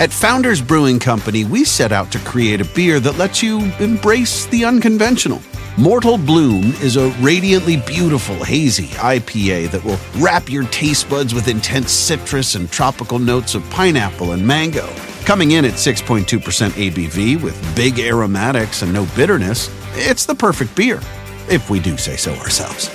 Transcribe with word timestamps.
At 0.00 0.12
Founders 0.12 0.60
Brewing 0.60 0.98
Company, 0.98 1.44
we 1.44 1.64
set 1.64 1.92
out 1.92 2.10
to 2.12 2.18
create 2.20 2.60
a 2.60 2.64
beer 2.64 2.98
that 2.98 3.18
lets 3.18 3.42
you 3.42 3.60
embrace 3.78 4.46
the 4.46 4.64
unconventional. 4.64 5.40
Mortal 5.78 6.18
Bloom 6.18 6.64
is 6.82 6.96
a 6.96 7.10
radiantly 7.20 7.76
beautiful, 7.76 8.42
hazy 8.42 8.88
IPA 8.88 9.70
that 9.70 9.84
will 9.84 9.98
wrap 10.18 10.50
your 10.50 10.64
taste 10.64 11.08
buds 11.08 11.34
with 11.34 11.46
intense 11.46 11.92
citrus 11.92 12.56
and 12.56 12.70
tropical 12.70 13.18
notes 13.18 13.54
of 13.54 13.68
pineapple 13.70 14.32
and 14.32 14.44
mango. 14.44 14.86
Coming 15.24 15.52
in 15.52 15.64
at 15.64 15.74
6.2% 15.74 16.24
ABV 16.24 17.40
with 17.40 17.76
big 17.76 18.00
aromatics 18.00 18.82
and 18.82 18.92
no 18.92 19.06
bitterness, 19.14 19.70
it's 19.94 20.26
the 20.26 20.34
perfect 20.34 20.74
beer, 20.74 21.00
if 21.48 21.70
we 21.70 21.78
do 21.78 21.96
say 21.96 22.16
so 22.16 22.34
ourselves. 22.34 22.88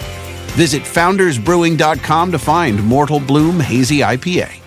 Visit 0.58 0.84
foundersbrewing.com 0.84 2.32
to 2.32 2.40
find 2.40 2.84
Mortal 2.84 3.20
Bloom 3.20 3.60
Hazy 3.60 4.00
IPA. 4.00 4.67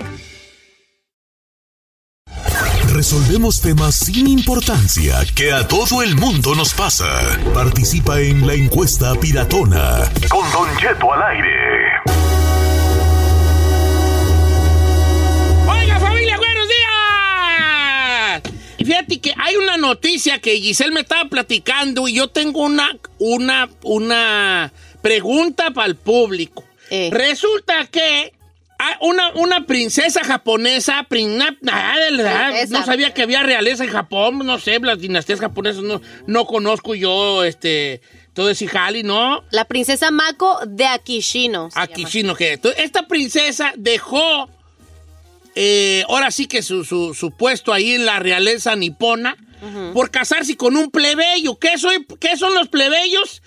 Resolvemos 3.01 3.59
temas 3.61 3.95
sin 3.95 4.27
importancia 4.27 5.15
que 5.35 5.51
a 5.51 5.67
todo 5.67 6.03
el 6.03 6.15
mundo 6.15 6.53
nos 6.53 6.75
pasa. 6.75 7.35
Participa 7.51 8.21
en 8.21 8.45
la 8.45 8.53
encuesta 8.53 9.15
piratona. 9.15 10.07
Con 10.29 10.51
Don 10.51 10.77
Cheto 10.77 11.11
al 11.11 11.23
aire. 11.23 11.49
Oiga, 15.67 15.99
familia, 15.99 16.37
buenos 16.37 16.67
días. 18.37 18.41
Y 18.77 18.85
fíjate 18.85 19.19
que 19.19 19.33
hay 19.35 19.55
una 19.55 19.77
noticia 19.77 20.39
que 20.39 20.57
Giselle 20.57 20.93
me 20.93 21.01
estaba 21.01 21.27
platicando 21.27 22.07
y 22.07 22.13
yo 22.13 22.27
tengo 22.27 22.61
una, 22.61 22.95
una, 23.17 23.67
una 23.81 24.71
pregunta 25.01 25.71
para 25.71 25.87
el 25.87 25.95
público. 25.95 26.63
Eh. 26.91 27.09
Resulta 27.11 27.87
que 27.87 28.33
una, 29.01 29.31
una 29.35 29.65
princesa 29.65 30.23
japonesa, 30.23 31.05
prin- 31.09 31.37
na- 31.37 31.57
na- 31.61 31.95
Princesa. 32.47 32.79
no 32.79 32.85
sabía 32.85 33.13
que 33.13 33.21
había 33.23 33.43
realeza 33.43 33.83
en 33.83 33.89
Japón, 33.91 34.39
no 34.45 34.59
sé, 34.59 34.79
las 34.79 34.99
dinastías 34.99 35.39
japonesas 35.39 35.83
no, 35.83 36.01
no 36.27 36.45
conozco 36.45 36.95
yo, 36.95 37.43
este, 37.43 38.01
todo 38.33 38.49
ese 38.49 38.67
jali, 38.67 39.03
¿no? 39.03 39.43
La 39.51 39.65
princesa 39.65 40.11
Mako 40.11 40.59
de 40.67 40.85
Akishino. 40.85 41.69
se 41.71 41.79
Aquí 41.79 42.01
llama. 42.01 42.11
sí, 42.11 42.23
no 42.23 42.35
que. 42.35 42.59
Esta 42.77 43.07
princesa 43.07 43.73
dejó, 43.77 44.49
eh, 45.55 46.03
ahora 46.07 46.31
sí 46.31 46.47
que 46.47 46.61
su, 46.61 46.85
su- 46.85 47.13
su 47.13 47.31
puesto 47.31 47.73
ahí 47.73 47.91
en 47.93 48.05
la 48.05 48.19
realeza 48.19 48.75
nipona 48.75 49.35
por 49.93 50.09
casarse 50.09 50.57
con 50.57 50.75
un 50.75 50.89
plebeyo. 50.89 51.59
¿Qué, 51.59 51.77
soy, 51.77 52.03
¿Qué 52.19 52.35
son 52.35 52.55
los 52.55 52.67
plebeyos? 52.69 53.43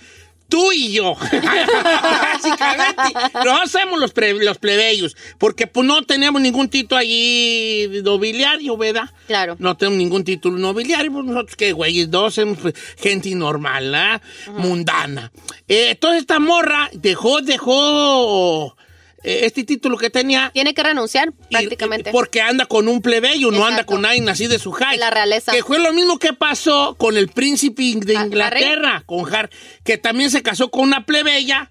Tú 0.49 0.73
y 0.73 0.93
yo. 0.93 1.15
Básicamente. 2.03 3.03
Nosotros 3.35 3.71
somos 3.71 4.01
los, 4.01 4.13
los 4.41 4.59
plebeyos. 4.59 5.17
Porque 5.39 5.67
pues, 5.67 5.87
no 5.87 6.03
tenemos 6.03 6.41
ningún 6.41 6.69
título 6.69 6.99
allí 6.99 7.89
nobiliario, 8.03 8.77
¿verdad? 8.77 9.11
Claro. 9.27 9.57
No 9.59 9.77
tenemos 9.77 9.99
ningún 9.99 10.25
título 10.25 10.59
nobiliario, 10.59 11.13
pues 11.13 11.25
nosotros 11.25 11.57
qué 11.57 11.73
güeyes, 11.73 12.11
dos 12.11 12.35
somos 12.35 12.59
pues, 12.59 12.75
gente 12.99 13.35
normal, 13.35 13.95
¿ah? 13.95 14.21
Mundana. 14.57 15.33
Eh, 15.67 15.91
entonces 15.91 16.23
esta 16.23 16.39
morra 16.39 16.91
dejó, 16.93 17.41
dejó 17.41 18.77
este 19.25 19.65
título 19.65 19.97
que 19.97 20.11
tenía. 20.11 20.51
Tiene 20.53 20.75
que 20.75 20.83
renunciar, 20.83 21.33
prácticamente. 21.51 22.11
y- 22.11 22.13
porque 22.13 22.41
anda 22.43 22.67
con 22.67 22.89
un 22.89 23.01
plebeyo, 23.01 23.51
no 23.51 23.65
anda 23.65 23.81
Exacto. 23.81 23.93
con 23.93 24.03
nadie 24.03 24.23
así 24.31 24.47
de 24.47 24.59
su 24.59 24.71
high. 24.73 24.93
De 24.93 24.99
la 24.99 25.11
realeza. 25.11 25.53
Que 25.53 25.63
fue 25.63 25.79
lo 25.79 25.93
mismo 25.93 26.19
que 26.19 26.33
pasó 26.33 26.95
con 26.99 27.17
el 27.17 27.29
príncipe 27.29 27.83
de 27.97 28.17
Ah, 28.17 28.25
Inglaterra, 28.27 29.03
con 29.07 29.33
Har, 29.35 29.51
que 29.85 29.99
también 29.99 30.31
se 30.31 30.43
casó 30.43 30.71
con 30.71 30.83
una 30.83 31.07
plebeya. 31.07 31.71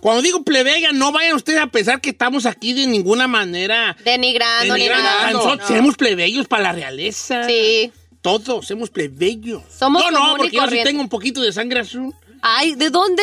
Cuando 0.00 0.22
digo 0.22 0.42
plebeya, 0.44 0.92
no 0.92 1.12
vayan 1.12 1.36
ustedes 1.36 1.60
a 1.60 1.66
pensar 1.66 2.00
que 2.00 2.08
estamos 2.10 2.46
aquí 2.46 2.72
de 2.72 2.86
ninguna 2.86 3.28
manera 3.28 3.94
Denigrando, 4.02 4.74
ni 4.76 4.88
nada. 4.88 5.30
Nosotros 5.32 5.68
No. 5.70 5.76
somos 5.76 5.96
plebeyos 5.98 6.46
para 6.48 6.62
la 6.62 6.72
realeza. 6.72 7.44
Sí. 7.46 7.92
Todos 8.22 8.66
somos 8.66 8.88
plebeyos. 8.88 9.62
Somos 9.74 10.02
no, 10.02 10.10
no, 10.10 10.36
porque 10.38 10.56
yo 10.56 10.66
sí 10.68 10.78
tengo 10.84 11.00
un 11.02 11.08
poquito 11.10 11.42
de 11.42 11.52
sangre 11.52 11.80
azul. 11.80 12.14
Ay, 12.40 12.74
¿de 12.76 12.88
dónde? 12.88 13.22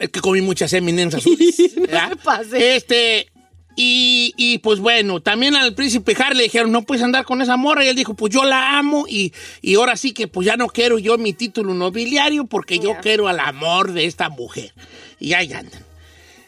Es 0.00 0.08
que 0.08 0.20
comí 0.20 0.40
muchas 0.40 0.72
eminencias 0.72 1.22
azules. 1.22 1.54
se 1.56 2.16
pase. 2.24 2.74
Este, 2.74 3.28
y, 3.76 4.34
y, 4.36 4.58
pues 4.58 4.80
bueno, 4.80 5.20
también 5.20 5.54
al 5.54 5.74
príncipe 5.74 6.16
Harry 6.18 6.36
le 6.36 6.42
dijeron, 6.44 6.72
no 6.72 6.82
puedes 6.82 7.04
andar 7.04 7.24
con 7.24 7.42
esa 7.42 7.56
morra. 7.56 7.84
Y 7.84 7.88
él 7.88 7.96
dijo, 7.96 8.14
pues 8.14 8.32
yo 8.32 8.44
la 8.44 8.78
amo 8.78 9.06
y, 9.06 9.32
y 9.60 9.74
ahora 9.76 9.96
sí 9.96 10.12
que 10.12 10.26
pues 10.26 10.46
ya 10.46 10.56
no 10.56 10.68
quiero 10.68 10.98
yo 10.98 11.18
mi 11.18 11.34
título 11.34 11.74
nobiliario 11.74 12.46
porque 12.46 12.78
yo 12.78 12.96
quiero 13.00 13.28
al 13.28 13.38
amor 13.38 13.92
de 13.92 14.06
esta 14.06 14.30
mujer. 14.30 14.72
Y 15.18 15.34
ahí 15.34 15.52
andan. 15.52 15.84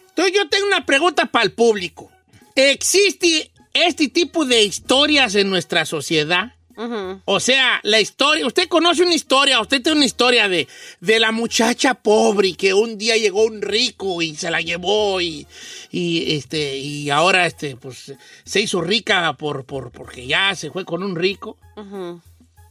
Entonces 0.09 0.35
yo 0.35 0.49
tengo 0.49 0.67
una 0.67 0.85
pregunta 0.87 1.27
para 1.27 1.45
el 1.45 1.53
público. 1.53 2.11
¿Existe 2.55 3.53
este 3.75 4.09
tipo 4.09 4.45
de 4.45 4.65
historias 4.65 5.35
en 5.35 5.51
nuestra 5.51 5.87
sociedad? 5.87 6.55
O 7.25 7.41
sea, 7.41 7.81
la 7.83 8.01
historia, 8.01 8.47
usted 8.47 8.69
conoce 8.69 9.03
una 9.03 9.15
historia, 9.15 9.61
usted 9.61 9.83
tiene 9.83 9.99
una 9.99 10.07
historia 10.07 10.49
de, 10.49 10.69
de 11.01 11.21
la 11.21 11.33
muchacha 11.33 11.95
pobre 11.95 12.55
que 12.55 12.75
un 12.75 12.99
día 12.99 13.17
llegó 13.17 13.45
un 13.45 13.63
rico 13.63 14.23
y 14.23 14.35
se 14.35 14.51
la 14.51 14.61
llevó 14.61 15.21
y, 15.21 15.47
y, 15.91 16.35
este, 16.35 16.77
y 16.79 17.11
ahora 17.11 17.47
este, 17.47 17.77
pues, 17.77 18.15
se 18.45 18.61
hizo 18.61 18.81
rica 18.81 19.33
por, 19.35 19.65
por, 19.65 19.91
porque 19.91 20.27
ya 20.27 20.55
se 20.55 20.71
fue 20.71 20.85
con 20.85 21.03
un 21.03 21.17
rico. 21.17 21.57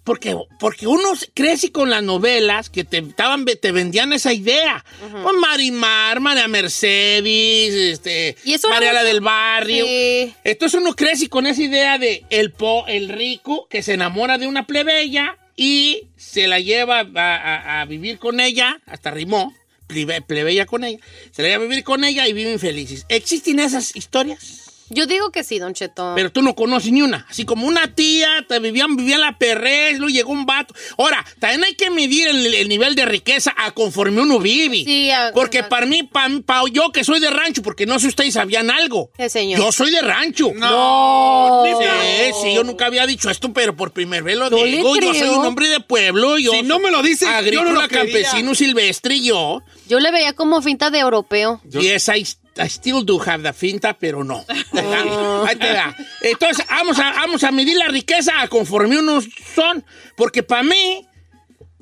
Porque, 0.03 0.35
porque 0.59 0.87
uno 0.87 1.09
crece 1.35 1.71
con 1.71 1.91
las 1.91 2.01
novelas 2.01 2.71
que 2.71 2.83
te, 2.83 2.97
estaban, 2.97 3.45
te 3.45 3.71
vendían 3.71 4.13
esa 4.13 4.33
idea. 4.33 4.83
Pues 4.99 5.35
Marimar, 5.39 6.19
María 6.19 6.47
Mercedes, 6.47 7.73
este, 7.73 8.35
Y 8.43 8.53
eso 8.53 8.67
era 8.67 8.75
María 8.77 8.93
la 8.93 8.99
mucho- 9.01 9.07
del 9.13 9.21
Barrio. 9.21 9.85
Sí. 9.85 10.33
Entonces 10.43 10.81
uno 10.81 10.95
crece 10.95 11.29
con 11.29 11.45
esa 11.45 11.61
idea 11.61 11.97
de 11.97 12.25
el, 12.29 12.51
po, 12.51 12.85
el 12.87 13.09
rico 13.09 13.67
que 13.69 13.83
se 13.83 13.93
enamora 13.93 14.37
de 14.37 14.47
una 14.47 14.65
plebeya 14.65 15.37
y 15.55 16.07
se 16.17 16.47
la 16.47 16.59
lleva 16.59 17.01
a, 17.01 17.35
a- 17.35 17.81
a 17.81 17.85
vivir 17.85 18.17
con 18.17 18.39
ella, 18.39 18.81
hasta 18.87 19.11
rimó, 19.11 19.53
plebe- 19.87 20.21
plebeya 20.25 20.65
con 20.65 20.83
ella, 20.83 20.97
se 21.31 21.43
la 21.43 21.49
lleva 21.49 21.63
a 21.65 21.67
vivir 21.67 21.83
con 21.83 22.03
ella 22.03 22.27
y 22.27 22.33
viven 22.33 22.59
felices. 22.59 23.05
¿Existen 23.09 23.59
esas 23.59 23.95
historias? 23.95 24.70
Yo 24.93 25.05
digo 25.07 25.31
que 25.31 25.43
sí, 25.43 25.57
Don 25.59 25.73
Cheto. 25.73 26.13
Pero 26.15 26.31
tú 26.31 26.41
no 26.41 26.53
conoces 26.55 26.91
ni 26.91 27.01
una. 27.01 27.25
Así 27.29 27.45
como 27.45 27.65
una 27.65 27.95
tía, 27.95 28.45
te 28.47 28.59
vivían, 28.59 28.95
vivía 28.95 29.15
en 29.15 29.21
la 29.21 29.37
perrez, 29.37 29.97
luego 29.97 30.09
llegó 30.13 30.31
un 30.31 30.45
vato. 30.45 30.73
Ahora, 30.97 31.25
también 31.39 31.63
hay 31.63 31.75
que 31.75 31.89
medir 31.89 32.27
el, 32.27 32.53
el 32.53 32.67
nivel 32.69 32.95
de 32.95 33.05
riqueza 33.05 33.53
a 33.57 33.71
conforme 33.71 34.21
uno 34.21 34.39
vive. 34.39 34.83
Sí, 34.85 35.09
a- 35.11 35.31
Porque 35.33 35.59
exacto. 35.59 35.75
para 35.75 35.85
mí, 35.85 36.03
para 36.03 36.61
yo 36.71 36.91
que 36.91 37.03
soy 37.03 37.19
de 37.19 37.29
rancho, 37.29 37.61
porque 37.61 37.85
no 37.85 37.95
sé 37.95 38.01
si 38.01 38.07
ustedes 38.09 38.33
sabían 38.33 38.69
algo. 38.69 39.09
¿Qué, 39.17 39.29
señor? 39.29 39.59
Yo 39.59 39.71
soy 39.71 39.91
de 39.91 40.01
rancho. 40.01 40.51
No. 40.55 41.63
Sí, 41.65 42.33
sí, 42.43 42.53
yo 42.53 42.63
nunca 42.63 42.85
había 42.85 43.05
dicho 43.07 43.29
esto, 43.29 43.53
pero 43.53 43.75
por 43.75 43.91
primera 43.91 44.23
vez 44.23 44.37
lo 44.37 44.49
No 44.49 44.57
digo. 44.63 44.95
Yo 44.97 45.13
soy 45.13 45.29
un 45.29 45.45
hombre 45.45 45.67
de 45.69 45.79
pueblo. 45.79 46.37
Yo 46.37 46.51
Si 46.51 46.63
no 46.63 46.79
me 46.79 46.91
lo 46.91 47.01
dice, 47.01 47.25
yo 47.25 47.31
no 47.31 47.37
agrícola, 47.37 47.71
lo 47.83 47.87
campesino, 47.87 48.55
silvestre, 48.55 49.19
yo. 49.21 49.61
Yo 49.87 49.99
le 49.99 50.11
veía 50.11 50.33
como 50.33 50.61
finta 50.61 50.89
de 50.89 50.99
europeo. 50.99 51.61
Yes, 51.69 52.09
I, 52.09 52.25
I 52.57 52.67
still 52.67 53.03
do 53.05 53.19
have 53.19 53.43
the 53.43 53.53
finta, 53.53 53.97
pero 53.97 54.23
no. 54.23 54.43
¿Verdad? 54.73 55.45
Ahí 55.47 55.55
te 55.55 55.71
da. 55.71 55.95
Entonces, 56.21 56.65
vamos 56.69 56.99
a, 56.99 57.11
vamos 57.13 57.43
a 57.43 57.51
medir 57.51 57.77
la 57.77 57.87
riqueza 57.87 58.41
a 58.41 58.47
conforme 58.47 58.99
unos 58.99 59.27
son. 59.55 59.85
Porque 60.17 60.43
para 60.43 60.63
mí, 60.63 61.07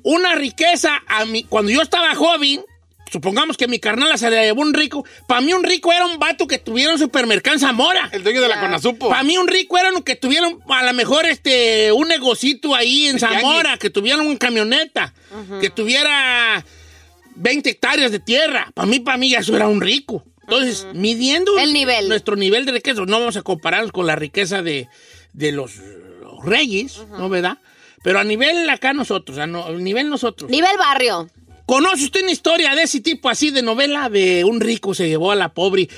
una 0.02 0.34
riqueza, 0.34 1.02
a 1.06 1.24
mí, 1.24 1.44
cuando 1.44 1.72
yo 1.72 1.82
estaba 1.82 2.14
joven, 2.14 2.64
supongamos 3.10 3.56
que 3.56 3.66
mi 3.66 3.80
carnala 3.80 4.16
se 4.16 4.30
la 4.30 4.42
llevó 4.42 4.62
un 4.62 4.72
rico, 4.72 5.04
para 5.26 5.40
mí 5.40 5.52
un 5.52 5.64
rico 5.64 5.92
era 5.92 6.06
un 6.06 6.18
vato 6.18 6.46
que 6.46 6.58
tuviera 6.58 6.92
un 6.92 6.98
supermercado 6.98 7.54
en 7.54 7.60
Zamora. 7.60 8.08
El 8.12 8.22
dueño 8.22 8.40
de 8.40 8.48
la 8.48 8.60
Conasupo. 8.60 9.08
Para 9.08 9.24
mí 9.24 9.36
un 9.36 9.48
rico 9.48 9.76
era 9.76 9.90
uno 9.90 10.04
que 10.04 10.16
tuviera 10.16 10.48
a 10.68 10.84
lo 10.84 10.92
mejor 10.94 11.26
este 11.26 11.90
un 11.92 12.08
negocito 12.08 12.74
ahí 12.74 13.06
en 13.06 13.16
El 13.16 13.20
Zamora, 13.20 13.76
que 13.76 13.90
tuviera 13.90 14.22
una 14.22 14.38
camioneta, 14.38 15.12
que 15.60 15.70
tuviera 15.70 16.64
20 17.34 17.70
hectáreas 17.70 18.12
de 18.12 18.20
tierra. 18.20 18.70
Para 18.74 18.86
mí, 18.86 19.00
para 19.00 19.18
mí 19.18 19.30
ya 19.30 19.40
eso 19.40 19.56
era 19.56 19.66
un 19.66 19.80
rico. 19.80 20.24
Entonces, 20.50 20.86
midiendo 20.94 21.58
El 21.58 21.72
nivel. 21.72 22.08
nuestro 22.08 22.36
nivel 22.36 22.64
de 22.66 22.72
riqueza, 22.72 23.02
no 23.06 23.18
vamos 23.20 23.36
a 23.36 23.42
compararnos 23.42 23.92
con 23.92 24.06
la 24.06 24.16
riqueza 24.16 24.62
de, 24.62 24.88
de 25.32 25.52
los 25.52 25.74
reyes, 26.44 27.00
¿no 27.18 27.28
verdad? 27.28 27.58
Pero 28.02 28.18
a 28.18 28.24
nivel 28.24 28.68
acá 28.70 28.92
nosotros, 28.92 29.38
a, 29.38 29.46
no- 29.46 29.64
a 29.66 29.72
nivel 29.72 30.08
nosotros. 30.08 30.50
Nivel 30.50 30.76
barrio. 30.78 31.28
¿Conoce 31.66 32.04
usted 32.04 32.22
una 32.22 32.32
historia 32.32 32.74
de 32.74 32.82
ese 32.82 33.00
tipo 33.00 33.28
así 33.28 33.50
de 33.50 33.62
novela 33.62 34.08
de 34.08 34.44
un 34.44 34.60
rico 34.60 34.92
se 34.94 35.06
llevó 35.08 35.30
a 35.30 35.36
la 35.36 35.52
pobre? 35.54 35.88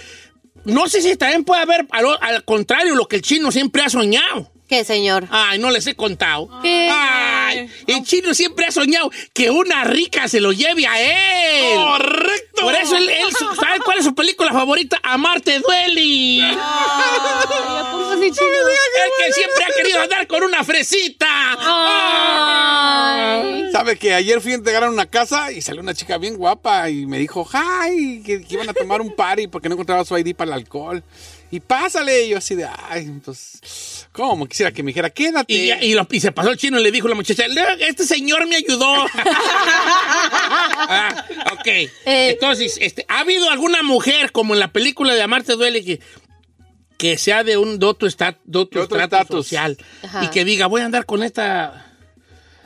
No 0.64 0.86
sé 0.88 1.00
si 1.00 1.16
también 1.16 1.44
puede 1.44 1.62
haber, 1.62 1.86
al, 1.90 2.04
al 2.20 2.44
contrario, 2.44 2.94
lo 2.94 3.08
que 3.08 3.16
el 3.16 3.22
chino 3.22 3.50
siempre 3.50 3.82
ha 3.82 3.88
soñado. 3.88 4.51
¿Qué, 4.72 4.84
señor? 4.84 5.28
Ay, 5.30 5.58
no 5.58 5.70
les 5.70 5.86
he 5.86 5.94
contado. 5.94 6.48
¿Qué? 6.62 6.88
Ay, 6.90 7.70
el 7.86 8.02
chino 8.04 8.32
siempre 8.32 8.64
ha 8.64 8.70
soñado 8.70 9.10
que 9.34 9.50
una 9.50 9.84
rica 9.84 10.28
se 10.28 10.40
lo 10.40 10.50
lleve 10.50 10.86
a 10.86 10.98
él. 10.98 11.76
¡Correcto! 11.76 12.62
Por 12.62 12.74
eso 12.76 12.96
él, 12.96 13.06
él 13.06 13.28
¿sabe 13.36 13.80
cuál 13.84 13.98
es 13.98 14.04
su 14.06 14.14
película 14.14 14.50
favorita? 14.50 14.98
Amarte 15.02 15.58
duele. 15.58 16.40
Ay, 16.40 16.56
¿a 16.56 17.88
poco 17.92 18.14
sí, 18.14 18.30
chino? 18.30 18.48
El 18.48 19.10
que 19.18 19.32
siempre 19.34 19.62
ha 19.62 19.68
querido 19.76 20.00
andar 20.00 20.26
con 20.26 20.42
una 20.42 20.64
fresita. 20.64 21.26
Ay. 21.58 23.70
¿Sabe 23.72 23.98
que 23.98 24.14
ayer 24.14 24.40
fui 24.40 24.52
a 24.52 24.54
entregar 24.54 24.84
a 24.84 24.90
una 24.90 25.04
casa 25.04 25.52
y 25.52 25.60
salió 25.60 25.82
una 25.82 25.92
chica 25.92 26.16
bien 26.16 26.38
guapa 26.38 26.88
y 26.88 27.04
me 27.04 27.18
dijo, 27.18 27.46
hi, 27.52 28.22
que, 28.24 28.40
que 28.40 28.54
iban 28.54 28.70
a 28.70 28.72
tomar 28.72 29.02
un 29.02 29.14
party 29.14 29.48
porque 29.48 29.68
no 29.68 29.74
encontraba 29.74 30.06
su 30.06 30.16
ID 30.16 30.34
para 30.34 30.52
el 30.52 30.54
alcohol. 30.54 31.04
Y 31.52 31.60
pásale, 31.60 32.24
y 32.24 32.30
yo 32.30 32.38
así 32.38 32.54
de, 32.54 32.66
ay, 32.88 33.12
pues, 33.24 34.08
¿cómo? 34.10 34.46
Quisiera 34.46 34.72
que 34.72 34.82
me 34.82 34.88
dijera, 34.88 35.10
quédate. 35.10 35.52
Y, 35.52 35.66
ya- 35.68 35.82
y 35.84 35.92
lo- 35.92 36.08
y 36.10 36.18
se 36.18 36.32
pasó 36.32 36.50
el 36.50 36.56
chino 36.56 36.80
y 36.80 36.82
le 36.82 36.90
dijo 36.90 37.06
la 37.08 37.14
muchacha, 37.14 37.46
"Le- 37.46 37.86
este 37.88 38.04
señor 38.06 38.46
me 38.48 38.56
ayudó. 38.56 39.06
Ah, 40.14 41.24
ok. 41.52 41.68
Entonces, 42.04 42.76
este, 42.80 43.04
¿ha 43.08 43.20
habido 43.20 43.48
alguna 43.50 43.82
mujer, 43.82 44.32
como 44.32 44.54
en 44.54 44.60
la 44.60 44.72
película 44.72 45.14
de 45.14 45.22
Amarte 45.22 45.52
Duele, 45.54 45.84
que, 45.84 46.00
que 46.98 47.16
sea 47.18 47.44
de 47.44 47.56
un 47.56 47.78
estrato 48.82 49.16
estatus. 49.16 49.46
social 49.46 49.78
Ajá. 50.02 50.24
y 50.24 50.28
que 50.28 50.44
diga, 50.44 50.66
voy 50.66 50.80
a 50.82 50.86
andar 50.86 51.06
con 51.06 51.22
esta... 51.22 51.91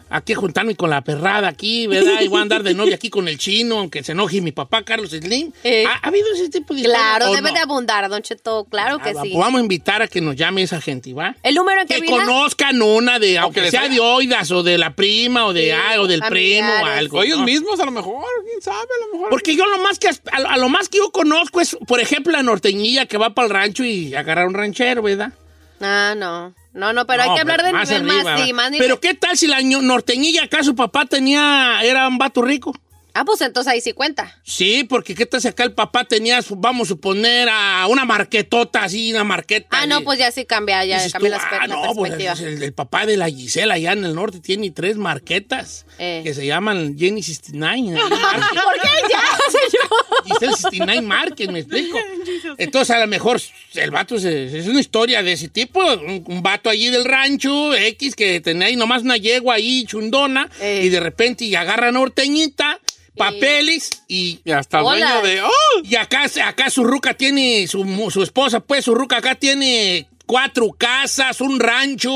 Aquí 0.08 0.34
a 0.34 0.36
juntarme 0.36 0.76
con 0.76 0.88
la 0.88 1.00
perrada 1.02 1.48
aquí, 1.48 1.88
¿verdad? 1.88 2.20
Y 2.20 2.28
voy 2.28 2.38
a 2.38 2.42
andar 2.42 2.62
de 2.62 2.74
novia 2.74 2.94
aquí 2.94 3.10
con 3.10 3.26
el 3.26 3.38
chino, 3.38 3.80
aunque 3.80 4.04
se 4.04 4.12
enoje 4.12 4.40
mi 4.40 4.52
papá 4.52 4.84
Carlos 4.84 5.10
Slim. 5.10 5.50
Eh. 5.64 5.84
¿Ha, 5.84 5.94
ha 5.94 6.08
habido 6.08 6.32
ese 6.32 6.48
tipo 6.48 6.74
de 6.74 6.84
Claro, 6.84 7.32
debe 7.32 7.48
no? 7.48 7.54
de 7.54 7.58
abundar, 7.60 8.08
Don 8.08 8.22
Cheto. 8.22 8.66
Claro 8.70 9.00
que 9.00 9.10
Ah, 9.10 9.22
sí. 9.22 9.32
Vamos 9.34 9.58
a 9.58 9.62
invitar 9.62 10.02
a 10.02 10.06
que 10.08 10.20
nos 10.20 10.36
llame 10.36 10.62
esa 10.62 10.80
gente, 10.80 11.12
¿va? 11.12 11.34
El 11.42 11.56
número 11.56 11.80
en 11.80 11.88
que 11.88 11.94
cabina. 11.94 12.18
conozcan 12.24 12.80
una 12.82 13.18
de, 13.18 13.36
aunque 13.38 13.68
sea 13.68 13.88
de 13.88 13.98
oidas 13.98 14.48
o 14.52 14.62
de 14.62 14.78
la 14.78 14.94
prima 14.94 15.44
o 15.46 15.52
de 15.52 15.64
Sí, 15.64 15.70
ah, 15.72 16.00
o 16.00 16.06
del 16.06 16.20
primo 16.20 16.68
o 16.82 16.86
algo. 16.86 17.18
O 17.18 17.22
ellos 17.24 17.38
¿no? 17.40 17.44
mismos 17.44 17.80
a 17.80 17.84
lo 17.84 17.90
mejor, 17.90 18.22
quién 18.48 18.62
sabe, 18.62 18.78
a 18.78 19.06
lo 19.06 19.12
mejor. 19.12 19.30
Porque 19.30 19.56
yo 19.56 19.66
lo 19.66 19.78
más 19.78 19.98
que 19.98 20.06
a, 20.08 20.38
lo- 20.40 20.48
a 20.48 20.56
lo 20.56 20.68
más 20.68 20.88
que 20.88 20.98
yo 20.98 21.10
conozco 21.10 21.60
es, 21.60 21.76
por 21.84 21.98
ejemplo, 21.98 22.30
la 22.32 22.44
norteñilla 22.44 23.06
que 23.06 23.18
va 23.18 23.30
para 23.34 23.46
el 23.48 23.52
rancho 23.52 23.82
y 23.84 24.14
agarra 24.14 24.46
un 24.46 24.54
ranchero, 24.54 25.02
¿verdad? 25.02 25.32
Ah, 25.80 26.14
no. 26.16 26.54
No, 26.76 26.92
no, 26.92 27.06
pero 27.06 27.22
hay 27.22 27.34
que 27.34 27.40
hablar 27.40 27.62
de 27.62 27.72
más 27.72 27.88
nivel 27.88 28.10
arriba, 28.10 28.22
más, 28.22 28.40
sí, 28.42 28.52
más 28.52 28.70
nivel. 28.70 28.86
Pero 28.86 29.00
qué 29.00 29.14
tal 29.14 29.36
si 29.36 29.46
la 29.46 29.62
norteñilla 29.62 30.44
acá 30.44 30.62
su 30.62 30.76
papá 30.76 31.06
tenía 31.06 31.80
era 31.82 32.06
un 32.06 32.18
vato 32.18 32.42
rico? 32.42 32.74
Ah, 33.18 33.24
pues 33.24 33.40
entonces 33.40 33.72
ahí 33.72 33.80
sí 33.80 33.92
cuenta. 33.92 34.38
Sí, 34.42 34.84
porque 34.84 35.14
qué 35.14 35.24
tal 35.24 35.40
si 35.40 35.48
acá 35.48 35.64
el 35.64 35.72
papá 35.72 36.04
tenía, 36.04 36.38
vamos 36.50 36.86
a 36.86 36.90
suponer, 36.90 37.48
a 37.50 37.86
una 37.88 38.04
marquetota 38.04 38.84
así, 38.84 39.10
una 39.12 39.24
marqueta. 39.24 39.68
Ah, 39.70 39.86
no, 39.86 40.02
pues 40.02 40.18
ya 40.18 40.30
sí 40.30 40.44
cambia, 40.44 40.84
ya 40.84 40.98
cambia 41.10 41.30
tú, 41.30 41.36
la, 41.36 41.38
espe- 41.42 41.58
ah, 41.62 41.66
no, 41.66 41.94
pues 41.94 42.12
perspectiva. 42.12 42.48
el, 42.50 42.62
el 42.62 42.72
papá 42.74 43.06
de 43.06 43.16
la 43.16 43.28
Gisela 43.30 43.74
allá 43.74 43.92
en 43.92 44.04
el 44.04 44.14
norte 44.14 44.40
tiene 44.40 44.70
tres 44.70 44.96
marquetas 44.98 45.86
Eh. 45.98 46.20
que 46.24 46.34
se 46.34 46.44
llaman 46.44 46.96
Jenny 46.98 47.22
69. 47.22 47.98
¿Por 48.08 48.10
qué 48.10 48.88
ya, 49.10 49.22
señor? 49.50 50.24
Giselle 50.26 50.52
69 50.56 51.00
Márquez, 51.02 51.48
me 51.50 51.60
explico. 51.60 51.98
Entonces, 52.58 52.94
a 52.94 52.98
lo 53.00 53.06
mejor 53.06 53.40
el 53.74 53.90
vato 53.90 54.16
es 54.16 54.66
una 54.66 54.80
historia 54.80 55.22
de 55.22 55.32
ese 55.32 55.48
tipo. 55.48 55.80
Un, 55.94 56.22
un 56.26 56.42
vato 56.42 56.68
allí 56.68 56.88
del 56.90 57.04
rancho 57.06 57.74
X 57.74 58.14
que 58.14 58.40
tenía 58.40 58.66
ahí 58.68 58.76
nomás 58.76 59.02
una 59.02 59.16
yegua 59.16 59.54
ahí 59.54 59.84
chundona 59.86 60.50
Eh. 60.60 60.82
y 60.84 60.88
de 60.90 61.00
repente 61.00 61.44
y 61.44 61.54
agarra 61.54 61.92
norteñita, 61.92 62.78
papeles 63.16 64.02
y. 64.08 64.40
Hasta 64.52 64.80
dueño 64.80 65.22
de, 65.22 65.42
¡oh! 65.42 65.50
Y 65.82 65.96
acá, 65.96 66.24
acá 66.44 66.70
su 66.70 66.84
ruca 66.84 67.14
tiene, 67.14 67.66
su, 67.66 67.84
mu- 67.84 68.10
su 68.10 68.22
esposa, 68.22 68.60
pues 68.60 68.84
su 68.84 68.94
ruca 68.94 69.16
acá 69.18 69.34
tiene 69.34 70.08
cuatro 70.26 70.70
casas, 70.76 71.40
un 71.40 71.60
rancho, 71.60 72.10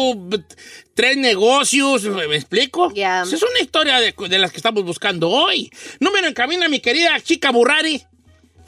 tres 0.95 1.17
negocios, 1.17 2.03
¿me 2.05 2.35
explico? 2.37 2.91
Esa 3.23 3.37
Es 3.37 3.43
una 3.43 3.61
historia 3.61 4.01
de, 4.01 4.15
de 4.29 4.39
las 4.39 4.51
que 4.51 4.57
estamos 4.57 4.85
buscando 4.85 5.29
hoy. 5.31 5.71
Número 6.01 6.27
en 6.27 6.35
cabina, 6.35 6.69
mi 6.69 6.81
querida 6.81 7.19
chica 7.21 7.51
Burrari. 7.53 8.03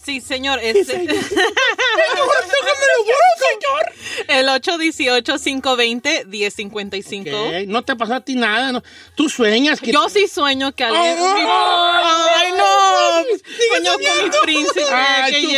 Sí, 0.05 0.21
señor. 0.21 0.59
Este, 0.63 0.85
señor. 0.85 1.15
el 4.29 4.49
818-520-1055. 4.49 7.35
Ok, 7.35 7.55
No 7.69 7.83
te 7.83 7.97
pasó 7.97 8.15
a 8.15 8.21
ti 8.21 8.35
nada, 8.35 8.73
¿no? 8.73 8.83
Tú 9.15 9.29
sueñas 9.29 9.79
que... 9.81 9.93
Yo 9.93 10.09
sí 10.09 10.27
sueño 10.29 10.73
que 10.73 10.85
alguien... 10.85 11.03
Ay, 11.05 11.17
¡Ay, 12.37 12.53
no! 12.57 13.23
Sueño 13.69 13.93
con 13.93 14.25
mi 14.25 14.31
príncipe. 14.43 14.83
Ay, 14.91 15.33
que 15.33 15.41
tu 15.41 15.49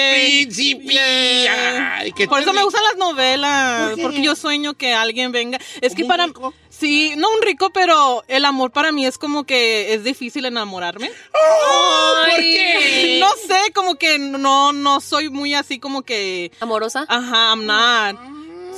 príncipe. 0.53 1.49
Ay, 1.49 2.13
que 2.13 2.27
Por 2.27 2.43
eso 2.43 2.53
me 2.53 2.65
gustan 2.65 2.83
las 2.85 2.97
novelas, 2.97 3.91
¿Por 3.91 3.97
qué? 3.97 4.03
porque 4.03 4.23
yo 4.23 4.35
sueño 4.37 4.75
que 4.75 4.93
alguien 4.93 5.33
venga. 5.33 5.59
Es 5.81 5.95
que 5.95 6.03
¿Como 6.03 6.05
un 6.05 6.09
para 6.09 6.27
rico? 6.27 6.53
Sí, 6.79 7.15
no 7.17 7.29
un 7.31 7.43
rico, 7.43 7.71
pero 7.73 8.25
el 8.29 8.45
amor 8.45 8.71
para 8.73 8.93
mí 8.93 9.07
es 9.07 9.19
como 9.19 9.45
que 9.45 9.95
es 9.95 10.05
difícil 10.05 10.45
enamorarme. 10.47 11.09
¿Por 11.09 12.37
qué? 12.41 13.19
No 13.21 13.29
sé, 13.47 13.73
como 13.73 13.95
que 13.97 14.19
no 14.19 14.73
no 14.73 15.01
soy 15.01 15.31
muy 15.31 15.55
así 15.55 15.79
como 15.79 16.03
que 16.03 16.51
¿Amorosa? 16.61 17.07
ajá, 17.09 17.51
I'm 17.55 17.67
not. 17.67 18.17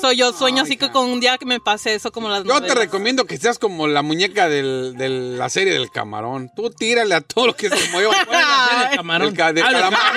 Soy 0.01 0.17
yo 0.19 0.31
sueño 0.35 0.63
así 0.63 0.77
que 0.77 0.91
con 0.91 1.09
un 1.09 1.21
día 1.21 1.39
que 1.39 1.47
me 1.47 1.59
pase 1.59 1.95
eso 1.95 2.13
como 2.13 2.29
las 2.29 2.45
Yo 2.45 2.61
te 2.61 2.75
recomiendo 2.75 3.25
que 3.25 3.39
seas 3.39 3.59
como 3.59 3.87
la 3.87 4.03
muñeca 4.03 4.47
del- 4.47 4.95
de 4.95 5.09
la 5.09 5.49
serie 5.49 5.73
del 5.73 5.91
camarón. 5.91 6.51
Tú 6.55 6.69
tírale 6.69 7.15
a 7.15 7.23
todo 7.23 7.47
lo 7.47 7.57
que 7.57 7.71
se 7.71 7.89
mueva. 7.93 8.13
¿Cuál 8.27 8.41
es 8.43 8.47
la 8.47 8.69
serie 8.69 8.89
de 8.91 8.97
camarón? 8.97 9.29
El 9.29 9.35
ca- 9.35 9.53
de 9.55 9.63
Ah, 9.63 9.67
de 9.69 9.73
calamar. 9.73 10.13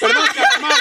Perdón, 0.00 0.24
calamar, 0.34 0.72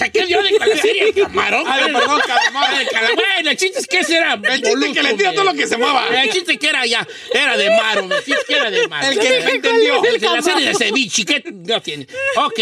saqué 0.00 0.26
yo 0.26 0.42
de 0.42 0.52
la 0.52 0.76
serie 0.82 1.08
el 1.08 1.14
camarón. 1.14 1.64
Ah, 1.66 1.78
perdón, 1.84 2.20
calamar. 2.26 2.84
Bueno, 3.14 3.50
el 3.50 3.56
chiste 3.56 3.78
es 3.80 3.86
que 3.86 3.98
ese 4.00 4.16
era... 4.16 4.34
El 4.34 4.62
chiste 4.62 4.92
que 4.92 5.02
le 5.02 5.14
tira 5.14 5.32
todo 5.32 5.44
lo 5.44 5.54
que 5.54 5.66
se 5.66 5.76
mueva. 5.76 6.08
El 6.08 6.30
chiste 6.30 6.58
que 6.58 6.68
era 6.68 6.86
ya, 6.86 7.06
era 7.32 7.56
de 7.56 7.70
Maro, 7.70 8.02
el 8.04 8.24
chiste 8.24 8.44
que 8.48 8.56
era 8.56 8.70
de 8.70 8.88
Maro. 8.88 9.08
El 9.08 9.18
que 9.18 9.38
entendió. 9.38 10.04
El 10.04 10.20
de 10.20 10.28
la 10.28 10.42
serie 10.42 10.68
de 10.68 10.74
ceviche, 10.74 11.24
que 11.24 11.42
no 11.50 11.80
tiene. 11.82 12.06
Ok, 12.36 12.60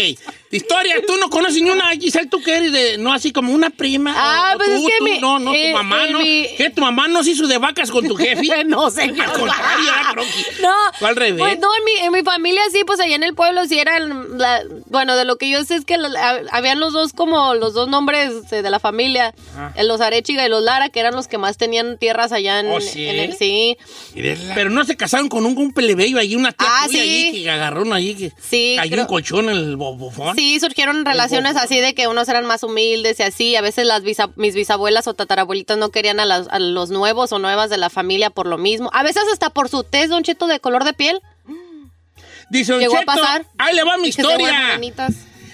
historia, 0.51 0.95
tú 1.05 1.15
no 1.17 1.29
conoces 1.29 1.61
ni 1.61 1.69
una, 1.69 1.89
Giselle, 1.91 2.27
tú 2.27 2.41
que 2.41 2.55
eres 2.57 2.71
de, 2.71 2.97
no 2.97 3.13
así 3.13 3.31
como 3.31 3.53
una 3.53 3.69
prima. 3.69 4.13
Ah, 4.15 4.53
o 4.55 4.57
pues 4.57 4.69
tú, 4.69 4.87
es 4.87 4.93
que 4.93 4.97
tú, 4.99 5.03
mi- 5.05 5.19
No, 5.19 5.39
no, 5.39 5.53
eh, 5.53 5.69
tu 5.71 5.77
mamá, 5.77 6.05
eh, 6.05 6.11
¿no? 6.11 6.19
mi- 6.19 6.47
¿Qué, 6.57 6.69
tu 6.69 6.81
mamá 6.81 7.07
no 7.07 7.23
se 7.23 7.31
hizo 7.31 7.47
de 7.47 7.57
vacas 7.57 7.91
con 7.91 8.07
tu 8.07 8.15
jefe? 8.15 8.63
no, 8.65 8.89
señor. 8.89 9.27
Al 9.27 9.39
contrario, 9.39 9.89
era. 9.89 10.13
No. 10.61 10.73
Fue 10.99 11.09
al 11.09 11.15
revés. 11.15 11.39
Pues 11.39 11.59
no, 11.59 11.67
en 11.77 11.83
mi, 11.85 11.91
en 12.05 12.11
mi 12.11 12.23
familia 12.23 12.61
sí, 12.71 12.83
pues 12.85 12.99
allá 12.99 13.15
en 13.15 13.23
el 13.23 13.33
pueblo 13.35 13.65
sí 13.65 13.79
eran, 13.79 14.37
la- 14.37 14.61
bueno, 14.87 15.15
de 15.15 15.25
lo 15.25 15.37
que 15.37 15.49
yo 15.49 15.63
sé 15.63 15.75
es 15.75 15.85
que 15.85 15.97
la- 15.97 16.09
la- 16.09 16.41
habían 16.51 16.79
los 16.79 16.93
dos 16.93 17.13
como 17.13 17.53
los 17.55 17.73
dos 17.73 17.87
nombres 17.87 18.49
de, 18.49 18.61
de 18.61 18.69
la 18.69 18.79
familia, 18.79 19.33
eh, 19.75 19.83
los 19.83 20.01
Arechiga 20.01 20.45
y 20.45 20.49
los 20.49 20.63
Lara, 20.63 20.89
que 20.89 20.99
eran 20.99 21.15
los 21.15 21.27
que 21.27 21.37
más 21.37 21.57
tenían 21.57 21.97
tierras 21.97 22.31
allá 22.31 22.59
en, 22.59 22.67
¿Oh, 22.67 22.81
sí? 22.81 23.07
en 23.07 23.19
el, 23.19 23.37
sí. 23.37 23.77
Pero 24.55 24.69
no 24.69 24.83
se 24.85 24.97
casaron 24.97 25.29
con 25.29 25.45
un, 25.45 25.57
un 25.57 25.71
plebeyo 25.73 26.17
allí, 26.19 26.35
una 26.35 26.51
tía 26.51 26.67
Ah, 26.69 26.85
tuya 26.87 27.01
sí. 27.03 27.27
allí 27.29 27.43
que 27.43 27.49
agarró 27.49 27.83
uno 27.83 27.95
allí 27.95 28.15
que 28.15 28.33
Sí, 28.41 28.73
cayó 28.77 28.91
creo- 28.91 29.03
un 29.03 29.07
colchón 29.09 29.49
en 29.49 29.57
el 29.57 29.75
bo- 29.77 29.95
bufón. 29.95 30.35
Sí, 30.39 30.57
surgieron 30.61 31.03
relaciones 31.03 31.57
así 31.57 31.79
de 31.81 31.93
que 31.93 32.07
unos 32.07 32.29
eran 32.29 32.45
más 32.45 32.63
humildes 32.63 33.19
y 33.19 33.23
así. 33.23 33.55
A 33.57 33.61
veces 33.61 33.85
las 33.85 34.03
mis 34.37 34.55
bisabuelas 34.55 35.05
o 35.07 35.13
tatarabuelitas 35.13 35.77
no 35.77 35.89
querían 35.89 36.21
a, 36.21 36.25
las- 36.25 36.47
a 36.49 36.59
los 36.59 36.91
nuevos 36.91 37.33
o 37.33 37.39
nuevas 37.39 37.69
de 37.69 37.77
la 37.77 37.89
familia 37.89 38.29
por 38.29 38.47
lo 38.47 38.57
mismo. 38.57 38.89
A 38.93 39.03
veces 39.03 39.23
hasta 39.33 39.49
por 39.49 39.67
su 39.67 39.83
tez, 39.83 40.09
Don 40.09 40.23
Cheto, 40.23 40.47
de 40.47 40.61
color 40.61 40.85
de 40.85 40.93
piel. 40.93 41.19
Dice 42.49 42.71
Don 42.71 42.79
Llegó 42.81 42.97
a 42.97 43.01
pasar. 43.01 43.45
ahí 43.57 43.75
le 43.75 43.83
va 43.83 43.97
mi 43.97 44.07
historia. 44.07 44.79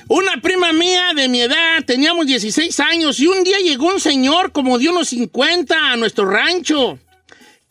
Una 0.08 0.39
prima 0.39 0.72
mía 0.72 1.13
de 1.15 1.27
mi 1.30 1.42
edad, 1.42 1.84
teníamos 1.88 2.27
16 2.27 2.80
años 2.80 3.20
y 3.20 3.25
un 3.25 3.44
día 3.44 3.58
llegó 3.60 3.88
un 3.88 4.00
señor 4.00 4.51
como 4.51 4.77
de 4.77 4.88
unos 4.89 5.10
50 5.10 5.75
a 5.94 5.96
nuestro 5.98 6.30
rancho. 6.30 7.00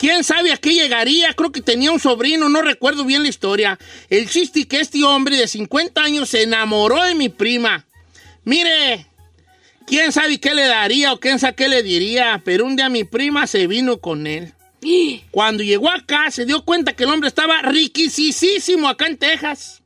¿Quién 0.05 0.23
sabe 0.23 0.53
a 0.53 0.59
qué 0.59 0.75
llegaría? 0.75 1.33
Creo 1.33 1.51
que 1.51 1.63
tenía 1.63 1.91
un 1.91 1.99
sobrino, 1.99 2.51
no 2.51 2.61
recuerdo 2.61 3.07
bien 3.07 3.23
la 3.23 3.31
historia. 3.31 3.79
El 4.11 4.29
chiste 4.29 4.69
que 4.69 4.81
este 4.81 5.03
hombre 5.03 5.35
de 5.39 5.49
50 5.49 5.99
años 5.99 6.29
se 6.29 6.43
enamoró 6.43 7.03
de 7.05 7.15
mi 7.15 7.31
prima. 7.31 7.87
Mire, 8.45 9.07
quién 9.87 10.13
sabe 10.13 10.39
qué 10.39 10.55
le 10.55 10.67
daría 10.67 11.15
o 11.15 11.21
quién 11.21 11.39
sabe 11.39 11.55
qué 11.55 11.69
le 11.69 11.83
diría, 11.83 12.43
pero 12.45 12.67
un 12.67 12.77
día 12.77 12.91
mi 12.91 13.05
prima 13.05 13.47
se 13.47 13.67
vino 13.67 13.97
con 13.97 14.27
él. 14.27 14.53
Cuando 15.31 15.63
llegó 15.63 15.89
acá 15.89 16.31
se 16.31 16.45
dio 16.45 16.67
cuenta 16.67 16.93
que 16.93 17.05
el 17.05 17.11
hombre 17.11 17.29
estaba 17.29 17.63
riquisísimo 17.63 18.91
acá 18.91 19.07
en 19.07 19.17
Texas. 19.17 19.81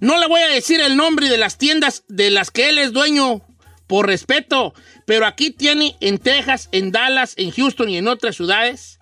No 0.00 0.18
le 0.18 0.26
voy 0.26 0.40
a 0.40 0.48
decir 0.48 0.80
el 0.80 0.96
nombre 0.96 1.28
de 1.28 1.38
las 1.38 1.56
tiendas 1.56 2.02
de 2.08 2.32
las 2.32 2.50
que 2.50 2.68
él 2.68 2.78
es 2.78 2.90
dueño 2.90 3.42
por 3.86 4.08
respeto, 4.08 4.74
pero 5.04 5.24
aquí 5.24 5.52
tiene 5.52 5.96
en 6.00 6.18
Texas, 6.18 6.68
en 6.72 6.90
Dallas, 6.90 7.34
en 7.36 7.52
Houston 7.52 7.90
y 7.90 7.96
en 7.96 8.08
otras 8.08 8.34
ciudades 8.34 8.96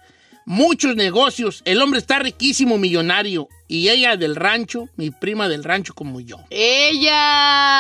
muchos 0.48 0.96
negocios. 0.96 1.62
El 1.64 1.80
hombre 1.80 2.00
está 2.00 2.18
riquísimo, 2.18 2.78
millonario. 2.78 3.48
Y 3.68 3.90
ella 3.90 4.16
del 4.16 4.34
rancho, 4.34 4.88
mi 4.96 5.10
prima 5.10 5.48
del 5.48 5.62
rancho 5.62 5.94
como 5.94 6.20
yo. 6.20 6.38
Ella. 6.50 7.74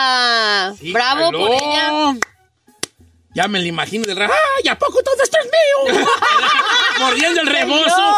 Bravo 0.92 1.32
por 1.32 1.50
ella. 1.50 2.14
Ya 3.34 3.48
me 3.48 3.58
la 3.60 3.66
imagino 3.66 4.04
del 4.04 4.16
rancho. 4.16 4.34
¡Ay, 4.58 4.68
a 4.68 4.78
poco 4.78 5.02
todo 5.02 5.16
esto 5.22 5.38
es 5.38 5.46
mío! 5.46 5.98
Mordiendo 7.00 7.40
el 7.40 7.46
rebozo. 7.46 8.16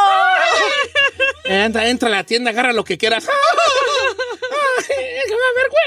Entra, 1.45 1.88
entra 1.88 2.09
a 2.09 2.12
la 2.12 2.25
tienda, 2.25 2.50
agarra 2.50 2.73
lo 2.73 2.83
que 2.85 2.99
quieras. 2.99 3.28
¡Ay, 3.28 3.35
¡Qué 4.88 4.95
me 4.95 5.37
da 5.37 5.52
vergüenza! 5.57 5.80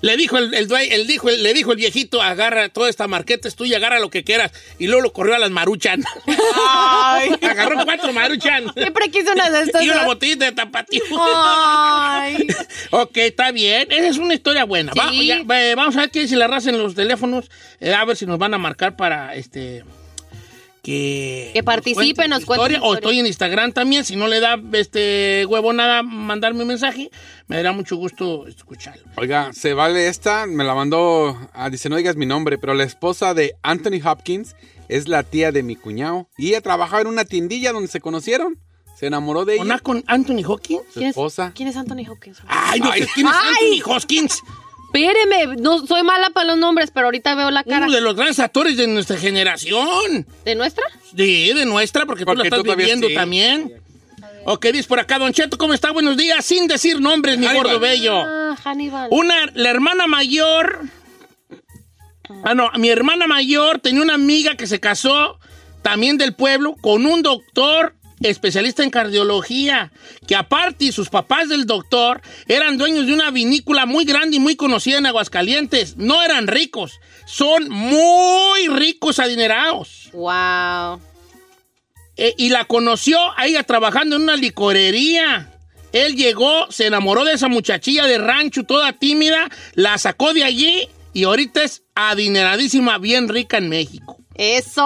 Le 0.00 0.16
dijo 0.16 0.38
el, 0.38 0.54
el, 0.54 0.70
el 0.72 1.06
dijo, 1.06 1.28
le 1.30 1.54
dijo 1.54 1.72
el 1.72 1.76
viejito, 1.78 2.22
agarra 2.22 2.68
toda 2.68 2.88
esta 2.88 3.08
marqueta 3.08 3.48
es 3.48 3.56
tuya, 3.56 3.76
agarra 3.78 3.98
lo 3.98 4.10
que 4.10 4.24
quieras. 4.24 4.52
Y 4.78 4.86
luego 4.86 5.02
lo 5.02 5.12
corrió 5.12 5.34
a 5.34 5.38
las 5.38 5.50
maruchan. 5.50 6.04
Ay. 6.66 7.30
Agarró 7.42 7.84
cuatro 7.84 8.12
maruchan. 8.12 8.72
Siempre 8.74 9.10
quise 9.10 9.32
una 9.32 9.50
de 9.50 9.62
estas. 9.62 9.82
Y 9.82 9.90
una 9.90 10.04
botellita 10.04 10.44
de 10.46 10.52
tapatío. 10.52 11.02
Ay. 11.20 12.46
ok, 12.90 13.16
está 13.18 13.50
bien. 13.52 13.90
Esa 13.90 14.08
es 14.08 14.18
una 14.18 14.34
historia 14.34 14.64
buena. 14.64 14.92
Va- 14.98 15.08
Sí. 15.10 15.26
ya, 15.26 15.36
eh, 15.38 15.74
vamos 15.74 15.96
a 15.96 16.00
ver 16.00 16.10
qué 16.10 16.20
dice 16.20 16.36
la 16.36 16.46
raza 16.48 16.70
en 16.70 16.78
los 16.78 16.94
teléfonos. 16.94 17.50
eh, 17.80 17.92
a 17.94 18.04
ver 18.04 18.16
si 18.16 18.26
nos 18.26 18.38
van 18.38 18.54
a 18.54 18.58
marcar 18.58 18.96
para 18.96 19.34
este. 19.34 19.84
Que, 20.88 21.50
Que 21.52 21.62
participen, 21.62 22.30
nos 22.30 22.46
cuenten 22.46 22.72
historia. 22.72 22.78
su 22.78 22.84
O 22.84 22.94
historia. 22.94 22.98
estoy 23.10 23.18
en 23.20 23.26
Instagram 23.26 23.72
también. 23.72 24.06
Si 24.06 24.16
no 24.16 24.26
le 24.26 24.40
da 24.40 24.58
este 24.72 25.44
huevo 25.46 25.74
nada 25.74 26.02
mandarme 26.02 26.62
un 26.62 26.68
mensaje, 26.68 27.10
me 27.46 27.56
dará 27.56 27.72
mucho 27.72 27.96
gusto 27.96 28.46
escucharlo. 28.46 29.02
Oiga, 29.16 29.52
se 29.52 29.74
vale 29.74 30.08
esta, 30.08 30.46
me 30.46 30.64
la 30.64 30.74
mandó, 30.74 31.36
ah, 31.52 31.68
dice, 31.68 31.90
no 31.90 31.96
digas 31.96 32.16
mi 32.16 32.24
nombre, 32.24 32.56
pero 32.56 32.72
la 32.72 32.84
esposa 32.84 33.34
de 33.34 33.54
Anthony 33.62 34.00
Hopkins 34.02 34.56
es 34.88 35.08
la 35.08 35.24
tía 35.24 35.52
de 35.52 35.62
mi 35.62 35.76
cuñado. 35.76 36.30
Y 36.38 36.48
ella 36.48 36.62
trabajaba 36.62 37.02
en 37.02 37.08
una 37.08 37.26
tiendilla 37.26 37.72
donde 37.72 37.88
se 37.88 38.00
conocieron. 38.00 38.58
Se 38.98 39.06
enamoró 39.06 39.44
de 39.44 39.58
¿Con, 39.58 39.66
ella. 39.68 39.78
con 39.78 40.02
Anthony 40.08 40.42
Hawkins? 40.44 40.80
Su 40.88 40.94
¿Quién 40.94 41.04
es- 41.04 41.10
esposa. 41.10 41.52
¿Quién 41.54 41.68
es 41.68 41.76
Anthony 41.76 42.08
Hopkins? 42.10 42.38
Ay, 42.48 42.80
no 42.80 42.92
sé 42.92 43.06
quién 43.14 43.26
es. 43.28 43.32
Anthony 43.34 43.92
Hopkins. 43.94 44.42
Espéreme, 44.92 45.56
no 45.58 45.86
soy 45.86 46.02
mala 46.02 46.30
para 46.30 46.46
los 46.48 46.58
nombres, 46.58 46.90
pero 46.92 47.06
ahorita 47.08 47.34
veo 47.34 47.50
la 47.50 47.62
cara. 47.62 47.86
Uno 47.86 47.94
de 47.94 48.00
los 48.00 48.14
grandes 48.14 48.38
actores 48.38 48.76
de 48.76 48.86
nuestra 48.86 49.18
generación. 49.18 50.26
¿De 50.44 50.54
nuestra? 50.54 50.84
Sí, 51.14 51.52
de 51.52 51.66
nuestra, 51.66 52.06
porque, 52.06 52.24
tú 52.24 52.30
la 52.30 52.34
Porque 52.36 52.48
estás 52.48 52.62
tú 52.62 52.74
viviendo 52.74 53.06
sí. 53.08 53.14
también. 53.14 53.74
Ok, 54.44 54.66
dice 54.68 54.88
por 54.88 54.98
acá, 54.98 55.18
Don 55.18 55.32
Cheto, 55.32 55.58
¿cómo 55.58 55.74
está? 55.74 55.90
Buenos 55.90 56.16
días, 56.16 56.42
sin 56.44 56.66
decir 56.68 57.00
nombres, 57.00 57.36
mi 57.38 57.44
Hannibal. 57.46 57.64
gordo 57.66 57.80
bello. 57.80 58.14
Ah, 58.24 58.56
Hannibal. 58.64 59.08
Una, 59.10 59.34
la 59.54 59.68
hermana 59.68 60.06
mayor. 60.06 60.80
Ah, 62.44 62.54
no, 62.54 62.70
mi 62.78 62.88
hermana 62.88 63.26
mayor 63.26 63.80
tenía 63.80 64.00
una 64.02 64.14
amiga 64.14 64.56
que 64.56 64.66
se 64.66 64.80
casó 64.80 65.38
también 65.82 66.16
del 66.16 66.34
pueblo 66.34 66.76
con 66.80 67.04
un 67.04 67.22
doctor 67.22 67.94
especialista 68.20 68.82
en 68.82 68.90
cardiología, 68.90 69.92
que 70.26 70.36
aparte 70.36 70.92
sus 70.92 71.08
papás 71.08 71.48
del 71.48 71.66
doctor 71.66 72.20
eran 72.46 72.78
dueños 72.78 73.06
de 73.06 73.14
una 73.14 73.30
vinícola 73.30 73.86
muy 73.86 74.04
grande 74.04 74.36
y 74.36 74.40
muy 74.40 74.56
conocida 74.56 74.98
en 74.98 75.06
Aguascalientes. 75.06 75.96
No 75.96 76.22
eran 76.22 76.46
ricos, 76.46 77.00
son 77.26 77.68
muy 77.68 78.68
ricos 78.68 79.18
adinerados. 79.18 80.10
Wow. 80.12 81.00
Eh, 82.16 82.34
y 82.36 82.48
la 82.48 82.64
conoció 82.64 83.18
a 83.36 83.46
ella 83.46 83.62
trabajando 83.62 84.16
en 84.16 84.22
una 84.22 84.36
licorería. 84.36 85.54
Él 85.92 86.16
llegó, 86.16 86.70
se 86.70 86.86
enamoró 86.86 87.24
de 87.24 87.32
esa 87.32 87.48
muchachilla 87.48 88.06
de 88.06 88.18
rancho, 88.18 88.64
toda 88.64 88.92
tímida, 88.92 89.48
la 89.74 89.96
sacó 89.98 90.34
de 90.34 90.44
allí 90.44 90.88
y 91.14 91.24
ahorita 91.24 91.62
es 91.62 91.84
adineradísima, 91.94 92.98
bien 92.98 93.28
rica 93.28 93.58
en 93.58 93.68
México. 93.68 94.18
Eso. 94.38 94.82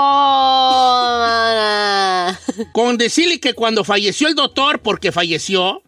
mana. 1.20 2.40
Con 2.72 2.96
decirle 2.96 3.38
que 3.38 3.52
cuando 3.52 3.84
falleció 3.84 4.26
el 4.28 4.34
doctor, 4.34 4.80
porque 4.80 5.12
falleció, 5.12 5.82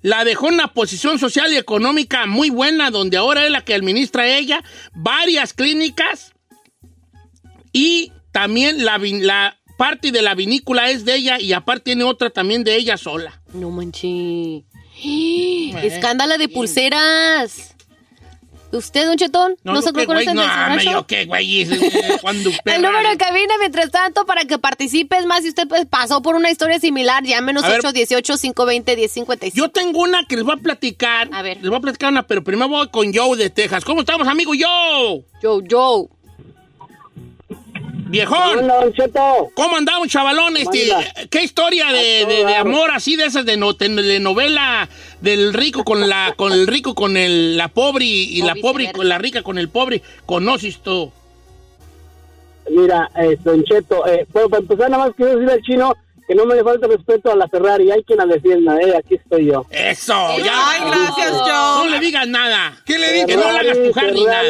la 0.00 0.24
dejó 0.24 0.48
en 0.48 0.54
una 0.54 0.72
posición 0.72 1.18
social 1.18 1.52
y 1.52 1.56
económica 1.56 2.24
muy 2.26 2.48
buena, 2.48 2.90
donde 2.90 3.18
ahora 3.18 3.44
es 3.44 3.50
la 3.50 3.64
que 3.64 3.74
administra 3.74 4.26
ella, 4.26 4.64
varias 4.94 5.52
clínicas 5.52 6.32
y 7.70 8.12
también 8.32 8.84
la, 8.86 9.58
parte 9.76 10.10
de 10.10 10.22
la 10.22 10.34
vinícola 10.34 10.88
es 10.90 11.04
de 11.04 11.16
ella 11.16 11.38
y 11.38 11.52
aparte 11.52 11.84
tiene 11.84 12.04
otra 12.04 12.30
también 12.30 12.64
de 12.64 12.76
ella 12.76 12.96
sola. 12.96 13.42
No 13.52 13.70
manches. 13.70 14.64
Escándala 15.82 16.38
de 16.38 16.48
pulseras. 16.48 17.75
¿Usted, 18.76 19.06
Don 19.06 19.16
Chetón? 19.16 19.56
¿No, 19.64 19.80
se 19.82 19.92
qué, 19.92 20.04
güey, 20.04 20.06
conoce 20.06 20.34
no, 20.34 20.82
yo 20.82 21.06
qué, 21.06 21.24
güey, 21.24 21.62
eh, 21.62 21.66
El 22.64 22.82
número 22.82 23.08
de 23.08 23.16
cabina, 23.16 23.54
mientras 23.58 23.90
tanto, 23.90 24.26
para 24.26 24.44
que 24.44 24.58
participes 24.58 25.26
más, 25.26 25.42
si 25.42 25.48
usted 25.48 25.66
pues, 25.68 25.86
pasó 25.86 26.22
por 26.22 26.34
una 26.34 26.50
historia 26.50 26.78
similar, 26.78 27.24
llámenos 27.24 27.64
A 27.64 27.68
ver. 27.68 27.80
818-520-1055. 27.80 29.52
Yo 29.54 29.70
tengo 29.70 30.00
una 30.00 30.24
que 30.26 30.36
les 30.36 30.44
voy 30.44 30.54
a 30.54 30.62
platicar. 30.62 31.28
A 31.32 31.42
ver. 31.42 31.58
Les 31.58 31.68
voy 31.68 31.78
a 31.78 31.80
platicar 31.80 32.10
una, 32.10 32.26
pero 32.26 32.44
primero 32.44 32.68
voy 32.68 32.88
con 32.88 33.12
Joe 33.12 33.36
de 33.36 33.50
Texas. 33.50 33.84
¿Cómo 33.84 34.00
estamos, 34.00 34.28
amigo 34.28 34.52
Joe? 34.58 35.24
Yo, 35.42 35.60
yo. 35.62 36.08
Viejón. 38.16 38.70
¿Cómo 39.54 39.76
andamos, 39.76 40.08
chavalón? 40.08 40.56
Este. 40.56 40.90
¿Qué 41.30 41.42
historia 41.42 41.92
de, 41.92 42.24
de- 42.26 42.44
de 42.46 42.54
amor 42.56 42.90
así 42.92 43.16
de 43.16 43.26
esas 43.26 43.44
de, 43.44 43.56
no- 43.56 43.74
telenovela 43.76 44.88
del 45.20 45.52
rico 45.52 45.84
con 45.84 46.08
la 46.08 46.32
con 46.36 46.52
el 46.52 46.66
rico 46.66 46.94
con 46.94 47.16
el 47.16 47.56
la 47.56 47.68
pobre 47.68 48.04
y, 48.06 48.40
la 48.42 48.54
pobre 48.54 48.90
con 48.92 49.08
la 49.08 49.18
rica 49.18 49.42
con 49.42 49.58
el 49.58 49.68
pobre? 49.68 50.02
¿Conoces 50.24 50.78
tú? 50.82 51.12
Mira, 52.70 53.08
eh, 53.16 53.36
Don 53.44 53.62
Cheto, 53.64 54.06
eh, 54.08 54.26
bueno, 54.32 54.48
para 54.48 54.62
empezar, 54.62 54.90
nada 54.90 55.04
más 55.06 55.14
quiero 55.16 55.32
decirle 55.32 55.52
al 55.52 55.62
chino 55.62 55.94
que 56.26 56.34
no 56.34 56.44
me 56.46 56.56
le 56.56 56.64
falta 56.64 56.88
respeto 56.88 57.30
a 57.30 57.36
la 57.36 57.46
Ferrari. 57.48 57.90
Hay 57.92 58.02
quien 58.02 58.18
la 58.18 58.26
defienda, 58.26 58.76
eh, 58.80 58.96
aquí 58.96 59.14
estoy 59.14 59.46
yo. 59.46 59.64
Eso, 59.70 60.14
Ay, 60.16 60.42
ya. 60.42 60.70
Ay, 60.70 60.80
gracias, 60.90 61.32
No 61.32 61.44
Joe. 61.78 61.90
le 61.90 62.00
digas 62.00 62.26
nada. 62.26 62.76
¿Qué 62.84 62.98
le 62.98 63.12
dije? 63.12 63.26
Que 63.26 63.36
no 63.36 63.52
la 63.52 63.60
hagas 63.60 63.78
pujar 63.78 64.12
ni 64.12 64.24
nada. 64.24 64.42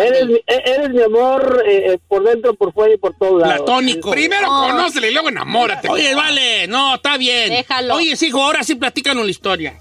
Eres, 0.00 0.26
mi- 0.26 0.34
e- 0.46 0.62
eres 0.64 0.90
mi 0.90 1.02
amor 1.02 1.62
eh, 1.66 1.92
eh, 1.94 1.98
por 2.06 2.22
dentro, 2.22 2.54
por 2.54 2.72
fuera 2.72 2.94
y 2.94 2.98
por 2.98 3.14
todos 3.16 3.40
lados. 3.40 3.56
Platónico. 3.56 4.12
Primero 4.12 4.46
conócele 4.46 5.10
y 5.10 5.12
luego 5.12 5.28
enamórate. 5.28 5.88
Oye, 5.90 6.14
vale, 6.14 6.68
no, 6.68 6.94
está 6.94 7.16
bien. 7.16 7.50
Déjalo. 7.50 7.94
Oye, 7.96 8.14
hijo, 8.20 8.40
ahora 8.42 8.62
sí 8.62 8.76
platícanos 8.76 9.24
la 9.24 9.30
historia. 9.30 9.76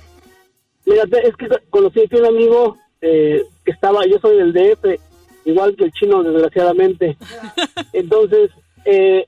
Mira, 0.85 1.03
es 1.23 1.35
que 1.35 1.47
conocí 1.69 2.01
aquí 2.01 2.15
un 2.15 2.25
amigo 2.25 2.77
eh, 3.01 3.43
que 3.63 3.71
estaba, 3.71 4.05
yo 4.07 4.17
soy 4.19 4.37
del 4.37 4.53
DF, 4.53 4.99
igual 5.45 5.75
que 5.75 5.83
el 5.83 5.91
chino, 5.91 6.23
desgraciadamente. 6.23 7.15
Entonces, 7.93 8.49
eh, 8.85 9.25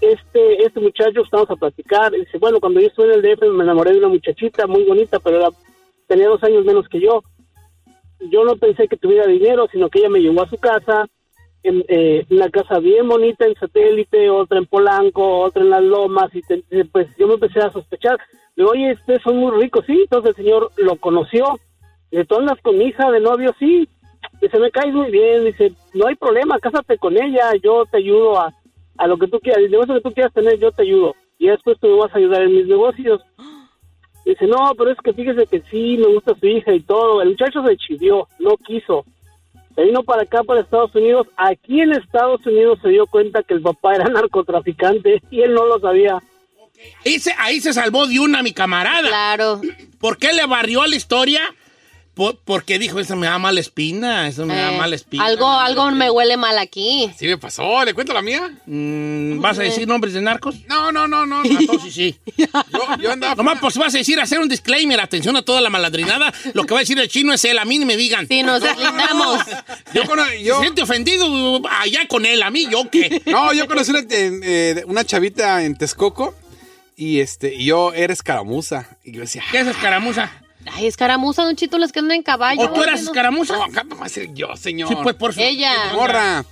este 0.00 0.64
este 0.64 0.80
muchacho, 0.80 1.20
estamos 1.22 1.50
a 1.50 1.56
platicar, 1.56 2.14
y 2.14 2.20
dice, 2.20 2.38
bueno, 2.38 2.60
cuando 2.60 2.80
yo 2.80 2.86
estuve 2.86 3.12
en 3.12 3.22
el 3.22 3.22
DF 3.36 3.42
me 3.50 3.64
enamoré 3.64 3.92
de 3.92 3.98
una 3.98 4.08
muchachita 4.08 4.66
muy 4.66 4.84
bonita, 4.84 5.18
pero 5.20 5.36
era, 5.36 5.48
tenía 6.06 6.28
dos 6.28 6.42
años 6.44 6.64
menos 6.64 6.88
que 6.88 7.00
yo. 7.00 7.22
Yo 8.30 8.44
no 8.44 8.56
pensé 8.56 8.86
que 8.88 8.96
tuviera 8.96 9.26
dinero, 9.26 9.66
sino 9.72 9.88
que 9.88 10.00
ella 10.00 10.10
me 10.10 10.20
llevó 10.20 10.42
a 10.42 10.48
su 10.48 10.58
casa, 10.58 11.08
en 11.62 11.84
eh, 11.88 12.24
una 12.30 12.48
casa 12.50 12.78
bien 12.78 13.06
bonita 13.08 13.46
en 13.46 13.54
satélite, 13.54 14.30
otra 14.30 14.58
en 14.58 14.66
Polanco, 14.66 15.40
otra 15.40 15.62
en 15.62 15.70
las 15.70 15.82
Lomas, 15.82 16.34
y 16.34 16.40
te- 16.42 16.62
pues 16.90 17.08
yo 17.18 17.26
me 17.26 17.34
empecé 17.34 17.60
a 17.60 17.70
sospechar. 17.70 18.18
Le 18.56 18.62
digo, 18.64 18.70
oye, 18.70 18.92
ustedes 18.92 19.22
son 19.22 19.36
muy 19.36 19.50
ricos, 19.60 19.84
sí. 19.86 20.00
Entonces 20.02 20.30
el 20.30 20.44
señor 20.44 20.70
lo 20.76 20.96
conoció. 20.96 21.58
Dice, 22.10 22.24
¿tú 22.24 22.36
andas 22.36 22.58
con 22.62 22.76
mi 22.78 22.84
hija 22.86 23.10
de 23.10 23.20
novio? 23.20 23.54
Sí. 23.58 23.88
Dice, 24.40 24.58
me 24.58 24.70
caes 24.70 24.92
muy 24.94 25.10
bien. 25.10 25.44
Dice, 25.44 25.72
no 25.94 26.06
hay 26.06 26.14
problema, 26.14 26.58
cásate 26.58 26.98
con 26.98 27.16
ella, 27.16 27.52
yo 27.62 27.84
te 27.90 27.98
ayudo 27.98 28.38
a, 28.38 28.52
a 28.98 29.06
lo 29.06 29.18
que 29.18 29.28
tú 29.28 29.38
quieras. 29.40 29.62
El 29.62 29.70
negocio 29.70 29.94
que 29.94 30.00
tú 30.00 30.12
quieras 30.12 30.32
tener, 30.32 30.58
yo 30.58 30.72
te 30.72 30.82
ayudo. 30.82 31.14
Y 31.38 31.48
después 31.48 31.78
tú 31.80 31.88
me 31.88 31.96
vas 31.96 32.14
a 32.14 32.18
ayudar 32.18 32.42
en 32.42 32.54
mis 32.54 32.66
negocios. 32.66 33.20
Dice, 34.24 34.46
no, 34.46 34.74
pero 34.76 34.90
es 34.90 34.98
que 35.02 35.12
fíjese 35.12 35.46
que 35.46 35.62
sí, 35.70 35.96
me 35.98 36.12
gusta 36.12 36.34
su 36.38 36.46
hija 36.46 36.72
y 36.72 36.80
todo. 36.80 37.22
El 37.22 37.30
muchacho 37.30 37.64
se 37.66 37.76
chivió, 37.76 38.28
no 38.38 38.56
quiso. 38.56 39.04
Se 39.74 39.82
vino 39.84 40.02
para 40.02 40.22
acá, 40.22 40.42
para 40.44 40.60
Estados 40.60 40.94
Unidos. 40.94 41.26
Aquí 41.36 41.80
en 41.80 41.92
Estados 41.92 42.44
Unidos 42.46 42.78
se 42.82 42.90
dio 42.90 43.06
cuenta 43.06 43.42
que 43.42 43.54
el 43.54 43.62
papá 43.62 43.94
era 43.94 44.04
narcotraficante 44.04 45.22
y 45.30 45.40
él 45.40 45.54
no 45.54 45.64
lo 45.66 45.80
sabía. 45.80 46.18
Ahí 47.04 47.18
se, 47.18 47.32
ahí 47.38 47.60
se 47.60 47.72
salvó 47.72 48.06
de 48.06 48.20
una 48.20 48.42
mi 48.42 48.52
camarada. 48.52 49.08
Claro. 49.08 49.60
¿Por 49.98 50.18
qué 50.18 50.32
le 50.32 50.46
barrió 50.46 50.86
la 50.86 50.96
historia? 50.96 51.40
Por- 52.14 52.36
porque 52.44 52.78
dijo, 52.78 52.98
eso 53.00 53.14
me 53.16 53.28
da 53.28 53.38
mala 53.38 53.60
espina, 53.60 54.26
eso 54.28 54.44
me 54.44 54.54
da 54.56 54.72
Eh, 54.74 54.76
mala 54.76 54.94
espina. 54.96 55.24
algo, 55.24 55.48
algo 55.48 55.90
me 55.92 56.10
huele 56.10 56.36
mal 56.36 56.58
aquí. 56.58 57.10
Sí 57.16 57.26
me 57.26 57.38
pasó, 57.38 57.84
¿le 57.84 57.94
cuento 57.94 58.12
la 58.12 58.20
mía? 58.20 58.50
Mm, 58.66 59.40
¿Vas 59.40 59.58
a 59.58 59.62
decir 59.62 59.86
nombres 59.88 60.12
de 60.12 60.20
narcos? 60.20 60.56
No, 60.68 60.90
no, 60.92 61.06
no, 61.06 61.24
no. 61.24 61.42
Entonces 61.44 61.94
sí. 61.94 62.18
Yo, 62.36 62.46
yo 63.00 63.12
andaba... 63.12 63.36
Nomás 63.36 63.58
pues 63.60 63.76
vas 63.76 63.94
a 63.94 63.98
decir, 63.98 64.20
hacer 64.20 64.40
un 64.40 64.48
disclaimer, 64.48 65.00
atención 65.00 65.36
a 65.36 65.42
toda 65.42 65.60
la 65.60 65.70
maladrinada. 65.70 66.34
Lo 66.52 66.64
que 66.64 66.74
va 66.74 66.80
a 66.80 66.82
decir 66.82 66.98
el 66.98 67.08
chino 67.08 67.32
es 67.32 67.44
él, 67.44 67.58
a 67.58 67.64
mí 67.64 67.78
ni 67.78 67.84
me 67.84 67.96
digan. 67.96 68.26
Sí, 68.26 68.42
nos 68.42 68.60
deslindamos. 68.60 69.40
Yo, 69.94 70.02
Se 70.56 70.60
siente 70.60 70.82
ofendido 70.82 71.26
allá 71.70 72.06
con 72.08 72.26
él, 72.26 72.42
a 72.42 72.50
mí, 72.50 72.66
¿yo 72.70 72.90
qué? 72.90 73.22
No, 73.26 73.52
yo 73.52 73.66
conocí 73.66 73.92
una, 73.92 74.02
eh, 74.10 74.82
una 74.86 75.04
chavita 75.04 75.62
en 75.64 75.76
Texcoco 75.76 76.34
y 76.96 77.20
este 77.20 77.54
y 77.54 77.66
yo 77.66 77.92
era 77.94 78.12
escaramuza. 78.12 78.98
Y 79.04 79.12
yo 79.12 79.20
decía, 79.20 79.42
¿Qué 79.50 79.60
es 79.60 79.66
escaramuza? 79.68 80.30
Ay, 80.66 80.86
escaramuza, 80.86 81.42
Don 81.44 81.56
Chito, 81.56 81.78
las 81.78 81.92
que 81.92 82.00
andan 82.00 82.16
en 82.18 82.22
caballo. 82.22 82.62
¿O 82.62 82.72
tú 82.72 82.82
eras 82.82 83.02
escaramuza? 83.02 83.56
no, 83.56 83.64
acá 83.64 83.84
va 84.00 84.06
a 84.06 84.08
ser 84.08 84.32
yo, 84.34 84.56
señor. 84.56 84.88
Sí, 84.88 84.94
pues 85.02 85.14
por 85.16 85.32
su... 85.34 85.40
Ella. 85.40 85.92
Morra. 85.94 86.44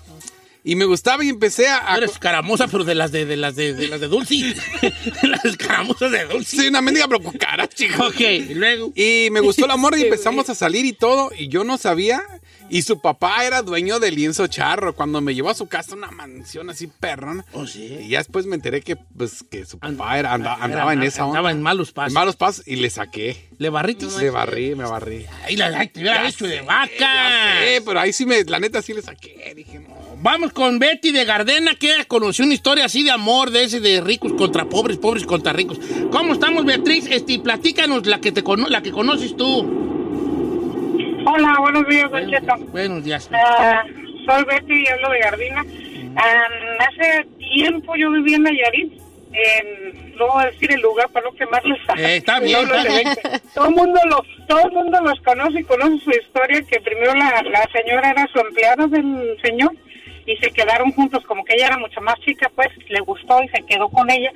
Y 0.64 0.74
me 0.76 0.84
gustaba 0.84 1.24
y 1.24 1.28
empecé 1.28 1.68
a... 1.68 1.96
Eres 1.96 2.12
escaramuza, 2.12 2.68
pero 2.68 2.84
de 2.84 2.94
las 2.94 3.12
de, 3.12 3.24
de 3.24 3.36
las 3.36 3.56
de, 3.56 3.74
de 3.74 3.88
las 3.88 4.00
de 4.00 4.08
Dulce. 4.08 4.54
las 5.22 5.44
escaramuzas 5.44 6.10
de 6.10 6.24
Dulce. 6.26 6.56
Soy 6.56 6.68
una 6.68 6.82
mendiga 6.82 7.06
pero 7.08 7.20
cara, 7.38 7.66
chico. 7.68 8.06
Ok, 8.06 8.20
y 8.20 8.54
luego. 8.54 8.92
Y 8.94 9.28
me 9.30 9.40
gustó 9.40 9.64
el 9.64 9.70
amor 9.70 9.96
y 9.96 10.02
empezamos 10.04 10.50
a 10.50 10.54
salir 10.54 10.84
y 10.84 10.92
todo. 10.92 11.30
Y 11.36 11.48
yo 11.48 11.64
no 11.64 11.78
sabía 11.78 12.22
Y 12.70 12.82
su 12.82 13.00
papá 13.00 13.44
era 13.44 13.62
dueño 13.62 13.98
de 13.98 14.10
lienzo 14.10 14.46
charro. 14.46 14.94
Cuando 14.94 15.20
me 15.20 15.34
llevó 15.34 15.50
a 15.50 15.54
su 15.54 15.66
casa 15.68 15.94
una 15.96 16.10
mansión 16.10 16.68
así 16.70 16.86
perrón. 16.86 17.44
Oh, 17.52 17.66
sí. 17.66 17.84
Y 18.02 18.08
ya 18.08 18.18
después 18.18 18.46
me 18.46 18.54
enteré 18.56 18.80
que, 18.82 18.96
pues, 18.96 19.42
que 19.50 19.64
su 19.64 19.78
And- 19.80 19.96
papá 19.96 20.18
era, 20.18 20.32
anda- 20.34 20.54
era 20.56 20.64
andaba 20.64 20.92
en 20.92 21.02
esa 21.02 21.24
onda. 21.24 21.38
andaba 21.38 21.50
en 21.52 21.62
malos 21.62 21.92
pasos. 21.92 22.08
En 22.10 22.14
malos 22.14 22.36
pasos 22.36 22.66
y 22.66 22.76
le 22.76 22.90
saqué. 22.90 23.48
¿Le 23.58 23.70
barritis? 23.70 24.16
Le 24.16 24.30
barrí, 24.30 24.74
me 24.74 24.84
barrí. 24.84 25.26
Ay, 25.44 25.56
la, 25.56 25.66
ay, 25.66 25.88
te 25.88 26.00
hubiera 26.00 26.28
hecho 26.28 26.46
de 26.46 26.60
vaca. 26.60 26.88
sé, 27.64 27.82
pero 27.84 28.00
ahí 28.00 28.12
sí 28.12 28.26
me, 28.26 28.44
la 28.44 28.58
neta 28.60 28.82
sí 28.82 28.92
le 28.92 29.02
saqué. 29.02 29.52
Dije, 29.56 29.80
no. 29.80 29.96
Vamos 30.20 30.52
con 30.52 30.78
Betty 30.78 31.12
de 31.12 31.24
Gardena, 31.24 31.74
que 31.76 32.04
conoció 32.06 32.44
una 32.44 32.54
historia 32.54 32.84
así 32.84 33.02
de 33.04 33.10
amor, 33.12 33.50
de 33.50 33.64
ese 33.64 33.80
de 33.80 34.00
ricos 34.00 34.32
contra 34.34 34.68
pobres, 34.68 34.98
pobres 34.98 35.24
contra 35.24 35.52
ricos. 35.52 35.78
¿Cómo 36.10 36.32
estamos, 36.32 36.64
Beatriz? 36.64 37.06
Este, 37.10 37.38
platícanos 37.38 38.04
la 38.06 38.20
que, 38.20 38.32
te 38.32 38.42
la 38.68 38.82
que 38.82 38.90
conoces 38.90 39.36
tú. 39.36 39.97
Hola, 41.30 41.56
buenos 41.60 41.86
días, 41.86 42.10
Don 42.10 42.26
Cheto. 42.30 42.56
Buenos 42.72 43.04
días. 43.04 43.28
Ah, 43.34 43.84
soy 44.24 44.44
Betty 44.44 44.82
y 44.82 44.86
hablo 44.88 45.10
de 45.10 45.18
Gardina. 45.18 45.62
Ah, 46.16 46.48
hace 46.88 47.26
tiempo 47.36 47.94
yo 47.96 48.10
vivía 48.12 48.36
en 48.36 48.44
Nayarit. 48.44 48.92
En, 49.30 50.16
no 50.16 50.26
voy 50.28 50.44
a 50.44 50.46
decir 50.46 50.72
el 50.72 50.80
lugar 50.80 51.10
para 51.10 51.26
no 51.26 51.36
quemarles. 51.36 51.78
Eh, 51.98 52.16
está 52.16 52.40
bien, 52.40 52.66
No, 52.66 52.74
está 52.74 52.88
bien. 52.88 53.08
Todo 53.54 53.68
el 53.68 53.74
mundo 53.74 54.00
lo, 54.06 54.24
todo 54.46 54.68
el 54.68 54.72
mundo 54.72 55.02
los 55.02 55.20
conoce 55.20 55.60
y 55.60 55.64
conoce 55.64 56.02
su 56.02 56.10
historia. 56.12 56.62
Que 56.62 56.80
primero 56.80 57.14
la, 57.14 57.42
la 57.42 57.68
señora 57.74 58.10
era 58.10 58.26
su 58.32 58.38
empleada 58.38 58.86
del 58.86 59.36
señor 59.42 59.72
y 60.24 60.34
se 60.38 60.50
quedaron 60.50 60.92
juntos. 60.92 61.22
Como 61.26 61.44
que 61.44 61.56
ella 61.56 61.66
era 61.66 61.78
mucho 61.78 62.00
más 62.00 62.18
chica, 62.20 62.50
pues 62.54 62.68
le 62.88 63.00
gustó 63.00 63.42
y 63.42 63.48
se 63.48 63.62
quedó 63.66 63.90
con 63.90 64.08
ella. 64.10 64.32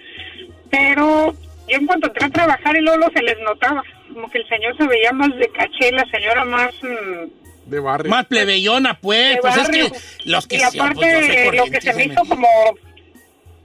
Pero 0.68 1.34
yo 1.72 1.78
en 1.78 1.86
cuanto 1.86 2.08
entré 2.08 2.26
a 2.26 2.30
trabajar 2.30 2.76
y 2.76 2.80
luego 2.80 3.08
se 3.14 3.22
les 3.22 3.38
notaba 3.40 3.82
como 4.12 4.28
que 4.30 4.38
el 4.38 4.48
señor 4.48 4.76
se 4.76 4.86
veía 4.86 5.12
más 5.12 5.34
de 5.36 5.48
caché, 5.48 5.90
la 5.92 6.04
señora 6.10 6.44
más 6.44 6.70
mm, 6.82 7.70
De 7.70 7.80
barrio. 7.80 8.10
Más 8.10 8.26
plebeyona, 8.26 8.98
pues. 9.00 9.36
de 9.36 9.40
Pues 9.40 9.56
es 9.56 9.68
que 9.68 10.30
los 10.30 10.46
que 10.46 10.56
y 10.56 10.58
sí, 10.60 10.78
aparte 10.78 11.44
pues, 11.46 11.56
lo 11.56 11.64
que 11.64 11.80
se 11.80 11.94
me 11.94 12.04
hizo 12.04 12.24
como 12.26 12.48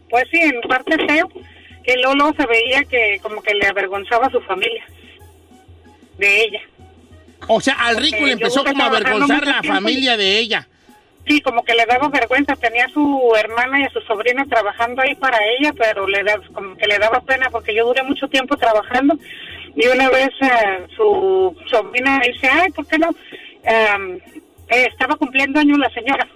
pues 0.10 0.24
sí 0.32 0.40
en 0.40 0.62
parte 0.62 0.96
feo 1.06 1.30
que 1.84 1.98
Lolo 1.98 2.34
se 2.38 2.46
veía 2.46 2.84
que 2.86 3.20
como 3.22 3.42
que 3.42 3.54
le 3.54 3.68
avergonzaba 3.68 4.28
a 4.28 4.32
su 4.32 4.40
familia 4.42 4.86
de 6.18 6.44
ella 6.44 6.62
O 7.48 7.60
sea, 7.60 7.74
al 7.74 7.98
rico 7.98 8.18
Porque 8.18 8.26
le 8.28 8.32
empezó 8.34 8.64
como 8.64 8.84
a 8.84 8.88
avergonzar 8.88 9.46
la 9.46 9.64
familia 9.64 10.16
de 10.16 10.40
ella. 10.40 10.68
Sí 11.28 11.42
como 11.42 11.64
que 11.64 11.74
le 11.76 11.86
daba 11.86 12.10
vergüenza 12.10 12.56
tenía 12.56 12.86
a 12.86 12.90
su 12.90 13.34
hermana 13.38 13.80
y 13.80 13.84
a 13.84 13.90
su 13.90 14.02
sobrina 14.02 14.46
trabajando 14.46 15.02
ahí 15.02 15.16
para 15.16 15.38
ella 15.60 15.74
pero 15.78 16.08
le 16.08 16.24
da 16.24 16.40
como 16.54 16.76
que 16.76 16.88
le 16.88 16.98
daba 17.00 17.22
pena 17.22 17.50
porque 17.52 17.76
yo 17.76 17.86
duré 17.86 18.04
mucho 18.04 18.28
tiempo 18.28 18.58
trabajando 18.58 19.18
y 19.76 19.88
una 19.88 20.10
vez 20.10 20.30
eh, 20.42 20.88
su 20.96 21.56
sobrina 21.70 22.20
dice 22.26 22.48
ay 22.48 22.72
por 22.72 22.88
qué 22.88 22.98
no 22.98 23.10
eh, 23.64 24.20
estaba 24.70 25.16
cumpliendo 25.16 25.60
años 25.60 25.78
la 25.78 25.90
señora 25.90 26.28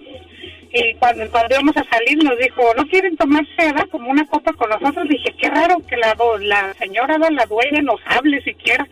y 0.74 0.94
cuando, 0.94 1.30
cuando 1.30 1.54
íbamos 1.54 1.76
a 1.76 1.84
salir 1.84 2.22
nos 2.24 2.38
dijo, 2.38 2.62
¿no 2.76 2.86
quieren 2.86 3.16
tomarse 3.16 3.50
¿verdad? 3.58 3.88
como 3.90 4.10
una 4.10 4.24
copa 4.24 4.54
con 4.54 4.70
nosotros? 4.70 5.06
Dije, 5.08 5.34
qué 5.38 5.50
raro 5.50 5.76
que 5.86 5.98
la, 5.98 6.16
la 6.40 6.72
señora, 6.74 7.18
la 7.18 7.44
dueña, 7.44 7.82
nos 7.82 8.00
hable 8.06 8.42
siquiera. 8.42 8.88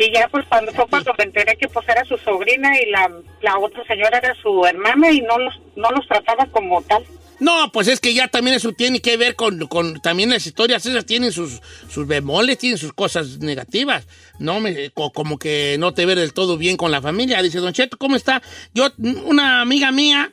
Y 0.00 0.12
ya 0.14 0.28
pues 0.28 0.46
cuando 0.48 0.70
fue 0.72 0.86
cuando 0.88 1.12
me 1.18 1.24
enteré 1.24 1.56
que 1.56 1.66
pues 1.66 1.88
era 1.88 2.04
su 2.04 2.16
sobrina 2.18 2.70
y 2.80 2.88
la, 2.88 3.10
la 3.42 3.58
otra 3.58 3.84
señora 3.84 4.18
era 4.18 4.32
su 4.40 4.64
hermana 4.64 5.10
y 5.10 5.20
no 5.22 5.36
los, 5.38 5.54
no 5.74 5.90
los 5.90 6.06
trataba 6.06 6.46
como 6.46 6.80
tal. 6.82 7.04
No, 7.40 7.70
pues 7.72 7.88
es 7.88 7.98
que 7.98 8.14
ya 8.14 8.28
también 8.28 8.56
eso 8.56 8.72
tiene 8.72 9.00
que 9.00 9.16
ver 9.16 9.34
con, 9.34 9.66
con 9.66 10.00
también 10.00 10.30
las 10.30 10.46
historias 10.46 10.86
esas 10.86 11.04
tienen 11.04 11.32
sus, 11.32 11.60
sus 11.88 12.06
bemoles, 12.06 12.58
tienen 12.58 12.78
sus 12.78 12.92
cosas 12.92 13.38
negativas. 13.38 14.06
No 14.38 14.60
me, 14.60 14.90
co- 14.90 15.10
como 15.12 15.36
que 15.36 15.76
no 15.80 15.92
te 15.94 16.06
ve 16.06 16.14
del 16.14 16.32
todo 16.32 16.56
bien 16.58 16.76
con 16.76 16.92
la 16.92 17.02
familia. 17.02 17.42
Dice, 17.42 17.58
Don 17.58 17.72
Cheto, 17.72 17.96
¿cómo 17.98 18.14
está? 18.14 18.40
Yo, 18.74 18.88
una 19.24 19.60
amiga 19.60 19.90
mía, 19.90 20.30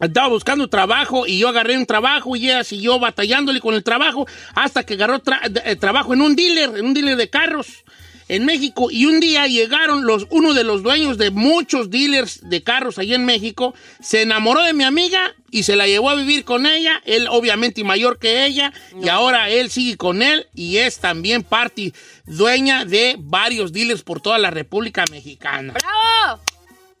estaba 0.00 0.28
buscando 0.28 0.68
trabajo 0.68 1.26
y 1.26 1.38
yo 1.38 1.48
agarré 1.48 1.76
un 1.76 1.86
trabajo 1.86 2.36
y 2.36 2.44
ella 2.44 2.62
siguió 2.64 2.98
batallándole 3.00 3.60
con 3.60 3.74
el 3.74 3.82
trabajo 3.82 4.26
hasta 4.54 4.84
que 4.84 4.94
agarró 4.94 5.20
tra- 5.20 5.40
eh, 5.64 5.76
trabajo 5.76 6.12
en 6.14 6.20
un 6.22 6.36
dealer, 6.36 6.76
en 6.78 6.86
un 6.86 6.94
dealer 6.94 7.16
de 7.16 7.28
carros 7.30 7.83
en 8.28 8.44
México 8.44 8.88
y 8.90 9.06
un 9.06 9.20
día 9.20 9.46
llegaron 9.46 10.06
los 10.06 10.26
uno 10.30 10.54
de 10.54 10.64
los 10.64 10.82
dueños 10.82 11.18
de 11.18 11.30
muchos 11.30 11.90
dealers 11.90 12.48
de 12.48 12.62
carros 12.62 12.98
allí 12.98 13.14
en 13.14 13.24
México, 13.24 13.74
se 14.00 14.22
enamoró 14.22 14.62
de 14.62 14.72
mi 14.72 14.84
amiga 14.84 15.34
y 15.50 15.64
se 15.64 15.76
la 15.76 15.86
llevó 15.86 16.10
a 16.10 16.14
vivir 16.14 16.44
con 16.44 16.66
ella, 16.66 17.02
él 17.04 17.28
obviamente 17.30 17.84
mayor 17.84 18.18
que 18.18 18.46
ella 18.46 18.72
y 19.00 19.08
ahora 19.08 19.50
él 19.50 19.70
sigue 19.70 19.96
con 19.96 20.22
él 20.22 20.48
y 20.54 20.78
es 20.78 20.98
también 20.98 21.42
parte 21.42 21.92
dueña 22.26 22.84
de 22.84 23.16
varios 23.18 23.72
dealers 23.72 24.02
por 24.02 24.20
toda 24.20 24.38
la 24.38 24.50
República 24.50 25.04
Mexicana. 25.10 25.74
¡Bravo! 25.74 26.42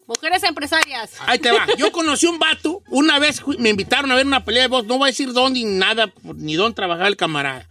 Mujeres 0.06 0.42
empresarias. 0.42 1.12
Ahí 1.26 1.38
te 1.38 1.50
va. 1.50 1.66
Yo 1.78 1.90
conocí 1.90 2.26
un 2.26 2.38
vato, 2.38 2.82
una 2.88 3.18
vez 3.18 3.40
me 3.58 3.70
invitaron 3.70 4.12
a 4.12 4.14
ver 4.14 4.26
una 4.26 4.44
pelea 4.44 4.62
de 4.62 4.68
voz, 4.68 4.84
no 4.84 4.98
voy 4.98 5.08
a 5.08 5.10
decir 5.10 5.32
dónde 5.32 5.60
ni 5.60 5.64
nada, 5.64 6.12
ni 6.22 6.54
dónde 6.54 6.74
trabajaba 6.74 7.08
el 7.08 7.16
camarada. 7.16 7.68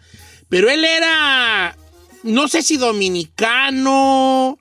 Pero 0.50 0.70
él 0.70 0.84
era, 0.84 1.78
no 2.24 2.48
sé 2.48 2.62
si 2.64 2.78
dominicano 2.78 4.58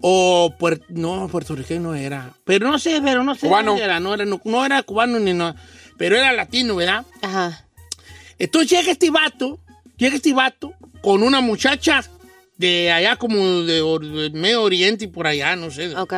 o 0.00 0.54
puer- 0.58 0.84
no, 0.88 1.28
puertorriqueño 1.28 1.94
era. 1.94 2.32
Pero 2.44 2.68
no 2.70 2.78
sé, 2.78 3.00
pero 3.02 3.22
no 3.22 3.34
sé 3.34 3.46
Cubano. 3.46 3.76
era, 3.76 4.00
no 4.00 4.14
era, 4.14 4.24
no, 4.24 4.40
no 4.44 4.64
era 4.66 4.82
cubano 4.82 5.18
ni 5.18 5.32
no, 5.32 5.54
pero 5.96 6.16
era 6.16 6.32
latino, 6.32 6.74
¿verdad? 6.76 7.04
Ajá. 7.22 7.64
Entonces 8.38 8.70
llega 8.70 8.92
este 8.92 9.10
vato, 9.10 9.60
llega 9.96 10.16
este 10.16 10.32
vato 10.32 10.74
con 11.02 11.22
una 11.22 11.40
muchacha 11.40 12.04
de 12.56 12.90
allá 12.90 13.16
como 13.16 13.36
de, 13.62 13.80
or- 13.80 14.04
de 14.06 14.30
Medio 14.30 14.62
Oriente 14.62 15.04
y 15.04 15.08
por 15.08 15.26
allá, 15.26 15.54
no 15.56 15.70
sé. 15.70 15.96
Ok. 15.96 16.14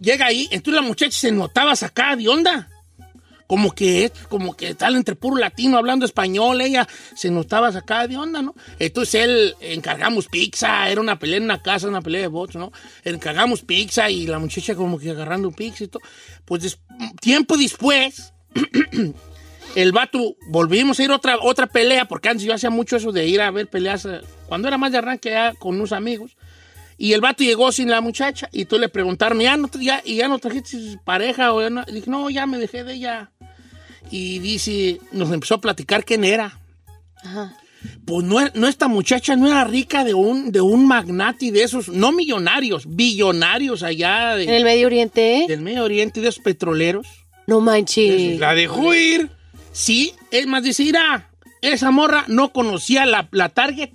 Llega 0.00 0.26
ahí, 0.26 0.48
entonces 0.50 0.80
la 0.82 0.86
muchacha 0.86 1.16
se 1.16 1.32
notaba 1.32 1.74
sacada 1.76 2.16
de 2.16 2.28
onda. 2.28 2.68
Como 3.46 3.74
que, 3.74 4.10
como 4.28 4.56
que 4.56 4.74
tal 4.74 4.96
entre 4.96 5.14
puro 5.14 5.36
latino 5.36 5.78
hablando 5.78 6.04
español, 6.04 6.60
ella 6.60 6.88
se 7.14 7.30
notaba 7.30 7.70
sacada 7.70 8.08
de 8.08 8.16
onda, 8.16 8.42
¿no? 8.42 8.54
Entonces 8.78 9.22
él 9.22 9.54
encargamos 9.60 10.26
pizza, 10.26 10.88
era 10.88 11.00
una 11.00 11.18
pelea 11.18 11.38
en 11.38 11.44
una 11.44 11.62
casa, 11.62 11.86
una 11.86 12.02
pelea 12.02 12.22
de 12.22 12.26
bots, 12.28 12.56
¿no? 12.56 12.72
Encargamos 13.04 13.62
pizza 13.62 14.10
y 14.10 14.26
la 14.26 14.38
muchacha 14.38 14.74
como 14.74 14.98
que 14.98 15.10
agarrando 15.10 15.52
pizza 15.52 15.84
y 15.84 15.88
todo. 15.88 16.02
Pues 16.44 16.78
tiempo 17.20 17.56
después, 17.56 18.32
el 19.76 19.92
vato, 19.92 20.36
volvimos 20.48 20.98
a 20.98 21.04
ir 21.04 21.10
a 21.10 21.16
otra, 21.16 21.36
otra 21.40 21.66
pelea, 21.66 22.06
porque 22.06 22.28
antes 22.28 22.44
yo 22.44 22.54
hacía 22.54 22.70
mucho 22.70 22.96
eso 22.96 23.12
de 23.12 23.26
ir 23.26 23.40
a 23.40 23.50
ver 23.50 23.68
peleas, 23.68 24.06
eh, 24.06 24.20
cuando 24.46 24.68
era 24.68 24.78
más 24.78 24.90
de 24.90 24.98
arranque 24.98 25.30
ya 25.30 25.54
con 25.54 25.76
unos 25.76 25.92
amigos. 25.92 26.36
Y 26.98 27.12
el 27.12 27.20
vato 27.20 27.44
llegó 27.44 27.70
sin 27.72 27.90
la 27.90 28.00
muchacha 28.00 28.48
y 28.52 28.64
tú 28.64 28.78
le 28.78 28.88
preguntaron, 28.88 29.38
¿ya 29.40 29.56
no, 29.56 29.68
ya, 29.78 30.02
ya 30.02 30.28
no 30.28 30.38
trajiste 30.38 30.98
pareja? 31.04 31.52
O 31.52 31.60
ya 31.60 31.68
no? 31.68 31.84
Y 31.86 31.92
dije, 31.92 32.10
no, 32.10 32.30
ya 32.30 32.46
me 32.46 32.58
dejé 32.58 32.84
de 32.84 32.94
ella. 32.94 33.32
Y 34.10 34.38
dice, 34.38 35.00
nos 35.12 35.32
empezó 35.32 35.54
a 35.54 35.60
platicar 35.60 36.04
quién 36.04 36.24
era. 36.24 36.58
Ajá. 37.22 37.56
Pues 38.04 38.24
no, 38.24 38.40
e- 38.40 38.50
no 38.54 38.66
esta 38.68 38.88
muchacha 38.88 39.36
no 39.36 39.46
era 39.48 39.64
rica 39.64 40.04
de 40.04 40.14
un, 40.14 40.50
de 40.52 40.60
un 40.60 40.86
magnati 40.86 41.50
de 41.50 41.62
esos, 41.62 41.88
no 41.88 42.12
millonarios, 42.12 42.84
billonarios 42.88 43.82
allá 43.82 44.40
En 44.40 44.46
de- 44.46 44.56
el 44.56 44.64
Medio 44.64 44.86
Oriente. 44.86 45.44
del 45.48 45.60
Medio 45.60 45.84
Oriente, 45.84 46.20
de 46.20 46.28
esos 46.28 46.42
petroleros. 46.42 47.06
No 47.46 47.60
manches. 47.60 48.38
La 48.40 48.54
dejó 48.54 48.94
ir. 48.94 49.30
Sí, 49.72 50.14
es 50.30 50.46
más, 50.46 50.62
dice, 50.62 50.82
mira, 50.84 51.30
esa 51.62 51.90
morra 51.90 52.24
no 52.28 52.52
conocía 52.52 53.06
la, 53.06 53.28
la 53.30 53.50
Target. 53.50 53.90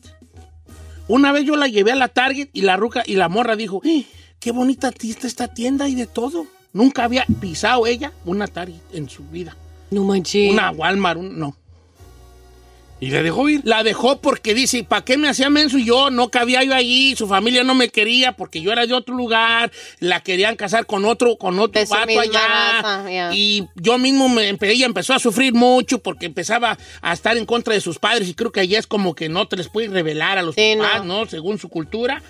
Una 1.07 1.31
vez 1.31 1.43
yo 1.45 1.55
la 1.55 1.67
llevé 1.67 1.91
a 1.91 1.95
la 1.95 2.07
Target 2.07 2.49
y 2.53 2.61
la 2.61 2.77
ruca 2.77 3.03
y 3.05 3.15
la 3.15 3.27
morra 3.27 3.55
dijo, 3.55 3.81
"Eh, 3.83 4.05
qué 4.39 4.51
bonita 4.51 4.89
está 5.01 5.27
esta 5.27 5.47
tienda 5.49 5.89
y 5.89 5.95
de 5.95 6.07
todo. 6.07 6.45
Nunca 6.71 7.03
había 7.03 7.25
pisado 7.41 7.87
ella 7.87 8.13
una 8.25 8.47
Target 8.47 8.79
en 8.93 9.09
su 9.09 9.23
vida. 9.25 9.57
No 9.91 10.03
manches. 10.03 10.51
Una 10.51 10.71
Walmart, 10.71 11.19
un- 11.19 11.37
no. 11.39 11.55
Y 13.03 13.09
la 13.09 13.23
dejó 13.23 13.49
ir. 13.49 13.61
La 13.63 13.81
dejó 13.81 14.21
porque 14.21 14.53
dice, 14.53 14.83
¿para 14.83 15.03
qué 15.03 15.17
me 15.17 15.27
hacía 15.27 15.49
menso 15.49 15.79
yo? 15.79 16.11
No 16.11 16.29
cabía 16.29 16.63
yo 16.63 16.75
allí, 16.75 17.15
su 17.15 17.27
familia 17.27 17.63
no 17.63 17.73
me 17.73 17.89
quería 17.89 18.33
porque 18.33 18.61
yo 18.61 18.71
era 18.71 18.85
de 18.85 18.93
otro 18.93 19.15
lugar, 19.15 19.71
la 19.99 20.21
querían 20.21 20.55
casar 20.55 20.85
con 20.85 21.03
otro, 21.05 21.35
con 21.37 21.57
otro 21.57 21.81
vato 21.89 22.19
allá. 22.19 22.39
raza. 22.83 23.33
Y 23.33 23.65
yo 23.73 23.97
mismo, 23.97 24.29
me, 24.29 24.53
empe- 24.55 24.67
ella 24.69 24.85
empezó 24.85 25.15
a 25.15 25.19
sufrir 25.19 25.51
mucho 25.55 25.97
porque 25.97 26.27
empezaba 26.27 26.77
a 27.01 27.13
estar 27.13 27.35
en 27.37 27.47
contra 27.47 27.73
de 27.73 27.81
sus 27.81 27.97
padres 27.97 28.29
y 28.29 28.35
creo 28.35 28.51
que 28.51 28.59
allá 28.59 28.77
es 28.77 28.85
como 28.85 29.15
que 29.15 29.29
no 29.29 29.47
te 29.47 29.57
les 29.57 29.67
puedes 29.67 29.89
revelar 29.89 30.37
a 30.37 30.43
los 30.43 30.53
Sí, 30.53 30.75
papás, 30.77 31.03
no. 31.03 31.21
¿no? 31.21 31.25
Según 31.25 31.57
su 31.57 31.69
cultura. 31.69 32.21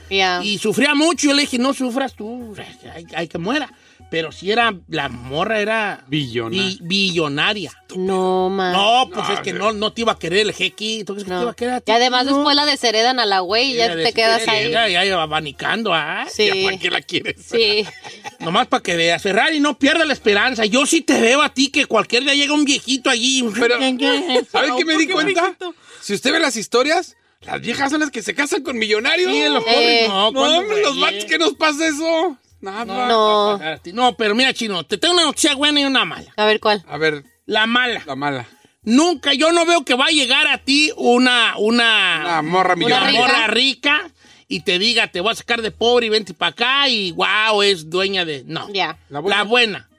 Y 0.41 0.57
sufría 0.57 0.95
mucho, 0.95 1.27
yo 1.27 1.33
le 1.33 1.41
dije, 1.41 1.57
no 1.57 1.73
sufras 1.73 2.13
tú, 2.15 2.55
hay, 2.95 3.05
hay 3.13 3.27
que 3.27 3.37
muera. 3.39 3.73
Pero 4.11 4.33
si 4.33 4.51
era, 4.51 4.73
la 4.89 5.07
morra 5.07 5.61
era 5.61 6.03
Billona. 6.09 6.49
bi- 6.51 6.79
billonaria. 6.81 7.71
No, 7.95 8.49
man. 8.49 8.73
No, 8.73 9.09
pues 9.11 9.29
es 9.29 9.39
que 9.39 9.53
no, 9.53 9.71
no 9.71 9.93
te 9.93 10.01
iba 10.01 10.11
a 10.11 10.19
querer 10.19 10.41
el 10.41 10.53
jequi. 10.53 11.05
¿Tú 11.05 11.13
crees 11.13 11.23
que 11.23 11.29
te 11.29 11.35
No. 11.35 11.41
iba 11.43 11.51
a 11.51 11.55
querer 11.55 11.73
a 11.75 11.79
ti? 11.79 11.91
Y 11.93 11.95
además 11.95 12.25
No. 12.25 12.35
después 12.35 12.55
la 12.57 12.65
desheredan 12.65 13.19
a 13.21 13.25
la 13.25 13.39
güey 13.39 13.71
y 13.71 13.75
ya 13.77 13.95
te 13.95 14.11
quedas 14.11 14.45
ahí. 14.49 14.69
Ya, 14.69 15.05
iba 15.05 15.23
abanicando, 15.23 15.93
¿ah? 15.93 16.25
Sí. 16.29 16.47
¿Ya 16.53 16.65
para 16.65 16.77
qué 16.77 16.91
la 16.91 17.01
quieres? 17.01 17.37
Sí. 17.49 17.85
Nomás 18.41 18.67
para 18.67 18.83
que 18.83 18.97
veas. 18.97 19.21
Ferrari, 19.21 19.61
no 19.61 19.79
pierda 19.79 20.03
la 20.03 20.11
esperanza. 20.13 20.65
Yo 20.65 20.85
sí 20.85 20.99
te 21.01 21.19
veo 21.21 21.41
a 21.41 21.53
ti 21.53 21.69
que 21.69 21.85
cualquier 21.85 22.23
día 22.25 22.33
llega 22.35 22.53
un 22.53 22.65
viejito 22.65 23.09
allí. 23.09 23.43
Pero, 23.57 23.75
¿sabe 24.51 24.69
qué 24.77 24.83
me 24.85 24.97
di 24.97 25.07
qué 25.07 25.13
cuenta? 25.13 25.55
Si 26.01 26.13
usted 26.13 26.33
ve 26.33 26.39
las 26.41 26.57
historias, 26.57 27.15
las 27.41 27.61
viejas 27.61 27.91
son 27.91 28.01
las 28.01 28.11
que 28.11 28.21
se 28.21 28.35
casan 28.35 28.61
con 28.61 28.77
millonarios. 28.77 29.31
Sí, 29.31 29.43
los 29.47 29.63
Eh, 29.65 29.65
pobres 29.73 30.09
no. 30.09 30.31
no, 30.31 30.33
¿cuándo, 30.39 30.57
hombre, 30.59 30.81
los 30.81 30.99
vatos, 30.99 31.25
¿qué 31.25 31.37
nos 31.37 31.53
pasa 31.53 31.87
eso? 31.87 32.37
Nada. 32.61 33.07
No. 33.07 33.59
No, 33.93 34.15
pero 34.15 34.35
mira, 34.35 34.53
chino, 34.53 34.83
te 34.85 34.97
tengo 34.97 35.13
una 35.15 35.23
noticia 35.23 35.55
buena 35.55 35.81
y 35.81 35.85
una 35.85 36.05
mala. 36.05 36.31
A 36.37 36.45
ver, 36.45 36.59
¿cuál? 36.59 36.83
A 36.87 36.97
ver, 36.97 37.23
La 37.45 37.65
mala. 37.65 38.03
la 38.05 38.15
mala. 38.15 38.47
Nunca, 38.83 39.33
yo 39.33 39.51
no 39.51 39.65
veo 39.65 39.83
que 39.85 39.93
va 39.95 40.05
a 40.05 40.09
llegar 40.11 40.47
a 40.47 40.57
ti 40.57 40.91
una, 40.97 41.55
una, 41.57 42.21
Una 42.23 42.41
morra 42.41 42.73
una 42.73 42.85
millonaria. 42.85 43.19
morra 43.19 43.47
rica 43.47 44.09
y 44.47 44.61
te 44.61 44.79
diga, 44.79 45.07
te 45.07 45.21
voy 45.21 45.31
a 45.31 45.35
sacar 45.35 45.61
de 45.61 45.71
pobre 45.71 46.07
y 46.07 46.09
vente 46.09 46.33
para 46.33 46.51
acá 46.51 46.89
y 46.89 47.11
wow, 47.11 47.61
es 47.61 47.89
dueña 47.89 48.25
de. 48.25 48.43
No. 48.47 48.67
Ya. 48.73 48.97
La 49.09 49.09
La 49.09 49.19
buena. 49.21 49.43
buena. 49.43 49.89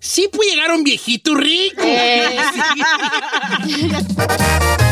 Sí 0.00 0.28
puede 0.32 0.50
llegar 0.50 0.72
un 0.72 0.82
viejito 0.82 1.34
rico. 1.34 1.82
Eh. 1.84 2.36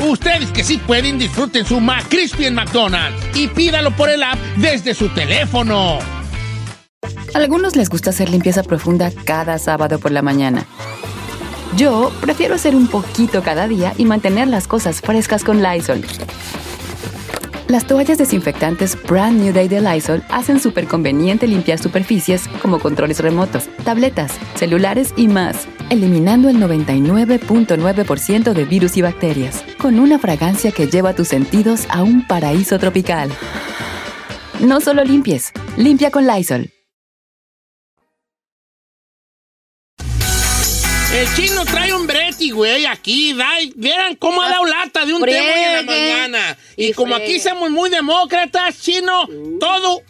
Ustedes 0.00 0.50
que 0.50 0.64
sí 0.64 0.78
pueden, 0.78 1.18
disfruten 1.18 1.64
su 1.64 1.80
McCrispy 1.80 2.46
en 2.46 2.54
McDonald's 2.54 3.20
y 3.34 3.48
pídalo 3.48 3.90
por 3.90 4.10
el 4.10 4.22
app 4.22 4.38
desde 4.56 4.94
su 4.94 5.08
teléfono. 5.08 5.98
A 7.34 7.38
algunos 7.38 7.76
les 7.76 7.88
gusta 7.88 8.10
hacer 8.10 8.28
limpieza 8.28 8.62
profunda 8.62 9.10
cada 9.24 9.58
sábado 9.58 9.98
por 9.98 10.12
la 10.12 10.22
mañana. 10.22 10.66
Yo 11.76 12.12
prefiero 12.20 12.54
hacer 12.54 12.76
un 12.76 12.86
poquito 12.86 13.42
cada 13.42 13.66
día 13.66 13.92
y 13.98 14.04
mantener 14.04 14.46
las 14.46 14.68
cosas 14.68 15.00
frescas 15.00 15.42
con 15.42 15.62
Lysol. 15.62 16.04
Las 17.66 17.86
toallas 17.86 18.18
desinfectantes 18.18 18.96
Brand 19.08 19.40
New 19.40 19.52
Day 19.52 19.68
de 19.68 19.80
Lysol 19.80 20.22
hacen 20.28 20.60
súper 20.60 20.86
conveniente 20.86 21.48
limpiar 21.48 21.78
superficies 21.78 22.46
como 22.60 22.78
controles 22.78 23.20
remotos, 23.20 23.68
tabletas, 23.84 24.32
celulares 24.54 25.14
y 25.16 25.28
más, 25.28 25.66
eliminando 25.90 26.48
el 26.48 26.56
99.9% 26.56 28.52
de 28.52 28.64
virus 28.64 28.96
y 28.96 29.02
bacterias, 29.02 29.64
con 29.78 29.98
una 29.98 30.18
fragancia 30.18 30.72
que 30.72 30.86
lleva 30.86 31.14
tus 31.14 31.28
sentidos 31.28 31.86
a 31.88 32.02
un 32.02 32.26
paraíso 32.26 32.78
tropical. 32.78 33.30
No 34.60 34.80
solo 34.80 35.04
limpies, 35.04 35.52
limpia 35.76 36.10
con 36.10 36.26
Lysol. 36.26 36.70
El 41.14 41.32
chino 41.36 41.64
trae 41.64 41.94
un 41.94 42.08
breti, 42.08 42.50
güey, 42.50 42.86
aquí. 42.86 43.34
Da, 43.34 43.48
vieran 43.76 44.16
cómo 44.16 44.42
ha 44.42 44.48
dado 44.48 44.64
lata 44.64 45.06
de 45.06 45.14
un 45.14 45.22
tema 45.22 45.64
en 45.64 45.72
la 45.74 45.82
mañana. 45.82 46.58
Y 46.76 46.86
Y 46.86 46.92
como 46.92 47.14
aquí 47.14 47.38
somos 47.38 47.70
muy 47.70 47.88
demócratas, 47.88 48.80
chino, 48.80 49.28
todo 49.60 50.02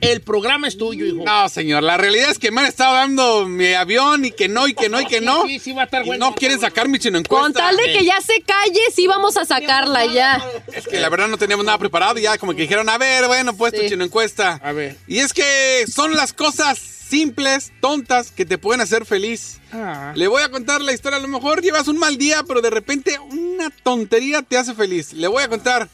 el 0.00 0.20
programa 0.20 0.68
es 0.68 0.76
tuyo, 0.76 1.06
hijo. 1.06 1.24
No, 1.24 1.48
señor, 1.48 1.82
la 1.82 1.96
realidad 1.96 2.30
es 2.30 2.38
que 2.38 2.50
me 2.50 2.60
han 2.60 2.66
estado 2.66 2.94
dando 2.94 3.46
mi 3.46 3.72
avión 3.72 4.24
y 4.24 4.30
que 4.30 4.48
no, 4.48 4.68
y 4.68 4.74
que 4.74 4.88
no, 4.88 5.00
y 5.00 5.06
que 5.06 5.20
no. 5.20 5.46
Sí, 5.46 5.58
sí, 5.58 5.72
va 5.72 5.82
a 5.82 5.84
estar 5.86 6.02
Y 6.04 6.06
bueno. 6.06 6.30
no 6.30 6.34
quieren 6.34 6.60
sacar 6.60 6.88
mi 6.88 6.98
chino 6.98 7.18
encuesta. 7.18 7.42
Con 7.42 7.52
tal 7.52 7.76
de 7.76 7.84
que 7.84 8.04
ya 8.04 8.20
se 8.20 8.42
calle, 8.42 8.80
sí 8.94 9.06
vamos 9.06 9.36
a 9.36 9.44
sacarla 9.44 10.06
ya. 10.06 10.44
Es 10.72 10.86
que 10.86 11.00
la 11.00 11.08
verdad 11.08 11.28
no 11.28 11.38
teníamos 11.38 11.64
nada 11.64 11.78
preparado 11.78 12.18
y 12.18 12.22
ya 12.22 12.38
como 12.38 12.54
que 12.54 12.62
dijeron, 12.62 12.88
a 12.88 12.98
ver, 12.98 13.26
bueno, 13.26 13.56
pues 13.56 13.72
tu 13.72 13.88
chino 13.88 14.04
encuesta. 14.04 14.60
A 14.62 14.72
ver. 14.72 14.96
Y 15.06 15.18
es 15.18 15.32
que 15.32 15.84
son 15.92 16.14
las 16.14 16.32
cosas 16.32 16.93
simples, 17.08 17.72
tontas, 17.80 18.30
que 18.30 18.44
te 18.44 18.58
pueden 18.58 18.80
hacer 18.80 19.04
feliz. 19.04 19.58
Ah. 19.72 20.12
Le 20.14 20.26
voy 20.28 20.42
a 20.42 20.50
contar 20.50 20.80
la 20.80 20.92
historia. 20.92 21.18
A 21.18 21.20
lo 21.22 21.28
mejor 21.28 21.60
llevas 21.62 21.88
un 21.88 21.98
mal 21.98 22.16
día, 22.16 22.42
pero 22.46 22.60
de 22.60 22.70
repente 22.70 23.18
una 23.18 23.70
tontería 23.82 24.42
te 24.42 24.56
hace 24.56 24.74
feliz. 24.74 25.12
Le 25.12 25.28
voy 25.28 25.42
a 25.42 25.48
contar. 25.48 25.88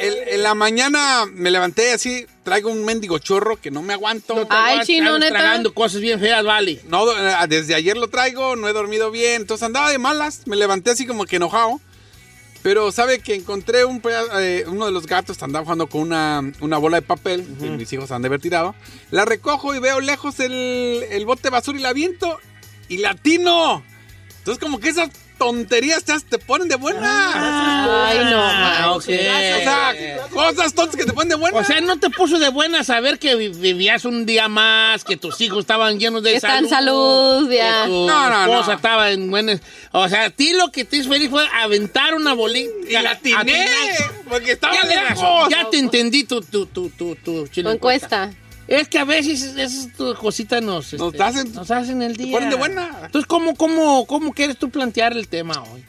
El- 0.00 0.28
en 0.28 0.42
la 0.42 0.54
mañana 0.54 1.24
me 1.32 1.50
levanté 1.50 1.92
así, 1.92 2.26
traigo 2.44 2.70
un 2.70 2.84
mendigo 2.84 3.18
chorro 3.18 3.60
que 3.60 3.70
no 3.70 3.82
me 3.82 3.94
aguanto. 3.94 4.46
Ay, 4.50 4.80
chino, 4.84 5.18
neta. 5.18 5.32
tragando 5.38 5.74
cosas 5.74 6.00
bien 6.00 6.20
feas, 6.20 6.44
vale. 6.44 6.80
No, 6.88 7.10
eh, 7.12 7.34
desde 7.48 7.74
ayer 7.74 7.96
lo 7.96 8.08
traigo, 8.08 8.56
no 8.56 8.68
he 8.68 8.72
dormido 8.72 9.10
bien, 9.10 9.42
entonces 9.42 9.64
andaba 9.64 9.90
de 9.90 9.98
malas, 9.98 10.42
me 10.46 10.56
levanté 10.56 10.90
así 10.90 11.06
como 11.06 11.24
que 11.26 11.36
enojado. 11.36 11.80
Pero 12.62 12.92
sabe 12.92 13.18
que 13.18 13.34
encontré 13.34 13.84
un 13.84 14.00
eh, 14.38 14.64
uno 14.68 14.86
de 14.86 14.92
los 14.92 15.06
gatos 15.06 15.42
andaba 15.42 15.64
jugando 15.64 15.88
con 15.88 16.02
una, 16.02 16.42
una 16.60 16.78
bola 16.78 16.98
de 16.98 17.02
papel 17.02 17.44
que 17.58 17.68
mis 17.70 17.92
hijos 17.92 18.12
han 18.12 18.22
de 18.22 18.28
haber 18.28 18.40
tirado. 18.40 18.74
La 19.10 19.24
recojo 19.24 19.74
y 19.74 19.80
veo 19.80 20.00
lejos 20.00 20.38
el, 20.38 21.04
el 21.10 21.26
bote 21.26 21.42
de 21.44 21.50
basura 21.50 21.78
y 21.78 21.82
la 21.82 21.88
aviento 21.88 22.38
y 22.88 22.98
latino. 22.98 23.82
Entonces 24.38 24.62
como 24.62 24.78
que 24.78 24.90
esas 24.90 25.10
tonterías 25.42 26.04
te, 26.04 26.18
te 26.20 26.38
ponen 26.38 26.68
de 26.68 26.76
buena. 26.76 27.00
Ay, 28.08 28.18
no, 28.30 28.40
Ah, 28.40 28.80
man. 28.80 28.90
O 28.90 29.00
sea, 29.00 29.92
cosas 30.30 30.72
tontas 30.72 30.94
que 30.96 31.04
te 31.04 31.12
ponen 31.12 31.30
de 31.30 31.34
buena. 31.34 31.58
O 31.58 31.64
sea, 31.64 31.80
¿no 31.80 31.98
te 31.98 32.10
puso 32.10 32.38
de 32.38 32.48
buena 32.50 32.84
saber 32.84 33.18
que 33.18 33.34
vi- 33.34 33.48
vivías 33.48 34.04
un 34.04 34.24
día 34.24 34.46
más, 34.48 35.02
que 35.04 35.16
tus 35.16 35.40
hijos 35.40 35.60
estaban 35.60 35.98
llenos 35.98 36.22
de 36.22 36.30
Que 36.30 36.36
están 36.36 36.68
salud? 36.68 37.48
salud, 37.48 37.50
ya. 37.52 37.82
Que 37.82 37.88
tu 37.88 38.06
No, 38.06 38.30
no, 38.30 38.46
no. 38.46 38.52
esposa 38.52 38.74
estaba 38.74 39.10
en 39.10 39.30
buenas... 39.30 39.60
O 39.90 40.08
sea, 40.08 40.24
a 40.26 40.30
ti 40.30 40.52
lo 40.52 40.70
que 40.70 40.84
te 40.84 40.98
hizo 40.98 41.08
feliz 41.10 41.28
fue 41.28 41.44
aventar 41.60 42.14
una 42.14 42.34
bolita. 42.34 42.70
y 42.88 42.92
la 42.92 43.10
atiné, 43.10 43.66
porque 44.28 44.52
estaba 44.52 44.74
razón, 44.74 44.88
lejos. 44.88 45.48
Ya 45.50 45.68
te 45.70 45.78
entendí 45.78 46.24
tu, 46.24 46.40
tu, 46.40 46.66
tu, 46.66 46.88
tu, 46.90 47.14
tu, 47.16 47.42
Tu 47.44 47.48
chino 47.48 47.70
encuesta. 47.72 48.30
Es 48.68 48.88
que 48.88 48.98
a 48.98 49.04
veces 49.04 49.42
esas 49.56 49.88
cositas 50.18 50.62
nos, 50.62 50.92
Nos 50.94 51.12
este, 51.12 51.22
hacen- 51.22 51.52
nos 51.52 51.70
hacen 51.70 52.00
el 52.02 52.16
día. 52.16 52.32
ponen 52.32 52.50
de 52.50 52.56
buena. 52.56 52.90
Entonces, 53.06 53.26
¿cómo, 53.26 53.54
cómo, 53.54 54.06
cómo 54.06 54.32
quieres 54.32 54.56
tú 54.56 54.70
plantear 54.70 55.16
el 55.16 55.28
tema 55.28 55.62
hoy? 55.72 55.84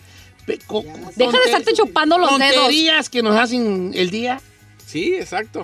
Co- 0.68 0.84
Deja 1.16 1.32
de 1.32 1.46
estarte 1.46 1.74
chupando 1.74 2.18
los 2.18 2.38
dedos. 2.38 2.56
Tonterías 2.56 3.10
que 3.10 3.22
nos 3.24 3.36
hacen 3.40 3.92
el 3.96 4.10
día. 4.10 4.42
Sí, 4.86 5.16
exacto. 5.16 5.62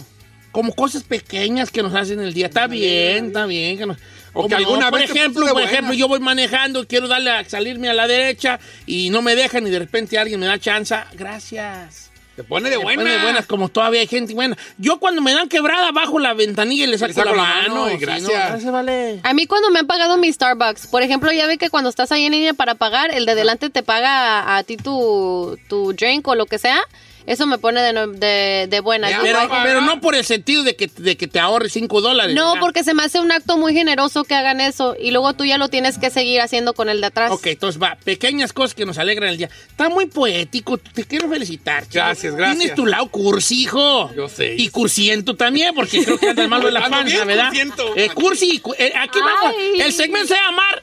Como 0.51 0.73
cosas 0.73 1.03
pequeñas 1.03 1.69
que 1.69 1.83
nos 1.83 1.93
hacen 1.93 2.19
el 2.21 2.33
día. 2.33 2.45
Está 2.47 2.67
bien, 2.67 3.27
está 3.27 3.45
bien. 3.45 3.77
Que 3.77 3.85
nos- 3.85 3.97
O 4.31 4.47
que 4.47 4.55
¿Cómo 4.55 4.67
alguna 4.67 4.89
Por 4.91 4.99
vez 4.99 5.11
te 5.11 5.17
ejemplo, 5.17 5.47
por 5.51 5.61
ejemplo, 5.63 5.93
yo 5.93 6.07
voy 6.07 6.19
manejando, 6.19 6.87
quiero 6.87 7.07
darle 7.07 7.31
a 7.31 7.43
salirme 7.49 7.89
a 7.89 7.93
la 7.93 8.07
derecha 8.07 8.59
y 8.85 9.09
no 9.09 9.21
me 9.23 9.35
dejan 9.35 9.65
y 9.67 9.71
de 9.71 9.79
repente 9.79 10.17
alguien 10.19 10.39
me 10.39 10.45
da 10.45 10.59
chance. 10.59 10.95
Gracias. 11.13 12.08
Te 12.39 12.45
pone 12.45 12.69
de 12.69 12.77
Me 12.77 12.83
buena. 12.85 13.01
pone 13.03 13.15
de 13.17 13.21
buenas, 13.21 13.45
como 13.47 13.67
todavía 13.67 13.99
hay 13.99 14.07
gente 14.07 14.33
buena. 14.33 14.57
Yo 14.77 14.97
cuando 14.97 15.21
me 15.21 15.33
dan 15.33 15.49
quebrada 15.49 15.91
bajo 15.91 16.19
la 16.19 16.33
ventanilla 16.33 16.85
y 16.85 16.87
le 16.87 16.97
saco, 16.97 17.11
saco 17.11 17.31
la, 17.31 17.35
la 17.35 17.43
mano. 17.43 17.75
mano 17.75 17.87
y 17.89 17.91
si 17.91 17.95
no, 17.99 17.99
gracias. 18.07 18.31
gracias, 18.31 18.71
vale. 18.71 19.19
A 19.23 19.33
mí 19.33 19.45
cuando 19.45 19.69
me 19.71 19.79
han 19.79 19.87
pagado 19.87 20.15
mi 20.15 20.31
Starbucks, 20.31 20.87
por 20.87 21.01
ejemplo, 21.01 21.33
ya 21.33 21.47
ve 21.47 21.57
que 21.57 21.69
cuando 21.69 21.89
estás 21.89 22.13
ahí 22.13 22.23
en 22.23 22.31
línea 22.31 22.53
para 22.53 22.75
pagar, 22.75 23.13
el 23.13 23.25
de 23.25 23.35
delante 23.35 23.69
te 23.69 23.83
paga 23.83 24.39
a, 24.39 24.55
a 24.55 24.63
ti 24.63 24.77
tu, 24.77 25.59
tu 25.67 25.91
drink 25.91 26.25
o 26.29 26.35
lo 26.35 26.45
que 26.45 26.59
sea. 26.59 26.79
Eso 27.29 27.45
me 27.45 27.59
pone 27.59 27.79
de, 27.81 27.93
no- 27.93 28.07
de, 28.07 28.65
de 28.67 28.79
buenas. 28.79 29.11
Digo, 29.11 29.21
Pero, 29.63 29.81
no 29.81 30.01
por 30.01 30.15
el 30.15 30.25
sentido 30.25 30.63
de 30.63 30.75
que, 30.75 30.89
de 30.97 31.15
que 31.15 31.27
te 31.27 31.39
ahorres 31.39 31.71
5 31.73 32.01
dólares. 32.01 32.35
no, 32.35 32.47
¿verdad? 32.53 32.59
porque 32.59 32.83
se 32.83 32.95
me 32.95 33.03
hace 33.03 33.19
un 33.19 33.31
acto 33.31 33.55
muy 33.55 33.73
generoso 33.75 34.23
que 34.23 34.33
hagan 34.33 34.59
eso 34.61 34.95
y 34.99 35.11
luego 35.11 35.33
tú 35.35 35.45
ya 35.45 35.59
lo 35.59 35.67
tienes 35.69 35.99
que 35.99 36.09
seguir 36.09 36.41
haciendo 36.41 36.73
con 36.73 36.89
el 36.89 37.01
de 37.01 37.07
atrás. 37.07 37.31
Ok, 37.31 37.45
entonces 37.45 37.79
va, 37.79 37.97
pequeñas 38.03 38.51
cosas 38.51 38.73
que 38.73 38.83
nos 38.83 38.97
alegran 38.97 39.29
el 39.29 39.37
día. 39.37 39.49
Está 39.69 39.89
muy 39.89 40.07
poético, 40.07 40.79
te 40.79 41.03
quiero 41.05 41.29
felicitar. 41.29 41.83
chico. 41.83 41.93
Gracias, 41.93 42.33
gracias. 42.35 42.57
Tienes 42.57 42.75
tu 42.75 42.87
lado 42.87 43.07
cursi, 43.09 43.61
hijo. 43.61 44.11
Yo 44.15 44.27
sé. 44.27 44.55
Y 44.57 44.69
cursiento 44.69 45.35
también, 45.35 45.75
porque 45.75 46.03
creo 46.03 46.17
que 46.17 46.29
anda 46.29 46.47
malo 46.47 46.65
de 46.65 46.71
la 46.71 46.81
panza, 46.89 47.25
¿verdad? 47.25 47.45
cursiento. 47.49 47.95
Eh, 47.95 48.09
cursi, 48.09 48.59
eh, 48.79 48.93
aquí 48.97 49.19
vamos. 49.19 49.53
El 49.77 49.93
segmento 49.93 50.29
se 50.29 50.33
va 50.33 50.39
a 50.39 50.45
llamar 50.49 50.81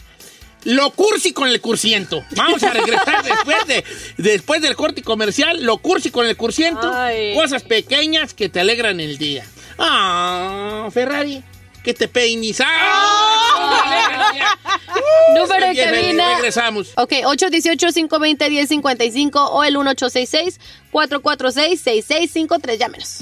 Lo 0.67 0.91
cursi 0.91 1.33
con 1.33 1.49
el 1.49 1.61
cursiento. 1.61 2.25
Vamos 2.33 2.63
a 2.65 2.73
regresar 2.73 3.23
después, 3.25 3.65
de, 3.69 3.85
después 4.17 4.61
del 4.61 4.75
corte 4.75 5.01
comercial. 5.01 5.63
Lo 5.63 5.79
cursi 5.79 6.11
con 6.11 6.27
el 6.27 6.37
cursiento. 6.37 6.91
Ay. 6.93 7.37
Cosas 7.37 7.63
pequeñas 7.63 8.35
que 8.35 8.49
te 8.49 8.59
alegran 8.59 8.99
el 8.99 9.17
día. 9.17 9.47
Ah, 9.79 10.89
Ferrari, 10.93 11.45
que 11.85 11.95
te 11.95 12.09
peines. 12.09 12.61
¡Ah! 12.65 14.33
Número 15.37 15.69
de 15.69 15.77
cabina. 15.77 16.35
Regresamos. 16.35 16.89
Ok, 16.97 17.13
818-520-1055 17.13 19.49
o 19.53 19.63
el 19.63 19.77
1866-446-6653. 19.77 22.77
Llámenos. 22.77 23.21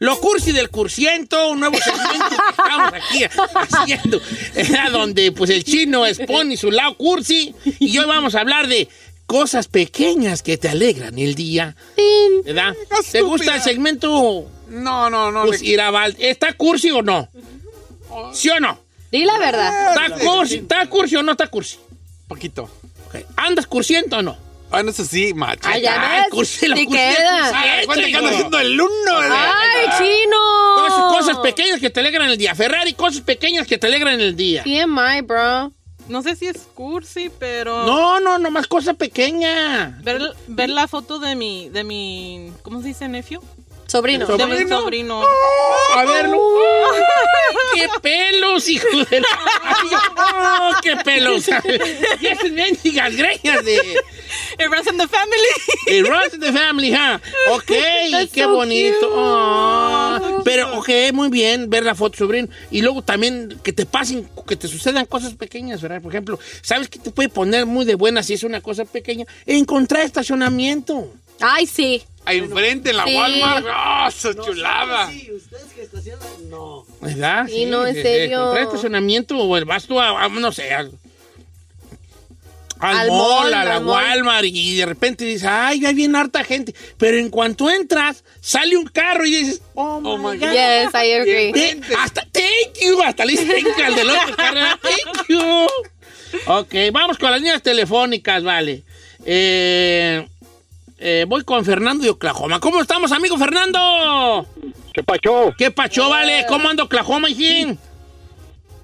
Lo 0.00 0.18
cursi 0.18 0.52
del 0.52 0.70
cursiento, 0.70 1.50
un 1.50 1.60
nuevo 1.60 1.76
segmento 1.76 2.30
que 2.30 2.50
estamos 2.50 2.92
aquí 2.94 3.24
haciendo, 3.70 4.20
era 4.54 4.88
donde 4.88 5.30
pues 5.30 5.50
el 5.50 5.62
chino 5.62 6.06
expone 6.06 6.56
su 6.56 6.70
lado 6.70 6.96
cursi 6.96 7.54
y 7.78 7.98
hoy 7.98 8.06
vamos 8.06 8.34
a 8.34 8.40
hablar 8.40 8.66
de 8.66 8.88
cosas 9.26 9.68
pequeñas 9.68 10.42
que 10.42 10.56
te 10.56 10.70
alegran 10.70 11.18
el 11.18 11.34
día, 11.34 11.76
¿verdad? 12.46 12.74
¿Te 13.12 13.20
gusta 13.20 13.56
el 13.56 13.60
segmento? 13.60 14.50
No, 14.70 15.10
no, 15.10 15.30
no. 15.30 15.44
Pues, 15.44 15.62
¿está 16.18 16.54
cursi 16.54 16.90
o 16.90 17.02
no? 17.02 17.28
¿Sí 18.32 18.48
o 18.48 18.58
no? 18.58 18.80
Di 19.12 19.26
la 19.26 19.38
verdad. 19.38 19.90
¿Está 19.90 20.18
cursi, 20.18 20.54
¿Está 20.56 20.86
cursi 20.86 21.16
o 21.16 21.22
no 21.22 21.32
está 21.32 21.48
cursi? 21.48 21.76
Poquito. 22.26 22.70
¿Andas 23.36 23.66
cursiento 23.66 24.16
o 24.16 24.22
no? 24.22 24.49
Ah, 24.72 24.82
no 24.82 24.92
sé 24.92 25.04
si, 25.04 25.34
macho. 25.34 25.62
Ay, 25.68 25.82
ya 25.82 26.00
Ay, 26.00 26.20
ves. 26.20 26.30
cursi, 26.30 26.68
lo 26.68 26.76
Sí 26.76 26.84
cursi, 26.86 26.98
queda. 26.98 27.50
Ah, 27.52 27.80
cuenta 27.86 28.06
que 28.06 28.16
haciendo 28.16 28.58
el 28.58 28.80
uno. 28.80 29.18
¡Ay, 29.18 29.88
chino! 29.98 31.10
cosas 31.10 31.38
pequeñas 31.38 31.80
que 31.80 31.90
te 31.90 32.00
alegran 32.00 32.30
el 32.30 32.38
día. 32.38 32.54
Ferrari, 32.54 32.94
cosas 32.94 33.20
pequeñas 33.20 33.66
que 33.66 33.78
te 33.78 33.86
alegran 33.86 34.20
el 34.20 34.36
día. 34.36 34.62
TMI, 34.62 35.20
bro. 35.22 35.72
No 36.08 36.22
sé 36.22 36.34
si 36.34 36.46
es 36.46 36.58
cursi, 36.74 37.30
pero... 37.38 37.84
No, 37.86 38.18
no, 38.20 38.38
nomás 38.38 38.66
cosa 38.66 38.94
pequeña. 38.94 40.00
Ver, 40.02 40.20
ver 40.48 40.68
la 40.70 40.88
foto 40.88 41.18
de 41.18 41.36
mi, 41.36 41.68
de 41.68 41.84
mi, 41.84 42.52
¿cómo 42.62 42.80
se 42.80 42.88
dice, 42.88 43.06
nephew? 43.08 43.40
Sobrino. 43.90 44.24
De 44.24 44.46
mi 44.46 44.68
sobrino. 44.68 45.20
A 45.96 46.04
verlo. 46.04 46.38
¡Qué 47.74 47.88
pelos, 48.00 48.68
hijo 48.68 48.86
de 49.10 49.20
la... 49.20 49.26
¡Oh, 50.60 50.72
qué 50.80 50.94
pelos! 50.96 51.48
y 52.20 52.26
esas 52.26 52.52
mendigas 52.52 53.16
greñas 53.16 53.64
de... 53.64 53.76
It 54.58 54.70
runs 54.70 54.86
in 54.86 54.96
the 54.96 55.08
family. 55.08 55.48
It 55.88 56.06
runs 56.06 56.34
in 56.34 56.40
the 56.40 56.52
family, 56.52 56.94
¿ah? 56.94 57.20
Ok, 57.50 57.72
That's 58.12 58.30
qué 58.32 58.42
so 58.44 58.54
bonito. 58.54 60.42
pero, 60.44 60.78
ok, 60.78 60.88
muy 61.12 61.28
bien 61.28 61.68
ver 61.68 61.84
la 61.84 61.96
foto, 61.96 62.18
sobrino. 62.18 62.48
Y 62.70 62.82
luego 62.82 63.02
también 63.02 63.58
que 63.64 63.72
te 63.72 63.86
pasen, 63.86 64.28
que 64.46 64.54
te 64.54 64.68
sucedan 64.68 65.04
cosas 65.06 65.34
pequeñas, 65.34 65.82
¿verdad? 65.82 66.00
Por 66.00 66.12
ejemplo, 66.12 66.38
¿sabes 66.62 66.88
qué 66.88 67.00
te 67.00 67.10
puede 67.10 67.28
poner 67.28 67.66
muy 67.66 67.84
de 67.84 67.96
buena 67.96 68.22
si 68.22 68.34
es 68.34 68.44
una 68.44 68.60
cosa 68.60 68.84
pequeña? 68.84 69.26
Encontrar 69.46 70.02
estacionamiento. 70.02 71.08
Ay, 71.40 71.66
sí. 71.66 72.02
Ahí 72.24 72.38
enfrente 72.38 72.90
en 72.90 72.96
la 72.98 73.04
Sí. 73.04 73.14
Walmart. 73.16 73.66
¡Oh, 73.66 74.10
su 74.10 74.34
chulada! 74.34 75.10
¿Verdad? 77.00 77.46
Sí, 77.48 77.66
no, 77.66 77.86
en 77.86 77.94
serio. 77.94 78.38
encontrar 78.40 78.64
estacionamiento 78.64 79.38
o 79.38 79.64
vas 79.66 79.86
tú 79.86 79.98
a, 79.98 80.24
a, 80.24 80.28
no 80.28 80.52
sé, 80.52 80.72
al, 80.74 80.92
al 82.78 82.96
Al 82.98 83.08
mall, 83.08 83.18
mall, 83.18 83.54
a 83.54 83.64
la 83.64 83.80
mall. 83.80 83.88
Walmart 84.04 84.44
y 84.44 84.76
de 84.76 84.86
repente 84.86 85.24
dices, 85.24 85.48
ay, 85.50 85.80
ya 85.80 85.92
viene 85.92 86.18
harta 86.18 86.44
gente. 86.44 86.74
Pero 86.98 87.16
en 87.18 87.30
cuanto 87.30 87.70
entras, 87.70 88.22
sale 88.40 88.76
un 88.76 88.86
carro 88.86 89.24
y 89.26 89.30
dices, 89.30 89.62
oh, 89.74 90.00
my, 90.00 90.16
my 90.18 90.38
God. 90.38 90.52
Yes, 90.52 90.90
I 90.94 91.12
agree. 91.12 91.52
Te- 91.52 91.80
hasta, 91.98 92.26
thank 92.30 92.78
you, 92.82 93.02
hasta 93.02 93.24
le 93.24 93.32
dices 93.32 93.48
thank 93.48 93.76
you 93.76 93.84
al 93.84 93.94
del 93.94 94.10
otro 94.10 94.36
carro. 94.36 94.60
Thank 94.82 95.26
you. 95.28 95.66
Ok, 96.46 96.74
vamos 96.92 97.18
con 97.18 97.30
las 97.30 97.40
líneas 97.40 97.62
telefónicas, 97.62 98.42
vale. 98.44 98.82
Eh, 99.24 100.26
eh, 101.00 101.24
voy 101.26 101.42
con 101.44 101.64
Fernando 101.64 102.04
de 102.04 102.10
Oklahoma. 102.10 102.60
¿Cómo 102.60 102.80
estamos, 102.80 103.10
amigo 103.12 103.36
Fernando? 103.38 104.46
¿Qué 104.92 105.02
pacho? 105.02 105.52
¿Qué 105.58 105.70
pacho, 105.70 106.08
vale? 106.08 106.44
¿Cómo 106.48 106.68
anda 106.68 106.84
Oklahoma, 106.84 107.28
hijín? 107.30 107.78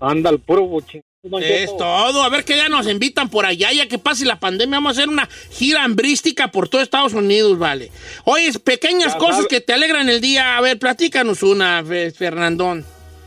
Anda 0.00 0.30
el 0.30 0.38
puro 0.40 0.62
buchín. 0.66 1.02
Es 1.40 1.76
todo. 1.76 2.22
A 2.22 2.28
ver 2.28 2.44
qué 2.44 2.56
ya 2.56 2.68
nos 2.68 2.86
invitan 2.88 3.28
por 3.28 3.46
allá, 3.46 3.72
ya 3.72 3.88
que 3.88 3.98
pase 3.98 4.24
la 4.24 4.38
pandemia. 4.38 4.76
Vamos 4.76 4.90
a 4.90 5.00
hacer 5.00 5.08
una 5.08 5.28
gira 5.50 5.82
hambrística 5.82 6.52
por 6.52 6.68
todo 6.68 6.80
Estados 6.82 7.14
Unidos, 7.14 7.58
vale. 7.58 7.90
Oye, 8.24 8.52
pequeñas 8.60 9.14
Ya 9.14 9.18
cosas 9.18 9.36
sabe. 9.38 9.48
que 9.48 9.60
te 9.60 9.72
alegran 9.72 10.08
el 10.08 10.20
día. 10.20 10.56
A 10.56 10.60
ver, 10.60 10.78
platícanos 10.78 11.42
una, 11.42 11.82
Fe- 11.84 12.12
Fernandón. 12.12 12.84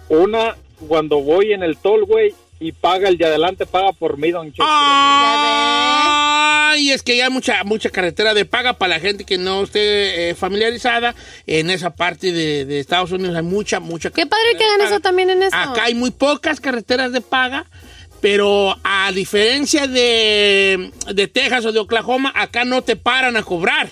Una, 0.07 0.55
cuando 0.87 1.19
voy 1.21 1.51
en 1.51 1.61
el 1.61 1.75
tollway 1.77 2.33
y 2.61 2.71
paga 2.71 3.09
el 3.09 3.17
de 3.17 3.25
adelante, 3.25 3.65
paga 3.65 3.91
por 3.91 4.17
mí, 4.17 4.31
don 4.31 4.49
Cheto. 4.53 4.63
Ay, 6.69 6.91
es 6.91 7.03
que 7.03 7.17
ya 7.17 7.25
hay 7.25 7.31
mucha, 7.31 7.63
mucha 7.63 7.89
carretera 7.89 8.33
de 8.33 8.45
paga 8.45 8.73
para 8.73 8.95
la 8.95 8.99
gente 8.99 9.23
que 9.23 9.37
no 9.37 9.63
esté 9.63 10.29
eh, 10.29 10.35
familiarizada. 10.35 11.15
En 11.47 11.69
esa 11.69 11.91
parte 11.91 12.31
de, 12.31 12.65
de 12.65 12.79
Estados 12.79 13.11
Unidos 13.11 13.35
hay 13.35 13.43
mucha, 13.43 13.79
mucha 13.79 14.11
Qué 14.11 14.25
padre 14.25 14.51
que 14.51 14.57
carretera 14.57 14.73
hagan 14.75 14.87
eso 14.87 14.99
también 14.99 15.29
en 15.29 15.43
eso. 15.43 15.55
Acá 15.55 15.85
hay 15.85 15.95
muy 15.95 16.11
pocas 16.11 16.59
carreteras 16.59 17.11
de 17.11 17.21
paga, 17.21 17.65
pero 18.21 18.77
a 18.83 19.11
diferencia 19.11 19.87
de, 19.87 20.91
de 21.13 21.27
Texas 21.27 21.65
o 21.65 21.71
de 21.71 21.79
Oklahoma, 21.79 22.31
acá 22.35 22.65
no 22.65 22.81
te 22.83 22.95
paran 22.95 23.35
a 23.35 23.43
cobrar. 23.43 23.89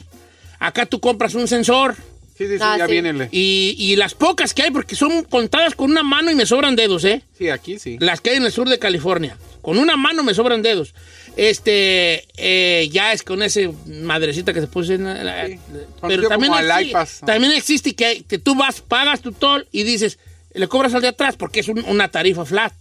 Acá 0.59 0.85
tú 0.85 0.99
compras 0.99 1.35
un 1.35 1.47
sensor 1.47 1.95
Sí, 2.37 2.45
sí, 2.47 2.53
sí, 2.53 2.59
Ah, 2.61 2.77
ya 2.77 2.87
sí. 2.87 2.93
y, 3.31 3.75
y 3.79 3.95
las 3.95 4.13
pocas 4.13 4.53
que 4.53 4.61
hay, 4.63 4.71
porque 4.71 4.95
son 4.95 5.23
contadas 5.23 5.73
con 5.75 5.89
una 5.89 6.03
mano 6.03 6.29
y 6.29 6.35
me 6.35 6.45
sobran 6.45 6.75
dedos, 6.75 7.03
¿eh? 7.05 7.23
Sí, 7.37 7.49
aquí 7.49 7.79
sí. 7.79 7.97
Las 7.99 8.21
que 8.21 8.29
hay 8.31 8.37
en 8.37 8.43
el 8.45 8.51
sur 8.51 8.69
de 8.69 8.77
California. 8.77 9.37
Con 9.63 9.79
una 9.79 9.97
mano 9.97 10.23
me 10.23 10.33
sobran 10.33 10.61
dedos. 10.61 10.93
Este, 11.35 12.25
eh, 12.37 12.89
ya 12.91 13.13
es 13.13 13.23
con 13.23 13.41
ese 13.41 13.71
madrecita 13.87 14.53
que 14.53 14.61
se 14.61 14.67
puso 14.67 14.93
en 14.93 15.03
la- 15.05 15.47
Sí. 15.47 15.59
Pero 16.07 16.27
también, 16.29 16.51
como 16.53 16.63
exi- 16.63 17.25
también 17.25 17.53
existe 17.53 17.95
que, 17.95 18.23
que 18.27 18.37
tú 18.37 18.55
vas, 18.55 18.81
pagas 18.81 19.21
tu 19.21 19.31
toll 19.31 19.67
y 19.71 19.83
dices, 19.83 20.19
le 20.53 20.67
cobras 20.67 20.93
al 20.93 21.01
de 21.01 21.09
atrás 21.09 21.35
porque 21.37 21.59
es 21.61 21.67
un- 21.67 21.83
una 21.87 22.09
tarifa 22.09 22.45
flat. 22.45 22.73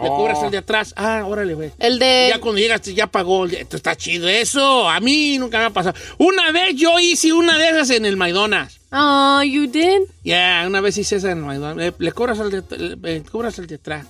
Le 0.00 0.08
Oh. 0.08 0.16
cobras 0.16 0.38
al 0.42 0.50
de 0.50 0.58
atrás. 0.58 0.94
Ah, 0.96 1.24
órale, 1.26 1.54
güey. 1.54 1.70
El 1.78 1.98
de... 1.98 2.28
Ya 2.30 2.40
cuando 2.40 2.58
llegaste, 2.60 2.94
ya 2.94 3.06
pagó. 3.06 3.46
Esto 3.46 3.76
está 3.76 3.94
chido 3.94 4.28
eso. 4.28 4.88
A 4.88 5.00
mí 5.00 5.36
nunca 5.38 5.58
me 5.58 5.64
ha 5.66 5.70
pasado. 5.70 5.96
Una 6.18 6.50
vez 6.50 6.74
yo 6.76 6.98
hice 6.98 7.32
una 7.32 7.58
de 7.58 7.68
esas 7.68 7.90
en 7.90 8.06
el 8.06 8.16
McDonald's. 8.16 8.78
Oh, 8.90 9.42
you 9.42 9.66
did? 9.66 10.00
Ya, 10.24 10.64
una 10.66 10.80
vez 10.80 10.96
hice 10.98 11.16
esa 11.16 11.30
en 11.30 11.38
el 11.38 11.44
McDonald's. 11.44 11.94
Le, 11.98 12.04
le 12.06 12.12
cobras 12.12 12.38
al 12.40 12.50
de, 12.50 12.62
le- 12.78 12.96
le 12.96 13.22
cobras 13.22 13.58
al 13.58 13.66
de 13.66 13.74
atrás. 13.76 14.06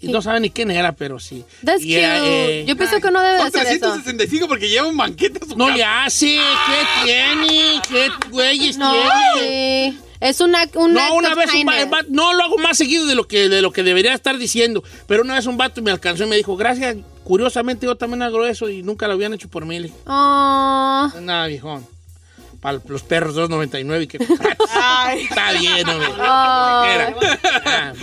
Y 0.00 0.08
no 0.08 0.20
saben 0.20 0.42
ni 0.42 0.50
quién 0.50 0.68
era, 0.72 0.90
pero 0.92 1.20
sí. 1.20 1.44
That's 1.64 1.84
Y, 1.84 1.94
eh, 1.94 2.00
cute. 2.00 2.60
eh, 2.62 2.64
Yo 2.66 2.76
pienso 2.76 3.00
que 3.00 3.10
no 3.12 3.20
debe 3.22 3.36
de 3.36 3.42
hacer 3.42 3.66
eso. 3.68 3.78
365 3.92 4.48
porque 4.48 4.68
lleva 4.68 4.88
un 4.88 4.96
banquete 4.96 5.38
a 5.44 5.46
su 5.46 5.56
no 5.56 5.66
casa. 5.66 5.76
le 5.76 5.84
hace. 5.84 6.26
¿Qué 6.66 7.04
tiene? 7.04 7.80
¿Qué 7.88 8.08
güeyes 8.30 8.78
No, 8.78 8.92
tiene? 8.92 9.92
sí. 9.92 9.98
Es 10.22 10.40
una, 10.40 10.62
un 10.74 10.96
act 10.96 11.08
No, 11.10 11.14
una 11.16 11.32
of 11.32 11.36
vez 11.36 11.50
un 11.52 11.66
va- 11.68 11.72
kindness. 11.72 11.92
va- 11.92 12.06
no 12.08 12.32
lo 12.32 12.44
hago 12.44 12.58
más 12.58 12.78
seguido 12.78 13.06
de 13.06 13.14
lo 13.14 13.26
que 13.26 13.48
de 13.48 13.60
lo 13.60 13.72
que 13.72 13.82
debería 13.82 14.14
estar 14.14 14.38
diciendo, 14.38 14.82
pero 15.06 15.22
una 15.22 15.34
vez 15.34 15.46
un 15.46 15.56
vato 15.56 15.82
me 15.82 15.90
alcanzó 15.90 16.24
y 16.24 16.28
me 16.28 16.36
dijo, 16.36 16.56
"Gracias, 16.56 16.96
curiosamente 17.24 17.86
yo 17.86 17.96
también 17.96 18.22
hago 18.22 18.44
eso 18.46 18.68
y 18.68 18.82
nunca 18.82 19.08
lo 19.08 19.14
habían 19.14 19.34
hecho 19.34 19.48
por 19.48 19.64
mí." 19.66 19.92
Oh, 20.06 21.10
Nada, 21.20 21.46
viejón. 21.48 21.86
Para 22.60 22.78
los 22.86 23.02
perros 23.02 23.34
2.99 23.34 24.06
que 24.06 24.18
Está 25.16 25.52
bien, 25.58 25.88
hombre. 25.88 26.08
Oh. 26.20 26.84
Era. 26.84 27.14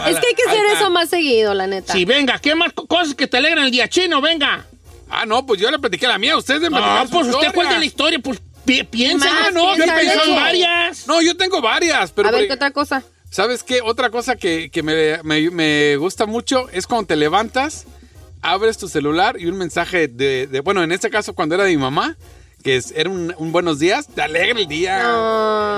Ah, 0.01 0.09
es 0.09 0.19
que 0.19 0.27
hay 0.27 0.33
que 0.35 0.43
hacer 0.49 0.65
eso 0.75 0.89
más 0.89 1.09
seguido, 1.09 1.53
la 1.53 1.67
neta. 1.67 1.93
Sí, 1.93 2.03
venga, 2.05 2.39
¿qué 2.39 2.53
más 2.55 2.73
co- 2.73 2.85
cosas 2.85 3.15
que 3.15 3.27
te 3.27 3.37
alegran 3.37 3.65
el 3.65 3.71
día 3.71 3.87
chino? 3.87 4.19
Venga. 4.21 4.65
Ah, 5.09 5.25
no, 5.25 5.45
pues 5.45 5.59
yo 5.59 5.71
le 5.71 5.79
platiqué 5.79 6.07
la 6.07 6.17
mía. 6.17 6.37
Ustedes 6.37 6.61
me 6.61 6.69
No, 6.69 6.77
pues 7.09 7.21
usted 7.27 7.27
historia. 7.29 7.51
cuenta 7.53 7.79
la 7.79 7.85
historia, 7.85 8.19
pues 8.19 8.39
pi- 8.69 8.83
piensa, 8.83 9.25
Más, 9.31 9.53
no, 9.53 9.75
yo 9.75 9.85
pensé 9.85 10.13
en 10.29 10.35
varias. 10.35 11.07
No, 11.07 11.21
yo 11.21 11.35
tengo 11.35 11.61
varias, 11.61 12.11
pero... 12.11 12.29
a 12.29 12.31
ver, 12.31 12.47
¿qué 12.47 12.53
otra 12.53 12.71
cosa? 12.71 13.03
¿Sabes 13.31 13.63
qué? 13.63 13.81
Otra 13.81 14.09
cosa 14.09 14.35
que, 14.35 14.69
que 14.71 14.81
me, 14.83 15.21
me- 15.23 15.49
me 15.51 15.95
gusta 15.97 16.25
mucho 16.25 16.67
es 16.71 16.87
cuando 16.87 17.07
te 17.07 17.15
levantas 17.15 17.85
abres 18.41 18.77
tu 18.77 18.87
celular 18.87 19.35
y 19.39 19.45
un 19.47 19.57
mensaje 19.57 20.07
de, 20.07 20.47
de- 20.47 20.61
bueno, 20.61 20.81
en 20.83 20.91
este 20.91 21.09
caso 21.09 21.33
cuando 21.35 21.55
era 21.55 21.65
de 21.65 21.71
mi 21.71 21.77
mamá, 21.77 22.15
que 22.63 22.75
es- 22.77 22.91
era 22.95 23.09
un, 23.09 23.33
un 23.37 23.51
buenos 23.51 23.79
días, 23.79 24.07
te 24.07 24.21
alegra 24.21 24.59
el 24.59 24.67
día. 24.67 24.97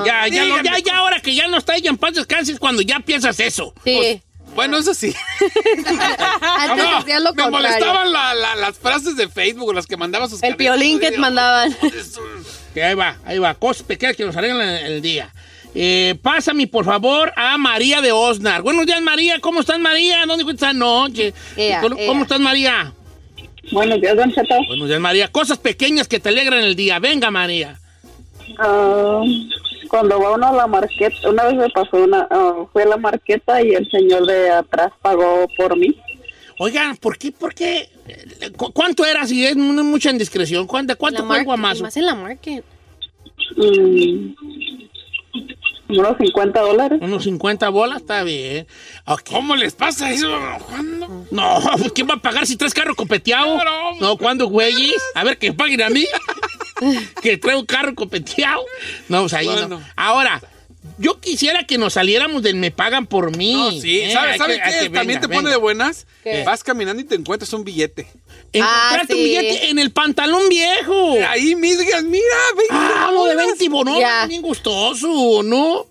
Ya, 0.05 0.27
ya, 0.27 0.45
lo- 0.45 0.61
ya, 0.61 0.77
ya, 0.79 0.97
ahora 0.97 1.19
que 1.21 1.33
ya 1.35 1.47
no 1.47 1.57
está 1.57 1.75
ella 1.75 1.89
en 1.89 1.97
paz 1.97 2.13
descanse 2.13 2.51
es 2.53 2.59
cuando 2.59 2.81
ya 2.83 2.99
piensas 2.99 3.39
eso. 3.39 3.73
Sí. 3.83 4.21
Bueno, 4.55 4.77
eso 4.77 4.93
sí. 4.93 5.15
Antes 6.59 6.83
No, 6.85 6.97
hacías 6.97 7.21
lo 7.21 7.33
me 7.33 7.41
contrario. 7.43 7.51
molestaban 7.51 8.11
la- 8.11 8.33
la- 8.33 8.55
las 8.55 8.77
frases 8.77 9.15
de 9.15 9.27
Facebook, 9.29 9.73
las 9.73 9.87
que 9.87 9.97
mandaba 9.97 10.27
sus 10.27 10.43
El 10.43 10.55
piolín 10.55 10.99
que 10.99 11.11
te 11.11 11.17
mandaban. 11.17 11.75
Que 12.73 12.83
ahí 12.83 12.95
va, 12.95 13.17
ahí 13.25 13.39
va. 13.39 13.53
Cosas 13.53 13.83
pequeñas 13.83 14.15
que 14.15 14.25
nos 14.25 14.35
arreglan 14.35 14.67
el, 14.69 14.85
el 14.93 15.01
día. 15.01 15.33
Eh, 15.73 16.15
pásame, 16.21 16.67
por 16.67 16.83
favor, 16.85 17.31
a 17.35 17.57
María 17.57 18.01
de 18.01 18.11
Osnar. 18.11 18.61
Buenos 18.61 18.85
días, 18.85 19.01
María. 19.01 19.39
¿Cómo 19.39 19.61
estás, 19.61 19.79
María? 19.79 20.25
¿Dónde 20.25 20.43
estás 20.43 20.53
esta 20.55 20.73
noche? 20.73 21.33
Ea, 21.55 21.81
¿Cómo, 21.81 21.97
ea. 21.97 22.07
cómo 22.07 22.23
estás, 22.23 22.39
María? 22.39 22.93
Buenos 23.71 24.01
días, 24.01 24.15
Don 24.17 24.31
Cheto. 24.33 24.55
Buenos 24.67 24.87
días, 24.87 24.99
María. 24.99 25.27
Cosas 25.29 25.57
pequeñas 25.57 26.07
que 26.07 26.19
te 26.19 26.29
alegran 26.29 26.59
el 26.59 26.75
día. 26.75 26.99
Venga, 26.99 27.31
María. 27.31 27.79
Ah, 28.59 29.21
cuando 29.87 30.19
va 30.19 30.31
uno 30.35 30.47
a 30.47 30.53
la 30.53 30.67
marqueta, 30.67 31.29
una 31.29 31.43
vez 31.43 31.55
me 31.55 31.69
pasó 31.69 31.97
una, 31.97 32.27
ah, 32.29 32.65
fui 32.73 32.81
a 32.81 32.87
la 32.87 32.97
marqueta 32.97 33.61
y 33.61 33.73
el 33.73 33.89
señor 33.89 34.25
de 34.27 34.49
atrás 34.49 34.91
pagó 35.01 35.47
por 35.55 35.77
mí. 35.77 35.95
Oigan, 36.63 36.95
¿por 36.97 37.17
qué? 37.17 37.31
¿Por 37.31 37.55
qué? 37.55 37.89
¿Cu- 38.55 38.71
¿Cuánto 38.71 39.03
era? 39.03 39.25
Si 39.25 39.43
es 39.43 39.55
mu- 39.55 39.83
mucha 39.83 40.11
indiscreción. 40.11 40.67
¿Cuánto, 40.67 40.95
cuánto 40.95 41.25
fue 41.25 41.39
el 41.39 41.43
guamazo? 41.45 41.81
Más 41.81 41.97
en 41.97 42.05
la 42.05 42.13
market. 42.13 42.63
Mm, 43.57 44.33
unos 45.89 46.17
50 46.19 46.61
dólares. 46.61 46.99
Unos 47.01 47.23
50 47.23 47.67
bolas, 47.69 48.01
está 48.01 48.21
bien. 48.23 48.67
¿Cómo 49.27 49.55
les 49.55 49.73
pasa 49.73 50.11
eso? 50.11 50.29
¿Cuándo? 50.69 51.25
No, 51.31 51.59
pues 51.79 51.91
¿quién 51.95 52.07
va 52.07 52.13
a 52.13 52.21
pagar 52.21 52.45
si 52.45 52.55
traes 52.57 52.75
carro 52.75 52.95
copeteado? 52.95 53.55
Claro. 53.55 53.95
No, 53.99 54.15
¿cuándo, 54.17 54.45
güeyes? 54.45 55.01
A 55.15 55.23
ver, 55.23 55.39
que 55.39 55.53
paguen 55.53 55.81
a 55.81 55.89
mí. 55.89 56.05
que 57.23 57.37
traigo 57.37 57.61
un 57.61 57.65
carro 57.65 57.95
copeteado. 57.95 58.61
No, 59.09 59.21
pues 59.21 59.33
ahí 59.33 59.47
Bueno. 59.47 59.67
no. 59.67 59.81
Ahora, 59.95 60.39
yo 60.97 61.19
quisiera 61.19 61.65
que 61.65 61.77
nos 61.77 61.93
saliéramos 61.93 62.41
del 62.43 62.55
me 62.55 62.71
pagan 62.71 63.05
por 63.07 63.35
mí. 63.37 63.53
No, 63.53 63.71
sí. 63.71 64.01
Eh, 64.01 64.11
¿Sabes 64.13 64.37
sabe 64.37 64.55
qué? 64.63 64.69
que 64.71 64.89
También 64.89 65.07
venga, 65.07 65.21
te 65.21 65.27
pone 65.27 65.37
venga. 65.39 65.51
de 65.51 65.57
buenas. 65.57 66.07
¿Qué? 66.23 66.43
Vas 66.43 66.63
caminando 66.63 67.01
y 67.01 67.05
te 67.05 67.15
encuentras 67.15 67.51
un 67.53 67.63
billete. 67.63 68.07
Encontraste 68.53 69.13
Ah, 69.13 69.15
un 69.15 69.23
billete 69.23 69.69
en 69.69 69.79
el 69.79 69.91
pantalón 69.91 70.49
viejo. 70.49 71.17
Ahí 71.27 71.55
misgas, 71.55 72.03
mira, 72.03 72.23
20 72.57 72.67
Ah, 72.71 73.09
lo 73.11 73.25
de 73.25 73.35
bolas. 73.35 73.45
20 73.47 73.69
bonos, 73.69 73.99
Ya. 73.99 74.25
bien 74.27 74.41
gustoso, 74.41 75.41
¿no? 75.43 75.87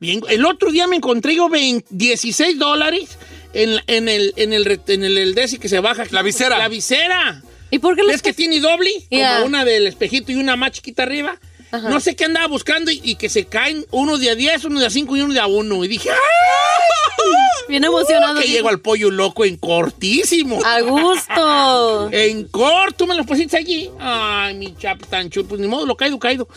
Bien, 0.00 0.20
el 0.28 0.44
otro 0.44 0.70
día 0.70 0.86
me 0.86 0.96
encontré 0.96 1.34
yo 1.36 1.48
20 1.48 1.86
16 1.90 2.58
dólares 2.58 3.16
en, 3.54 3.80
en 3.86 4.08
el 4.08 4.34
en 4.36 4.52
el 4.52 4.80
en 4.86 5.04
el, 5.04 5.16
el 5.18 5.34
Desi 5.34 5.58
que 5.58 5.68
se 5.68 5.80
baja. 5.80 6.04
La 6.10 6.22
visera. 6.22 6.58
La 6.58 6.68
visera. 6.68 7.42
¿Y 7.70 7.78
por 7.78 7.96
qué 7.96 8.02
¿Ves 8.06 8.20
que 8.22 8.32
tiene 8.32 8.60
doble? 8.60 8.90
Ya. 9.10 9.36
Como 9.36 9.46
una 9.46 9.64
del 9.64 9.86
espejito 9.86 10.30
y 10.32 10.36
una 10.36 10.54
más 10.56 10.72
chiquita 10.72 11.02
arriba. 11.04 11.38
Ajá. 11.76 11.88
No 11.88 12.00
sé 12.00 12.14
qué 12.16 12.24
andaba 12.24 12.46
buscando 12.46 12.90
y, 12.90 13.00
y 13.02 13.16
que 13.16 13.28
se 13.28 13.46
caen 13.46 13.84
uno 13.90 14.18
de 14.18 14.30
a 14.30 14.34
10, 14.34 14.64
uno 14.64 14.80
de 14.80 14.86
a 14.86 14.90
5 14.90 15.16
y 15.16 15.20
uno 15.22 15.34
de 15.34 15.40
a 15.40 15.46
1. 15.46 15.84
Y 15.84 15.88
dije, 15.88 16.10
¡ah! 16.10 16.14
Bien 17.68 17.82
emocionado. 17.84 18.34
Que 18.34 18.42
dijo. 18.42 18.54
llego 18.54 18.68
al 18.68 18.80
pollo 18.80 19.10
loco 19.10 19.44
en 19.44 19.56
cortísimo. 19.56 20.60
A 20.64 20.80
gusto. 20.80 22.10
En 22.12 22.48
corto 22.48 23.06
me 23.06 23.14
los 23.14 23.26
pusiste 23.26 23.56
allí. 23.56 23.90
Ay, 23.98 24.54
mi 24.54 24.76
chap 24.76 25.00
tan 25.08 25.30
chulo. 25.30 25.48
Pues 25.48 25.60
ni 25.60 25.66
modo, 25.66 25.86
lo 25.86 25.96
caído, 25.96 26.18
caído. 26.18 26.48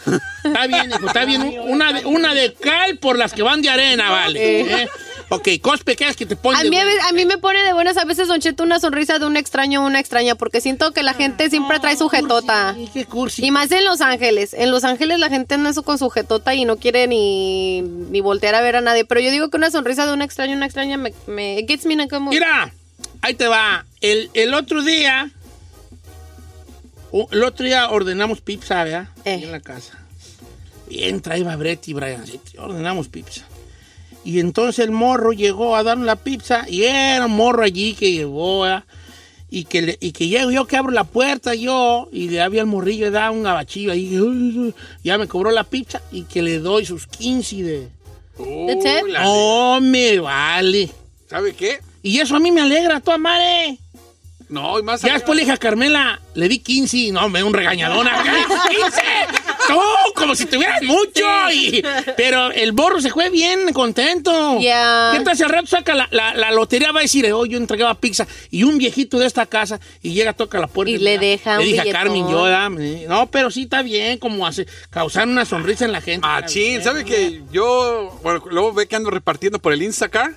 Está 0.43 0.67
bien, 0.67 0.89
hijo, 0.89 1.07
está 1.07 1.25
bien. 1.25 1.41
Una 1.67 1.93
de, 1.93 2.05
una 2.05 2.33
de 2.33 2.53
cal 2.53 2.97
por 2.97 3.17
las 3.17 3.33
que 3.33 3.41
van 3.41 3.61
de 3.61 3.69
arena, 3.69 4.09
vale. 4.11 4.61
¿eh? 4.83 4.89
Ok, 5.29 5.49
cosas 5.61 5.83
pequeñas 5.83 6.15
que 6.15 6.25
te 6.25 6.37
ponen. 6.37 6.57
A 6.59 6.63
de 6.63 6.69
mí, 6.69 6.77
a 6.77 6.83
buenas. 6.83 7.03
ve- 7.03 7.09
a 7.09 7.11
mí 7.11 7.25
me 7.25 7.37
pone 7.37 7.61
de 7.63 7.73
buenas 7.73 7.97
a 7.97 8.05
veces, 8.05 8.29
Don 8.29 8.39
Cheto, 8.39 8.63
una 8.63 8.79
sonrisa 8.79 9.19
de 9.19 9.25
un 9.25 9.35
extraño 9.35 9.83
o 9.83 9.85
una 9.85 9.99
extraña, 9.99 10.35
porque 10.35 10.61
siento 10.61 10.93
que 10.93 11.03
la 11.03 11.13
gente 11.13 11.49
siempre 11.49 11.79
trae 11.81 11.97
sujetota. 11.97 12.69
Ay, 12.69 12.89
qué 12.93 13.03
cursi. 13.05 13.45
Y 13.45 13.51
más 13.51 13.69
en 13.73 13.83
Los 13.83 13.99
Ángeles. 13.99 14.53
En 14.53 14.71
Los 14.71 14.85
Ángeles 14.85 15.19
la 15.19 15.27
gente 15.29 15.55
anda 15.55 15.71
eso 15.71 15.83
con 15.83 15.97
sujetota 15.97 16.55
y 16.55 16.63
no 16.63 16.77
quiere 16.77 17.07
ni, 17.07 17.81
ni 17.81 18.21
voltear 18.21 18.55
a 18.55 18.61
ver 18.61 18.77
a 18.77 18.81
nadie. 18.81 19.03
Pero 19.03 19.19
yo 19.19 19.29
digo 19.31 19.49
que 19.49 19.57
una 19.57 19.69
sonrisa 19.69 20.05
de 20.05 20.13
un 20.13 20.21
extraño 20.21 20.53
o 20.53 20.55
una 20.55 20.65
extraña 20.65 20.95
me, 20.95 21.13
me 21.27 21.59
it 21.59 21.67
gets 21.67 21.85
me 21.85 21.95
in 21.95 22.07
como... 22.07 22.29
Mira, 22.31 22.71
ahí 23.21 23.33
te 23.33 23.47
va. 23.47 23.85
El, 23.99 24.29
el 24.33 24.53
otro 24.53 24.81
día. 24.81 25.29
El 27.31 27.43
otro 27.43 27.65
día 27.65 27.89
ordenamos 27.89 28.39
pizza, 28.41 28.83
¿verdad? 28.83 29.07
Eh. 29.25 29.41
En 29.43 29.51
la 29.51 29.59
casa. 29.59 29.97
Bien, 30.89 31.19
traía 31.21 31.53
Brett 31.57 31.85
y 31.89 31.93
Brian. 31.93 32.23
Ordenamos 32.57 33.09
pizza. 33.09 33.43
Y 34.27 34.41
entonces 34.41 34.83
el 34.83 34.91
morro 34.91 35.31
llegó 35.31 35.77
a 35.77 35.83
darme 35.83 36.05
la 36.05 36.17
pizza 36.17 36.65
y 36.67 36.83
era 36.83 37.27
un 37.27 37.31
morro 37.31 37.63
allí 37.63 37.93
que 37.93 38.11
llegó, 38.11 38.61
¿verdad? 38.61 38.83
Y 39.49 39.63
que, 39.63 39.81
le- 39.81 39.97
y 40.01 40.11
que 40.11 40.27
llego 40.27 40.51
yo 40.51 40.65
que 40.67 40.75
abro 40.75 40.91
la 40.91 41.05
puerta 41.05 41.55
yo 41.55 42.09
y 42.11 42.27
le 42.27 42.41
había 42.41 42.59
el 42.59 42.67
morrillo 42.67 43.09
da 43.09 43.31
un 43.31 43.47
abachillo 43.47 43.93
ahí. 43.93 44.19
Ya 45.01 45.17
me 45.17 45.27
cobró 45.29 45.51
la 45.51 45.63
pizza 45.63 46.01
y 46.11 46.23
que 46.23 46.41
le 46.41 46.59
doy 46.59 46.85
sus 46.85 47.07
15 47.07 47.63
de... 47.63 47.87
La- 49.07 49.23
No 49.23 49.79
me 49.79 50.19
vale. 50.19 50.89
¿Sabe 51.29 51.53
qué? 51.55 51.79
Y 52.03 52.19
eso 52.19 52.35
a 52.35 52.39
mí 52.41 52.51
me 52.51 52.59
alegra, 52.59 52.99
toda 52.99 53.17
madre. 53.17 53.77
No, 54.49 54.77
y 54.77 54.83
más 54.83 55.01
Ya 55.03 55.13
después 55.13 55.37
le 55.37 55.43
dije 55.43 55.53
a 55.53 55.57
Carmela, 55.57 56.21
le 56.35 56.49
di 56.49 56.59
15 56.59 56.97
y 56.97 57.11
no, 57.11 57.29
me 57.29 57.39
dio 57.39 57.47
un 57.47 57.53
regañadón. 57.53 58.05
acá, 58.09 58.23
¡15! 58.25 59.46
¡Tú! 59.67 59.79
Como 60.15 60.35
si 60.35 60.45
tuvieras 60.45 60.81
mucho. 60.83 61.25
y- 61.53 61.83
pero 62.17 62.51
el 62.51 62.71
borro 62.71 63.01
se 63.01 63.09
fue 63.09 63.29
bien 63.29 63.71
contento. 63.73 64.59
Ya. 64.59 65.11
¿Qué 65.13 65.23
tal 65.23 65.37
si 65.37 65.43
al 65.43 65.49
rato 65.49 65.67
saca 65.67 65.93
la, 65.95 66.07
la- 66.11 66.33
la 66.33 66.51
lotería? 66.51 66.91
Va 66.91 66.99
a 66.99 67.03
decir, 67.03 67.31
oh, 67.33 67.45
yo 67.45 67.57
entregaba 67.57 67.93
pizza. 67.95 68.27
Y 68.49 68.63
un 68.63 68.77
viejito 68.77 69.19
de 69.19 69.27
esta 69.27 69.45
casa 69.45 69.79
y 70.01 70.13
llega, 70.13 70.33
toca 70.33 70.59
la 70.59 70.67
puerta. 70.67 70.91
Y 70.91 70.97
le 70.97 71.17
deja 71.19 71.57
Le 71.57 71.65
dije 71.65 71.89
a. 71.89 71.91
Carmen, 71.91 72.27
yo, 72.29 72.45
dame. 72.47 73.05
no, 73.07 73.27
pero 73.27 73.51
sí 73.51 73.63
está 73.63 73.81
bien, 73.81 74.17
como 74.17 74.45
hace, 74.47 74.65
causar 74.89 75.27
una 75.27 75.45
sonrisa 75.45 75.85
en 75.85 75.91
la 75.91 76.01
gente. 76.01 76.25
Machín, 76.27 76.63
bien. 76.63 76.83
¿sabe 76.83 77.05
que 77.05 77.41
yo, 77.51 78.19
bueno, 78.23 78.43
luego 78.49 78.73
ve 78.73 78.87
que 78.87 78.95
ando 78.95 79.09
repartiendo 79.09 79.59
por 79.59 79.73
el 79.73 79.81
Instacar 79.81 80.35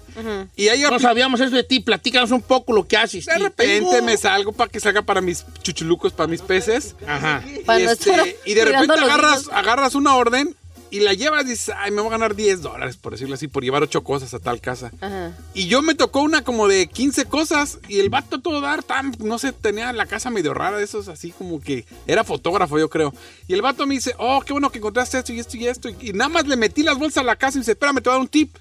y 0.57 0.69
ahí 0.69 0.83
No 0.83 0.99
sabíamos 0.99 1.41
eso 1.41 1.55
de 1.55 1.65
ti, 1.65 1.81
platícanos 1.81 2.31
un 2.31 2.43
poco 2.43 2.73
lo 2.73 2.87
que 2.87 2.97
haces. 2.97 3.27
de 3.27 3.39
repente 3.39 3.67
tengo- 3.81 4.03
me 4.03 4.17
salgo 4.17 4.53
para 4.53 4.71
que 4.71 4.81
salga 4.81 5.03
para 5.03 5.21
mis 5.21 5.45
chuchulucos, 5.63 6.13
para 6.13 6.27
mis 6.27 6.43
peces. 6.43 6.95
Ajá. 7.07 7.43
Y, 7.47 7.83
este, 7.83 8.37
y 8.45 8.55
de 8.55 8.65
repente 8.65 8.95
agarras, 8.95 9.49
agarras 9.53 9.95
una 9.95 10.15
orden 10.17 10.55
y 10.93 10.99
la 10.99 11.13
llevas 11.15 11.45
y 11.45 11.51
dices, 11.51 11.73
ay, 11.79 11.93
me 11.93 12.01
voy 12.01 12.09
a 12.09 12.11
ganar 12.19 12.35
10 12.35 12.63
dólares, 12.63 12.97
por 12.97 13.13
decirlo 13.13 13.37
así, 13.37 13.47
por 13.47 13.63
llevar 13.63 13.81
ocho 13.85 14.03
cosas 14.03 14.35
a 14.35 14.41
tal 14.41 14.61
casa. 14.61 14.91
Ajá. 15.01 15.37
Y 15.55 15.69
yo 15.69 15.83
me 15.83 15.95
tocó 15.95 16.21
una 16.21 16.43
como 16.43 16.67
de 16.67 16.89
15 16.89 17.27
cosas 17.27 17.79
y 17.87 18.01
el 18.01 18.11
vato 18.11 18.41
todo 18.41 18.61
dar, 18.61 18.83
tan, 18.83 19.15
no 19.21 19.39
sé, 19.39 19.53
tenía 19.53 19.93
la 19.93 20.07
casa 20.07 20.31
medio 20.31 20.53
rara 20.53 20.79
de 20.79 20.83
esos, 20.85 21.07
así 21.07 21.31
como 21.31 21.61
que 21.61 21.85
era 22.09 22.25
fotógrafo, 22.25 22.77
yo 22.77 22.91
creo. 22.91 23.15
Y 23.47 23.55
el 23.55 23.63
vato 23.63 23.87
me 23.87 23.95
dice, 23.95 24.15
oh, 24.19 24.41
qué 24.45 24.53
bueno 24.53 24.71
que 24.71 24.79
encontraste 24.79 25.19
esto 25.19 25.33
y 25.33 25.39
esto 25.39 25.57
y 25.57 25.69
esto. 25.69 25.89
Y 26.01 26.13
nada 26.13 26.29
más 26.29 26.49
le 26.49 26.57
metí 26.57 26.83
las 26.83 26.99
bolsas 26.99 27.19
a 27.19 27.25
la 27.25 27.37
casa 27.37 27.53
y 27.53 27.59
me 27.59 27.63
dice, 27.63 27.73
espérame, 27.73 27.97
te 28.03 28.09
voy 28.09 28.11
a 28.11 28.15
dar 28.15 28.21
un 28.23 28.29
tip. 28.29 28.57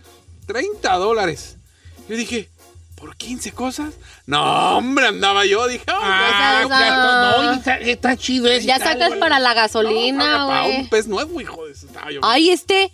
30 0.49 0.95
dólares. 0.95 1.57
Yo 2.09 2.15
dije, 2.15 2.49
¿por 2.95 3.15
15 3.15 3.51
cosas? 3.51 3.93
No, 4.25 4.77
hombre, 4.77 5.05
andaba 5.07 5.45
yo. 5.45 5.67
Dije, 5.67 5.83
oh, 5.87 5.93
Ah, 6.01 6.61
Esa- 6.61 6.67
claro, 6.67 7.43
no, 7.43 7.51
está, 7.53 7.77
está 7.77 8.17
chido 8.17 8.47
ese. 8.47 8.65
Ya 8.65 8.79
sacas 8.79 9.11
para 9.19 9.37
la 9.37 9.53
gasolina, 9.53 10.47
para 10.47 10.63
güey. 10.63 10.79
un 10.81 10.89
pez 10.89 11.07
nuevo, 11.07 11.39
hijo 11.39 11.65
de. 11.67 11.73
Ay, 12.23 12.49
este... 12.49 12.91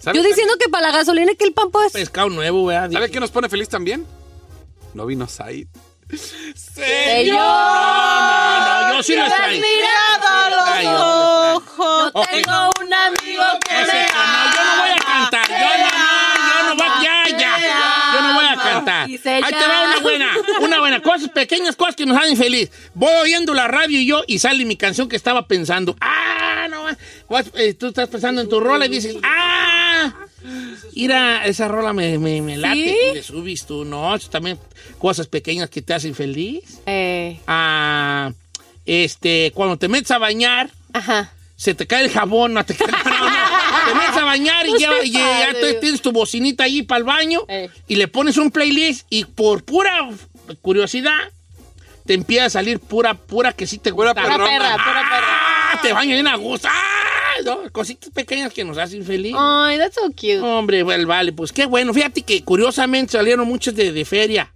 ¿Sabe 0.00 0.18
Yo 0.18 0.22
diciendo 0.24 0.54
que 0.62 0.68
para 0.68 0.88
la 0.88 0.92
gasolina 0.98 1.32
que 1.34 1.44
el 1.46 1.52
pan 1.52 1.70
pues... 1.72 1.92
Pescado 1.92 2.28
nuevo, 2.28 2.64
¿verdad? 2.66 2.90
¿Sabe 2.92 3.10
qué 3.10 3.18
nos 3.20 3.30
pone 3.32 3.48
feliz 3.48 3.68
también? 3.68 4.06
No 4.92 5.06
vino 5.06 5.26
Said. 5.26 5.66
Señor. 6.54 7.36
No, 7.38 8.88
no, 8.88 8.96
yo 8.96 9.02
sí 9.02 9.16
lo 9.16 9.24
extraño. 9.24 9.60
mirado 9.60 10.28
a 10.28 10.50
los 10.50 11.62
ojos. 11.64 12.12
Tengo 12.30 12.70
un 12.82 12.94
amigo 12.94 13.42
que 13.66 13.74
me 13.74 14.06
Ahí 19.04 19.18
te 19.18 19.66
va 19.66 19.84
una 19.84 20.00
buena, 20.00 20.30
una 20.60 20.80
buena. 20.80 21.00
Cosas 21.02 21.28
pequeñas, 21.30 21.76
cosas 21.76 21.96
que 21.96 22.06
nos 22.06 22.16
hacen 22.16 22.36
feliz. 22.36 22.70
Voy 22.94 23.12
oyendo 23.22 23.54
la 23.54 23.68
radio 23.68 23.98
y 24.00 24.06
yo 24.06 24.22
y 24.26 24.38
sale 24.38 24.64
mi 24.64 24.76
canción 24.76 25.08
que 25.08 25.16
estaba 25.16 25.46
pensando. 25.46 25.96
Ah, 26.00 26.66
no, 26.70 26.88
eh, 27.54 27.74
tú 27.74 27.88
estás 27.88 28.08
pensando 28.08 28.40
en 28.40 28.48
tu 28.48 28.60
rola 28.60 28.86
y 28.86 28.88
dices, 28.88 29.16
ah, 29.22 30.14
mira, 30.94 31.44
esa 31.46 31.68
rola 31.68 31.92
me, 31.92 32.18
me, 32.18 32.40
me 32.42 32.56
late. 32.56 32.74
¿Sí? 32.74 32.96
Y 33.10 33.14
le 33.14 33.22
subes 33.22 33.66
tú, 33.66 33.84
no, 33.84 34.18
también 34.30 34.58
cosas 34.98 35.26
pequeñas 35.26 35.68
que 35.70 35.82
te 35.82 35.94
hacen 35.94 36.14
feliz. 36.14 36.80
Eh, 36.86 37.40
Ah, 37.46 38.32
este, 38.86 39.52
cuando 39.54 39.76
te 39.78 39.88
metes 39.88 40.10
a 40.10 40.18
bañar, 40.18 40.70
ajá. 40.92 41.32
Se 41.56 41.74
te 41.74 41.86
cae 41.86 42.04
el 42.04 42.10
jabón, 42.10 42.54
no 42.54 42.64
te 42.64 42.74
cae, 42.74 42.86
no, 43.04 43.28
no. 43.30 43.36
Te 43.86 43.94
metes 43.94 44.16
a 44.16 44.24
bañar 44.24 44.66
y 44.66 44.78
ya, 44.78 44.90
y 45.04 45.12
ya 45.12 45.48
tienes 45.80 46.00
tu 46.02 46.10
bocinita 46.12 46.64
allí 46.64 46.82
para 46.82 46.98
el 46.98 47.04
baño 47.04 47.42
Eh. 47.48 47.68
y 47.88 47.96
le 47.96 48.08
pones 48.08 48.36
un 48.38 48.50
playlist 48.50 49.06
y 49.10 49.24
por 49.24 49.62
pura 49.64 50.08
curiosidad 50.62 51.18
te 52.06 52.14
empieza 52.14 52.46
a 52.46 52.50
salir 52.50 52.80
pura, 52.80 53.14
pura 53.14 53.52
que 53.52 53.66
sí 53.66 53.78
te 53.78 53.90
gusta. 53.90 54.12
Pura 54.14 54.24
perra, 54.36 54.36
pura 54.38 55.02
perra. 55.10 55.26
Ah, 55.72 55.78
te 55.82 55.92
baño 55.92 56.10
bien 56.14 56.26
a 56.26 56.36
gusto. 56.36 56.68
Ah, 56.70 57.40
no, 57.44 57.70
cositas 57.72 58.10
pequeñas 58.10 58.52
que 58.52 58.62
nos 58.64 58.76
hacen 58.78 59.04
feliz. 59.04 59.34
Ay, 59.38 59.78
that's 59.78 59.94
so 59.94 60.08
cute. 60.10 60.38
Hombre, 60.40 60.82
well, 60.82 61.06
vale, 61.06 61.32
pues 61.32 61.50
qué 61.52 61.64
bueno. 61.66 61.94
Fíjate 61.94 62.22
que 62.22 62.42
curiosamente 62.44 63.12
salieron 63.12 63.46
muchos 63.48 63.74
de, 63.74 63.90
de 63.92 64.04
feria. 64.04 64.50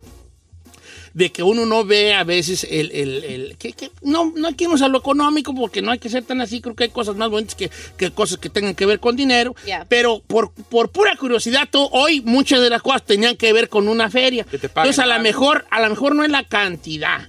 De 1.18 1.32
que 1.32 1.42
uno 1.42 1.66
no 1.66 1.84
ve 1.84 2.14
a 2.14 2.22
veces 2.22 2.62
el... 2.70 2.92
el- 2.92 3.24
el- 3.24 3.56
que, 3.58 3.72
que 3.72 3.90
no, 4.02 4.32
no 4.36 4.46
hay 4.48 4.54
que 4.54 4.64
irnos 4.64 4.82
a 4.82 4.88
lo 4.88 4.98
económico 4.98 5.52
porque 5.52 5.82
no 5.82 5.90
hay 5.90 5.98
que 5.98 6.08
ser 6.08 6.22
tan 6.22 6.40
así, 6.40 6.60
creo 6.60 6.76
que 6.76 6.84
hay 6.84 6.90
cosas 6.90 7.16
más 7.16 7.28
bonitas 7.28 7.56
que, 7.56 7.70
que 7.96 8.12
cosas 8.12 8.38
que 8.38 8.48
tengan 8.48 8.76
que 8.76 8.86
ver 8.86 9.00
con 9.00 9.16
dinero, 9.16 9.56
pero 9.88 10.20
por, 10.24 10.52
por 10.52 10.90
pura 10.90 11.16
curiosidad, 11.16 11.68
tú- 11.70 11.88
hoy 11.90 12.20
muchas 12.20 12.60
de 12.60 12.70
las 12.70 12.82
cosas 12.82 13.04
tenían 13.04 13.36
que 13.36 13.52
ver 13.52 13.68
con 13.68 13.88
una 13.88 14.08
feria. 14.10 14.44
te 14.44 14.68
paguen 14.68 14.90
Entonces 14.90 14.98
a 15.00 15.06
lo 15.06 15.20
mejor, 15.20 15.66
a 15.70 15.80
lo 15.80 15.90
mejor 15.90 16.14
no 16.14 16.22
es 16.22 16.30
la 16.30 16.44
cantidad, 16.44 17.28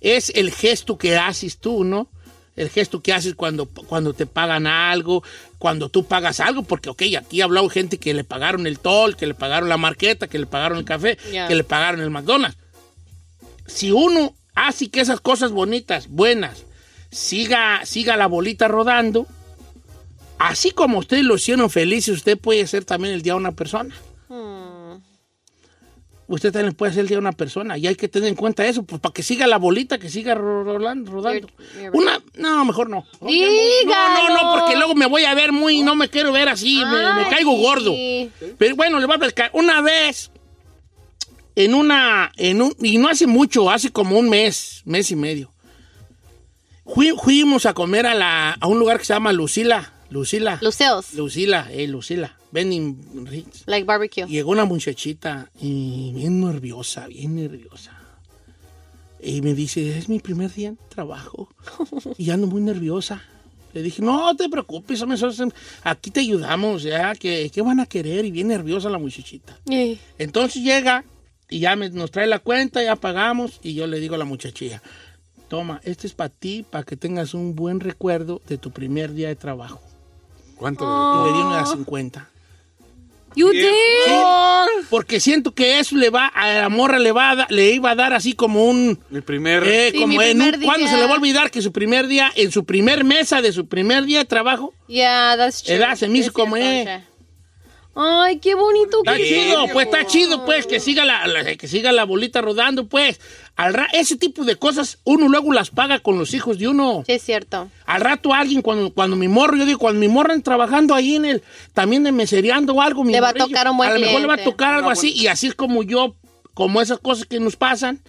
es 0.00 0.30
el 0.34 0.50
gesto 0.50 0.96
que 0.96 1.16
haces 1.16 1.58
tú, 1.58 1.84
¿no? 1.84 2.08
El 2.56 2.70
gesto 2.70 3.02
que 3.02 3.12
haces 3.12 3.34
cuando, 3.34 3.66
cuando 3.66 4.14
te 4.14 4.24
pagan 4.24 4.66
algo, 4.66 5.22
cuando 5.58 5.90
tú 5.90 6.06
pagas 6.06 6.40
algo, 6.40 6.62
porque, 6.62 6.88
ok, 6.88 7.02
aquí 7.18 7.42
ha 7.42 7.44
hablado 7.44 7.68
gente 7.68 7.98
que 7.98 8.14
le 8.14 8.24
pagaron 8.24 8.66
el 8.66 8.78
toll, 8.78 9.16
que 9.16 9.26
le 9.26 9.34
pagaron 9.34 9.68
la 9.68 9.76
marqueta, 9.76 10.26
que 10.28 10.38
le 10.38 10.46
pagaron 10.46 10.78
el 10.78 10.84
café, 10.86 11.18
que 11.48 11.54
le 11.54 11.64
pagaron 11.64 12.00
el 12.00 12.08
McDonald's. 12.08 12.56
Si 13.66 13.92
uno 13.92 14.34
hace 14.54 14.88
que 14.88 15.00
esas 15.00 15.20
cosas 15.20 15.52
bonitas, 15.52 16.08
buenas, 16.08 16.64
siga, 17.10 17.84
siga 17.84 18.16
la 18.16 18.26
bolita 18.26 18.68
rodando, 18.68 19.26
así 20.38 20.70
como 20.70 20.98
ustedes 20.98 21.24
lo 21.24 21.36
hicieron 21.36 21.70
felices, 21.70 22.16
usted 22.16 22.38
puede 22.38 22.66
ser 22.66 22.84
también 22.84 23.14
el 23.14 23.22
día 23.22 23.34
de 23.34 23.38
una 23.38 23.52
persona 23.52 23.94
Hmm. 24.28 24.98
usted 26.26 26.52
también 26.52 26.74
puede 26.74 26.90
hacer 26.90 27.02
el 27.02 27.08
día 27.08 27.18
a 27.18 27.20
una 27.20 27.30
persona 27.30 27.78
y 27.78 27.86
hay 27.86 27.94
que 27.94 28.08
tener 28.08 28.28
en 28.28 28.34
cuenta 28.34 28.66
eso, 28.66 28.82
pues 28.82 29.00
para 29.00 29.12
que 29.12 29.22
siga 29.22 29.46
la 29.46 29.58
bolita, 29.58 29.98
que 29.98 30.08
siga 30.08 30.34
rodando. 30.34 31.12
You're 31.12 31.46
Una, 31.92 32.20
no, 32.34 32.64
mejor 32.64 32.90
no. 32.90 33.06
No, 33.20 33.28
no, 33.28 34.28
no, 34.34 34.58
porque 34.58 34.74
luego 34.76 34.96
me 34.96 35.06
voy 35.06 35.24
a 35.24 35.34
ver 35.34 35.52
muy, 35.52 35.82
no 35.82 35.94
me 35.94 36.08
quiero 36.08 36.32
ver 36.32 36.48
así, 36.48 36.82
me, 36.84 37.30
caigo 37.30 37.52
gordo. 37.52 37.94
Pero 38.58 38.74
bueno, 38.74 38.98
le 38.98 39.06
voy 39.06 39.14
a 39.14 39.18
platicar. 39.18 39.50
Una 39.52 39.80
vez, 39.80 40.32
en 41.56 41.74
una, 41.74 42.30
en 42.36 42.62
un, 42.62 42.72
y 42.80 42.98
no 42.98 43.08
hace 43.08 43.26
mucho, 43.26 43.68
hace 43.70 43.90
como 43.90 44.18
un 44.18 44.28
mes, 44.28 44.82
mes 44.84 45.10
y 45.10 45.16
medio, 45.16 45.52
fui- 46.84 47.14
fuimos 47.20 47.66
a 47.66 47.74
comer 47.74 48.06
a, 48.06 48.14
la, 48.14 48.52
a 48.52 48.66
un 48.68 48.78
lugar 48.78 48.98
que 48.98 49.04
se 49.04 49.12
llama 49.14 49.32
Lucila. 49.32 49.92
Lucila. 50.08 50.58
Luceos, 50.62 51.14
Lucila, 51.14 51.68
eh, 51.72 51.88
Lucila. 51.88 52.36
Vending 52.52 53.26
Ritz. 53.26 53.64
like 53.66 53.84
barbecue. 53.84 54.24
Llegó 54.26 54.52
una 54.52 54.64
muchachita 54.64 55.50
y 55.60 56.12
bien 56.14 56.40
nerviosa, 56.40 57.06
bien 57.08 57.34
nerviosa. 57.34 57.92
Y 59.20 59.42
me 59.42 59.52
dice, 59.54 59.98
es 59.98 60.08
mi 60.08 60.20
primer 60.20 60.52
día 60.54 60.68
en 60.68 60.78
trabajo 60.88 61.48
y 62.18 62.30
ando 62.30 62.46
muy 62.46 62.62
nerviosa. 62.62 63.22
Le 63.74 63.82
dije, 63.82 64.00
no 64.00 64.34
te 64.36 64.48
preocupes, 64.48 65.02
aquí 65.82 66.10
te 66.10 66.20
ayudamos, 66.20 66.82
ya, 66.84 67.14
¿qué, 67.14 67.50
qué 67.52 67.60
van 67.60 67.80
a 67.80 67.86
querer? 67.86 68.24
Y 68.24 68.30
bien 68.30 68.48
nerviosa 68.48 68.88
la 68.88 68.98
muchachita. 68.98 69.58
Eh, 69.70 69.98
Entonces 70.16 70.62
llega 70.62 71.04
y 71.48 71.60
ya 71.60 71.76
me- 71.76 71.90
nos 71.90 72.10
trae 72.10 72.26
la 72.26 72.38
cuenta, 72.38 72.82
ya 72.82 72.96
pagamos 72.96 73.60
y 73.62 73.74
yo 73.74 73.86
le 73.86 74.00
digo 74.00 74.14
a 74.14 74.18
la 74.18 74.24
muchachilla, 74.24 74.82
toma, 75.48 75.80
este 75.84 76.06
es 76.06 76.12
para 76.14 76.28
ti, 76.30 76.64
para 76.68 76.84
que 76.84 76.96
tengas 76.96 77.34
un 77.34 77.54
buen 77.54 77.80
recuerdo 77.80 78.40
de 78.48 78.58
tu 78.58 78.70
primer 78.72 79.12
día 79.12 79.28
de 79.28 79.36
trabajo. 79.36 79.80
¿Cuánto? 80.56 80.84
Y 80.84 81.30
le 81.30 81.36
di 81.36 81.42
una 81.44 81.66
50. 81.66 82.28
You 83.36 83.50
did. 83.50 84.86
Porque 84.88 85.20
siento 85.20 85.52
que 85.54 85.78
eso 85.78 85.94
le 85.96 86.08
va 86.10 86.26
a 86.28 86.54
la 86.54 86.68
morra 86.70 86.98
le 86.98 87.12
va 87.12 87.30
a 87.32 87.36
da- 87.36 87.46
le 87.50 87.70
iba 87.72 87.90
a 87.90 87.94
dar 87.94 88.12
así 88.14 88.32
como 88.32 88.64
un 88.64 88.98
Mi 89.10 89.20
primer... 89.20 89.62
eh, 89.66 89.90
Sí, 89.92 89.98
como 90.00 90.06
mi 90.08 90.14
en 90.16 90.20
un- 90.40 90.46
primer 90.48 90.58
día. 90.58 90.68
¿Cuándo 90.68 90.86
se 90.88 90.96
le 90.96 91.02
va 91.04 91.10
a 91.12 91.16
olvidar 91.16 91.50
que 91.50 91.60
su 91.60 91.70
primer 91.72 92.06
día 92.06 92.32
en 92.34 92.50
su 92.50 92.64
primer 92.64 93.04
mesa 93.04 93.42
de 93.42 93.52
su 93.52 93.66
primer 93.66 94.04
día 94.06 94.20
de 94.20 94.24
trabajo? 94.24 94.72
Yeah, 94.88 95.34
that's 95.36 95.62
true. 95.62 95.74
Edad, 95.76 95.96
se 95.96 96.08
me 96.08 96.18
hizo 96.18 96.32
como, 96.32 96.56
cierto, 96.56 96.90
eh. 96.90 97.04
Ay, 97.98 98.38
qué 98.40 98.54
bonito 98.54 98.98
Está 98.98 99.16
que 99.16 99.24
chido, 99.26 99.66
pues 99.72 99.86
está 99.86 100.06
chido, 100.06 100.44
pues 100.44 100.66
que 100.66 100.80
siga 100.80 101.06
la, 101.06 101.26
la- 101.26 101.56
que 101.56 101.66
siga 101.66 101.92
la 101.92 102.04
bolita 102.04 102.42
rodando, 102.42 102.86
pues. 102.86 103.18
Al 103.56 103.72
ra- 103.72 103.88
ese 103.94 104.16
tipo 104.16 104.44
de 104.44 104.56
cosas 104.56 104.98
uno 105.04 105.28
luego 105.28 105.50
las 105.54 105.70
paga 105.70 105.98
con 106.00 106.18
los 106.18 106.34
hijos 106.34 106.58
de 106.58 106.68
uno. 106.68 107.04
Sí, 107.06 107.12
es 107.12 107.22
cierto. 107.22 107.70
Al 107.86 108.02
rato 108.02 108.34
alguien, 108.34 108.60
cuando, 108.60 108.92
cuando 108.92 109.16
mi 109.16 109.28
morro, 109.28 109.56
yo 109.56 109.64
digo, 109.64 109.78
cuando 109.78 109.98
mi 109.98 110.08
morro 110.08 110.38
trabajando 110.42 110.94
ahí 110.94 111.14
en 111.16 111.24
el, 111.24 111.42
también 111.72 112.04
de 112.04 112.12
mesereando 112.12 112.74
o 112.74 112.82
algo, 112.82 113.02
mi 113.02 113.12
Le 113.12 113.20
va 113.22 113.30
a 113.30 113.34
tocar 113.34 113.70
un 113.70 113.78
buen 113.78 113.88
A 113.90 113.94
lo 113.94 114.00
mejor 114.00 114.20
le 114.20 114.26
va 114.26 114.34
a 114.34 114.44
tocar 114.44 114.74
algo 114.74 114.90
así, 114.90 115.10
y 115.12 115.28
así 115.28 115.46
es 115.46 115.54
como 115.54 115.82
yo, 115.82 116.16
como 116.52 116.82
esas 116.82 116.98
cosas 116.98 117.24
que 117.24 117.40
nos 117.40 117.56
pasan, 117.56 118.02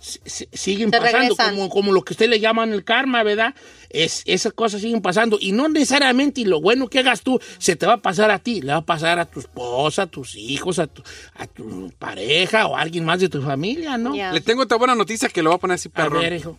siguen 0.00 0.90
pasando, 0.90 1.36
como, 1.36 1.68
como 1.68 1.92
lo 1.92 2.02
que 2.02 2.12
usted 2.12 2.28
le 2.28 2.40
llaman 2.40 2.72
el 2.72 2.84
karma, 2.84 3.22
¿verdad? 3.22 3.54
Es, 3.90 4.22
esas 4.26 4.52
cosas 4.52 4.80
siguen 4.80 5.00
pasando, 5.02 5.38
y 5.40 5.52
no 5.52 5.68
necesariamente, 5.68 6.42
y 6.42 6.44
lo 6.44 6.60
bueno 6.60 6.88
que 6.88 7.00
hagas 7.00 7.22
tú, 7.22 7.40
se 7.58 7.74
te 7.76 7.86
va 7.86 7.94
a 7.94 8.02
pasar 8.02 8.30
a 8.30 8.38
ti, 8.38 8.60
le 8.60 8.72
va 8.72 8.78
a 8.78 8.84
pasar 8.84 9.18
a 9.18 9.24
tu 9.24 9.40
esposa, 9.40 10.02
a 10.02 10.06
tus 10.06 10.36
hijos, 10.36 10.78
a 10.78 10.86
tu, 10.86 11.02
a 11.34 11.46
tu 11.46 11.90
pareja, 11.98 12.66
o 12.66 12.76
a 12.76 12.80
alguien 12.80 13.04
más 13.04 13.20
de 13.20 13.28
tu 13.28 13.42
familia, 13.42 13.96
¿no? 13.98 14.14
Yeah. 14.14 14.32
Le 14.32 14.40
tengo 14.40 14.62
otra 14.62 14.76
buena 14.78 14.94
noticia 14.94 15.28
que 15.28 15.42
lo 15.42 15.50
voy 15.50 15.56
a 15.56 15.60
poner 15.60 15.74
así, 15.76 15.88
A 15.88 15.92
perro. 15.92 16.20
ver, 16.20 16.32
hijo. 16.34 16.58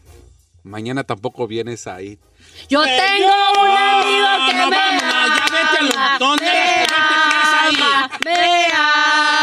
Mañana 0.63 1.03
tampoco 1.05 1.47
vienes 1.47 1.87
ahí. 1.87 2.19
Yo 2.67 2.83
tengo 2.83 3.31
un 3.61 3.69
amigo 3.69 4.27
que 4.47 4.53
no, 4.57 4.69
me 4.69 4.75
vámonos, 4.75 5.37
ya 5.37 5.45
vete 5.45 5.77
a 5.77 5.81
los 5.83 5.95
ama, 5.95 6.17
¿dónde 6.19 6.43
me 6.45 6.51
a 6.51 7.67
ama, 7.69 8.11
me 8.25 8.65
ama. 8.73 9.38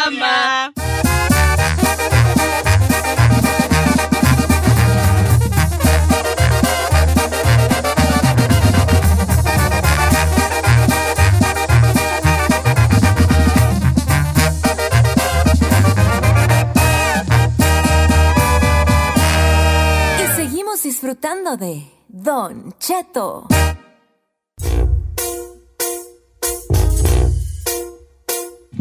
Disfrutando 20.96 21.58
de 21.58 21.82
Don 22.08 22.74
Cheto. 22.78 23.46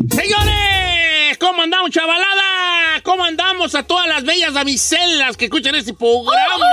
Señores, 0.09 1.37
¿cómo 1.37 1.63
andamos, 1.63 1.91
chavalada? 1.91 3.01
¿Cómo 3.03 3.25
andamos 3.25 3.75
a 3.75 3.83
todas 3.83 4.07
las 4.07 4.23
bellas 4.23 4.53
damiselas 4.53 5.35
que 5.35 5.45
escuchan 5.45 5.75
este 5.75 5.93
programa? 5.93 6.65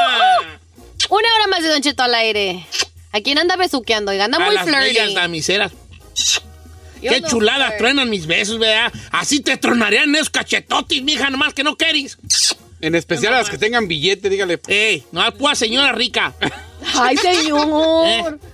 Una 1.11 1.35
hora 1.35 1.47
más 1.51 1.65
de 1.65 1.71
Don 1.71 1.83
Cheto 1.83 2.05
al 2.05 2.15
aire. 2.15 2.65
¿A 3.11 3.21
quién 3.21 3.37
anda 3.37 3.57
besuqueando? 3.57 4.13
Oiga, 4.13 4.27
anda 4.27 4.39
a 4.39 4.47
muy 4.47 4.55
las 4.55 4.65
bellas 4.65 5.13
damiselas. 5.13 5.73
Yo 7.03 7.11
Qué 7.11 7.21
no 7.21 7.29
chuladas 7.29 7.67
flirt. 7.67 7.79
truenan 7.79 8.09
mis 8.09 8.29
besos, 8.29 8.61
¿verdad? 8.61 8.93
Así 9.11 9.41
te 9.41 9.57
tronarían 9.57 10.15
esos 10.15 10.31
cachetotis, 10.31 11.03
mija, 11.03 11.31
nomás 11.31 11.53
que 11.53 11.65
no 11.65 11.75
querís. 11.75 12.17
En 12.83 12.95
especial 12.95 13.33
a 13.33 13.39
las 13.39 13.49
que 13.49 13.57
tengan 13.59 13.89
billete, 13.89 14.29
dígale. 14.29 14.61
Ey, 14.67 15.05
no, 15.13 15.23
pues 15.39 15.59
señora 15.59 15.93
rica. 15.93 16.35
Ay, 16.95 17.17
señor. 17.17 18.39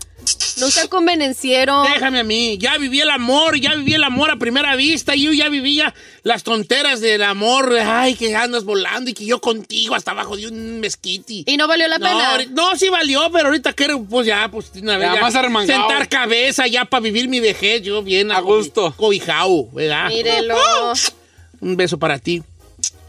No 0.58 0.70
sea 0.70 0.88
convenenciero. 0.88 1.84
Déjame 1.84 2.18
a 2.20 2.24
mí. 2.24 2.58
Ya 2.58 2.76
viví 2.76 3.00
el 3.00 3.08
amor, 3.10 3.58
ya 3.58 3.74
viví 3.76 3.94
el 3.94 4.04
amor 4.04 4.30
a 4.30 4.36
primera 4.36 4.76
vista. 4.76 5.14
Yo 5.14 5.32
ya 5.32 5.48
vivía 5.48 5.94
las 6.22 6.42
tonteras 6.42 7.00
del 7.00 7.22
amor. 7.22 7.74
Ay, 7.78 8.14
que 8.14 8.34
andas 8.36 8.64
volando 8.64 9.08
y 9.08 9.14
que 9.14 9.24
yo 9.24 9.40
contigo 9.40 9.94
hasta 9.94 10.10
abajo 10.10 10.36
de 10.36 10.48
un 10.48 10.80
mezquite. 10.80 11.44
¿Y 11.46 11.56
no 11.56 11.66
valió 11.66 11.88
la 11.88 11.98
No, 11.98 12.06
pena? 12.06 12.38
no, 12.50 12.76
sí 12.76 12.88
valió, 12.88 13.30
pero 13.32 13.46
ahorita 13.46 13.72
quiero, 13.72 14.02
pues 14.02 14.26
ya, 14.26 14.50
pues 14.50 14.70
una 14.82 14.98
vez. 14.98 15.10
Ya, 15.14 15.30
ya, 15.30 15.66
sentar 15.66 16.08
cabeza 16.08 16.66
ya 16.66 16.84
para 16.84 17.00
vivir 17.00 17.28
mi 17.28 17.40
vejez, 17.40 17.82
yo 17.82 18.02
bien 18.02 18.30
A 18.30 18.40
gusto. 18.40 18.92
Cobijao, 18.96 19.70
¿verdad? 19.72 20.08
Mírelo. 20.08 20.56
Un 21.60 21.76
beso 21.76 21.98
para 21.98 22.18
ti. 22.18 22.42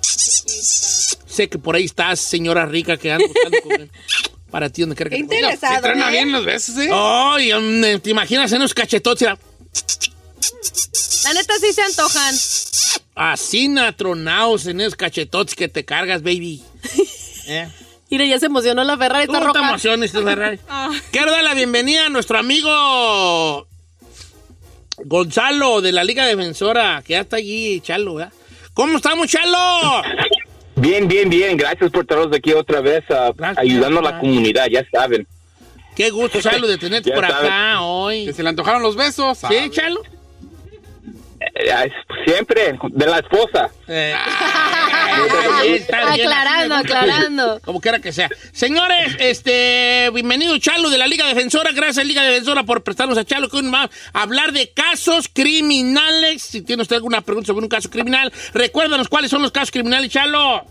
Sé 0.01 1.47
que 1.49 1.57
por 1.57 1.75
ahí 1.75 1.85
estás, 1.85 2.19
señora 2.19 2.65
rica, 2.65 2.97
que 2.97 3.11
anda 3.11 3.25
buscando 3.27 3.61
comer. 3.61 3.89
Para 4.51 4.69
ti, 4.69 4.81
donde 4.81 4.95
quiera 4.95 5.11
que 5.11 5.17
te 5.17 5.23
pongas. 5.25 5.53
interesado, 5.53 5.87
¿eh? 5.87 6.11
bien 6.11 6.31
los 6.31 6.43
besos, 6.43 6.75
¿eh? 6.77 6.89
Ay, 6.91 7.53
mm, 7.53 7.99
¿te 7.99 8.09
imaginas 8.09 8.51
en 8.51 8.61
los 8.61 8.73
cachetotes? 8.73 9.27
La 11.23 11.33
neta 11.33 11.53
sí 11.61 11.71
se 11.71 11.81
antojan. 11.83 12.35
Así 13.13 13.67
natronados 13.67 14.65
en 14.65 14.81
esos 14.81 14.95
cachetotes 14.95 15.53
que 15.53 15.67
te 15.67 15.85
cargas, 15.85 16.23
baby. 16.23 16.63
¿Eh? 17.47 17.69
Mira, 18.09 18.25
ya 18.25 18.39
se 18.39 18.47
emocionó 18.47 18.83
la 18.83 18.97
Ferrari, 18.97 19.27
Tú 19.27 19.33
está 19.33 19.45
no 19.45 19.51
te 19.53 19.59
roja. 19.59 19.69
emociones, 19.69 20.11
tú, 20.11 20.23
Ferrari. 20.23 20.59
Quiero 21.11 21.31
dar 21.31 21.43
la 21.43 21.53
bienvenida 21.53 22.07
a 22.07 22.09
nuestro 22.09 22.39
amigo 22.39 23.67
Gonzalo 25.05 25.81
de 25.81 25.91
la 25.91 26.03
Liga 26.03 26.25
Defensora, 26.25 27.03
que 27.05 27.13
ya 27.13 27.21
está 27.21 27.35
allí, 27.37 27.81
Chalo, 27.81 28.15
¿verdad? 28.15 28.33
¿Cómo 28.73 28.97
estamos, 28.97 29.27
Chalo? 29.27 30.01
Bien, 30.75 31.07
bien, 31.07 31.29
bien. 31.29 31.57
Gracias 31.57 31.91
por 31.91 32.05
traernos 32.05 32.35
aquí 32.35 32.53
otra 32.53 32.81
vez 32.81 33.03
ah, 33.09 33.31
Gracias. 33.35 33.57
ayudando 33.59 33.99
a 33.99 34.03
la 34.03 34.19
comunidad, 34.19 34.67
ya 34.67 34.85
saben. 34.89 35.27
Qué 35.95 36.09
gusto, 36.09 36.41
Chalo, 36.41 36.67
de 36.67 36.77
tenerte 36.77 37.11
por 37.11 37.27
sabes. 37.27 37.49
acá 37.49 37.81
hoy. 37.81 38.25
Que 38.25 38.33
se 38.33 38.43
le 38.43 38.49
antojaron 38.49 38.81
los 38.81 38.95
besos. 38.95 39.37
¿Sí. 39.49 39.69
Chalo? 39.71 40.01
Eh, 41.41 41.71
ah, 41.71 41.85
Siempre, 42.25 42.77
de 42.89 43.05
la 43.05 43.19
esposa. 43.19 43.69
Eh, 43.87 44.13
Aclarando, 46.07 46.75
aclarando. 46.75 47.59
Como 47.65 47.81
quiera 47.81 47.99
que 47.99 48.11
sea. 48.11 48.29
Señores, 48.51 49.15
este, 49.19 50.09
bienvenido 50.13 50.57
Chalo 50.57 50.89
de 50.89 50.97
la 50.97 51.07
Liga 51.07 51.27
Defensora. 51.27 51.71
Gracias, 51.71 52.05
Liga 52.05 52.23
Defensora, 52.23 52.63
por 52.63 52.83
prestarnos 52.83 53.17
a 53.17 53.25
Chalo, 53.25 53.49
que 53.49 53.57
hoy 53.57 53.63
nos 53.63 53.73
va 53.73 53.89
a 54.13 54.21
hablar 54.21 54.51
de 54.51 54.71
casos 54.71 55.29
criminales. 55.31 56.41
Si 56.41 56.61
tiene 56.61 56.81
usted 56.81 56.95
alguna 56.97 57.21
pregunta 57.21 57.47
sobre 57.47 57.63
un 57.63 57.69
caso 57.69 57.89
criminal, 57.89 58.31
recuérdanos 58.53 59.07
cuáles 59.07 59.31
son 59.31 59.41
los 59.41 59.51
casos 59.51 59.71
criminales, 59.71 60.09
Chalo. 60.09 60.65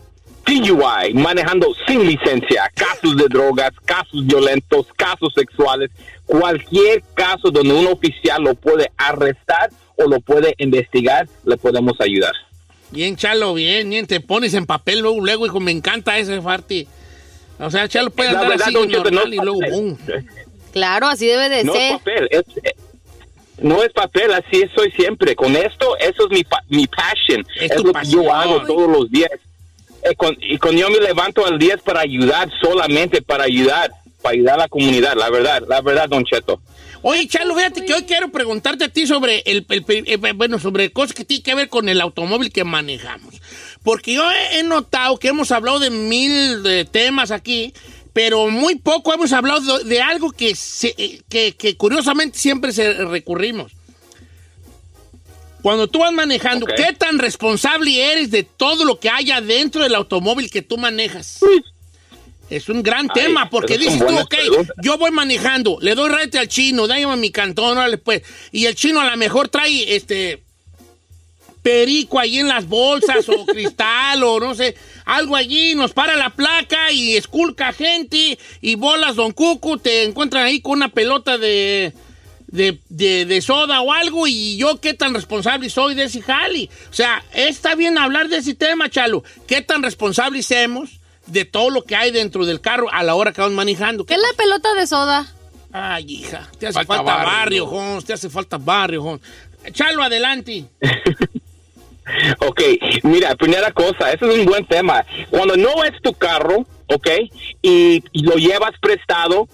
DUI, 0.46 1.12
manejando 1.12 1.74
sin 1.86 2.07
licencia, 2.07 2.70
casos 2.74 3.16
de 3.16 3.26
drogas, 3.28 3.70
casos 3.84 4.26
violentos, 4.26 4.86
casos 4.96 5.30
sexuales, 5.34 5.90
cualquier 6.24 7.03
caso 7.14 7.51
donde 7.51 7.74
un 7.74 7.86
oficial 7.86 8.42
lo 8.42 8.55
puede 8.55 8.90
arrestar 8.96 9.70
o 9.96 10.09
lo 10.09 10.20
puede 10.20 10.55
investigar, 10.59 11.28
le 11.44 11.57
podemos 11.59 12.01
ayudar. 12.01 12.32
Bien, 12.91 13.16
Chalo, 13.16 13.55
bien, 13.55 13.89
bien. 13.91 14.07
Te 14.07 14.20
pones 14.20 14.55
en 14.55 14.66
papel 14.66 15.01
luego, 15.01 15.20
luego, 15.20 15.47
hijo. 15.47 15.61
Me 15.61 15.70
encanta 15.72 16.18
ese 16.18 16.41
Farti. 16.41 16.86
O 17.59 17.70
sea, 17.70 17.89
Chalo 17.89 18.11
puede 18.11 18.30
andar 18.30 18.49
verdad, 18.49 18.68
así 18.68 18.74
normal 18.86 19.12
no 19.30 19.34
y 19.34 19.36
luego 19.39 19.59
boom. 19.70 19.99
Claro, 20.72 21.07
así 21.09 21.26
debe 21.26 21.49
de 21.49 21.64
no 21.64 21.72
ser. 21.72 21.82
es 21.93 21.99
papel, 21.99 22.28
es, 22.30 22.43
eh, 22.62 22.74
no 23.62 23.82
es 23.82 23.93
papel, 23.93 24.32
así 24.32 24.62
soy 24.76 24.91
siempre. 24.93 25.34
Con 25.34 25.57
esto, 25.57 25.97
eso 25.99 26.26
es 26.26 26.30
mi, 26.30 26.45
pa- 26.45 26.62
mi 26.68 26.86
passion, 26.86 27.45
Es 27.61 27.74
lo 27.76 27.84
que 27.84 27.93
pasión. 27.93 28.22
yo 28.24 28.32
hago 28.32 28.64
todos 28.64 28.89
los 28.89 29.11
días. 29.11 29.30
Eh, 30.03 30.14
con- 30.16 30.36
y 30.41 30.57
cuando 30.59 30.80
yo 30.82 30.91
me 30.91 31.01
levanto 31.01 31.45
al 31.45 31.59
día 31.59 31.74
es 31.74 31.82
para 31.82 32.01
ayudar, 32.01 32.49
solamente 32.62 33.20
para 33.22 33.45
ayudar, 33.45 33.91
para 34.22 34.34
ayudar 34.34 34.55
a 34.55 34.59
la 34.62 34.68
comunidad, 34.68 35.14
la 35.16 35.28
verdad, 35.30 35.62
la 35.68 35.80
verdad, 35.80 36.09
Don 36.09 36.24
Cheto. 36.24 36.61
Oye, 37.03 37.26
Chalo, 37.28 37.55
fíjate 37.55 37.84
que 37.84 37.94
hoy 37.94 38.03
quiero 38.05 38.30
preguntarte 38.30 38.84
a 38.84 38.88
ti 38.88 39.07
sobre 39.07 39.42
el, 39.46 39.64
el- 39.68 39.84
el- 39.88 40.05
eh, 40.24 40.32
bueno, 40.34 40.59
sobre 40.59 40.90
cosas 40.92 41.14
que 41.14 41.24
tienen 41.24 41.42
que 41.44 41.55
ver 41.55 41.68
con 41.68 41.88
el 41.88 42.01
automóvil 42.01 42.51
que 42.53 42.64
manejamos. 42.64 43.34
Porque 43.82 44.14
yo 44.14 44.30
he, 44.30 44.59
he 44.59 44.62
notado 44.64 45.18
que 45.18 45.28
hemos 45.28 45.51
hablado 45.53 45.78
de 45.78 45.90
mil 45.90 46.62
de 46.62 46.84
temas 46.84 47.30
aquí, 47.30 47.72
pero 48.12 48.49
muy 48.49 48.74
poco 48.76 49.14
hemos 49.14 49.32
hablado 49.32 49.78
de, 49.78 49.84
de 49.84 50.01
algo 50.01 50.32
que, 50.32 50.55
se- 50.57 50.94
eh, 50.99 51.22
que, 51.28 51.55
que 51.57 51.76
curiosamente 51.76 52.38
siempre 52.38 52.72
se 52.72 52.92
recurrimos. 53.05 53.72
Cuando 55.62 55.88
tú 55.88 56.01
vas 56.01 56.12
manejando. 56.12 56.66
¿qué 56.76 56.92
tan 56.94 57.18
responsable 57.18 58.12
eres 58.12 58.30
de 58.30 58.42
todo 58.44 58.84
lo 58.84 59.01
que 59.01 59.11
haya 59.11 59.40
dentro 59.40 59.82
del 59.82 59.94
automóvil 59.94 60.51
que 60.51 60.62
tú 60.62 60.78
manejas? 60.78 61.40
Es 62.51 62.68
un 62.70 62.82
gran 62.82 63.09
Ay, 63.14 63.22
tema, 63.22 63.51
porque 63.51 63.76
dices 63.76 63.99
tú, 63.99 64.18
ok, 64.18 64.28
preguntas. 64.28 64.76
yo 64.82 64.96
voy 64.96 65.11
manejando, 65.11 65.78
le 65.82 65.94
doy 65.94 66.09
rete 66.11 66.38
al 66.38 66.49
chino, 66.49 66.86
dame 66.86 67.05
a 67.05 67.16
mi 67.16 67.30
cantón, 67.30 67.76
órale, 67.76 67.99
pues. 67.99 68.22
Y 68.53 68.64
el 68.66 68.74
chino 68.74 69.01
a 69.01 69.11
lo 69.11 69.16
mejor 69.18 69.49
trae 69.49 69.94
este 69.96 70.42
perico 71.62 72.18
ahí 72.18 72.38
en 72.38 72.49
las 72.49 72.66
bolsas 72.66 73.28
o 73.28 73.44
cristal 73.46 74.22
o 74.22 74.40
no 74.40 74.55
sé, 74.55 74.74
algo 75.05 75.36
allí, 75.36 75.74
nos 75.74 75.92
para 75.92 76.16
la 76.16 76.30
placa 76.30 76.90
y 76.92 77.16
esculca 77.16 77.72
gente 77.72 78.38
y 78.61 78.74
bolas 78.76 79.16
Don 79.16 79.32
Cucu, 79.32 79.78
te 79.78 80.05
encuentran 80.05 80.44
ahí 80.44 80.61
con 80.61 80.72
una 80.78 80.88
pelota 80.88 81.36
de, 81.36 81.92
de, 82.46 82.78
de- 82.88 83.26
de 83.26 83.42
soda 83.42 83.80
o 83.82 83.92
algo 83.92 84.26
y 84.26 84.57
yo 84.57 84.80
qué 84.80 84.94
tan 84.94 85.12
responsable 85.12 85.68
soy 85.68 85.94
de 85.94 86.05
ese 86.05 86.22
jali. 86.22 86.70
O 86.90 86.94
sea, 86.94 87.22
está 87.34 87.74
bien 87.74 87.99
hablar 87.99 88.28
de 88.28 88.38
ese 88.38 88.55
tema, 88.55 88.88
Chalo. 88.88 89.22
¿Qué 89.46 89.61
tan 89.61 89.82
responsables 89.82 90.46
somos 90.46 90.97
de 91.29 91.45
todo 91.45 91.70
lo 91.70 91.83
que 91.83 91.97
hay 91.97 92.11
dentro 92.11 92.45
del 92.47 92.61
carro 92.61 92.89
a 92.93 93.03
la 93.03 93.14
hora 93.14 93.33
que 93.33 93.41
vamos 93.41 93.57
manejando? 93.57 94.05
¿Qué 94.05 94.14
es 94.14 94.20
la 94.20 94.37
pelota 94.37 94.74
de 94.74 94.87
soda? 94.87 95.26
Ay, 95.72 96.05
hija, 96.09 96.49
te 96.59 96.66
hace 96.66 96.74
Falta 96.74 96.97
falta, 96.97 97.12
barrio. 97.14 97.31
barrio, 97.33 97.66
Jones, 97.66 98.05
te 98.05 98.12
hace 98.14 98.31
falta 98.31 98.59
barrio, 98.59 99.03
Jones. 99.03 99.20
Chalo, 99.72 100.03
adelante. 100.03 100.64
Ok, 102.41 102.62
mira, 103.03 103.35
primera 103.35 103.70
cosa, 103.70 104.11
ese 104.11 104.26
es 104.26 104.39
un 104.39 104.47
buen 104.47 104.64
tema. 104.66 105.05
Cuando 105.29 105.57
no 105.59 105.85
es 105.85 105.93
tu 106.03 106.14
carro, 106.14 106.64
ok, 106.87 107.07
y, 107.61 108.03
y 108.12 108.22
lo 108.22 108.37
llevas 108.37 108.72
prestado, 108.81 109.47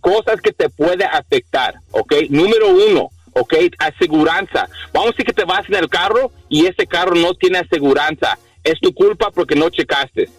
cosas 0.00 0.40
que 0.40 0.50
te 0.52 0.70
puede 0.70 1.04
afectar, 1.04 1.74
ok. 1.90 2.14
Número 2.30 2.68
uno, 2.70 3.10
ok, 3.34 3.54
aseguranza. 3.78 4.66
Vamos 4.94 5.08
a 5.08 5.12
decir 5.12 5.26
que 5.26 5.34
te 5.34 5.44
vas 5.44 5.68
en 5.68 5.74
el 5.74 5.90
carro 5.90 6.32
y 6.48 6.64
ese 6.64 6.86
carro 6.86 7.14
no 7.14 7.34
tiene 7.34 7.58
aseguranza. 7.58 8.38
Es 8.64 8.80
tu 8.80 8.94
culpa 8.94 9.30
porque 9.30 9.54
no 9.54 9.68
checaste. 9.68 10.30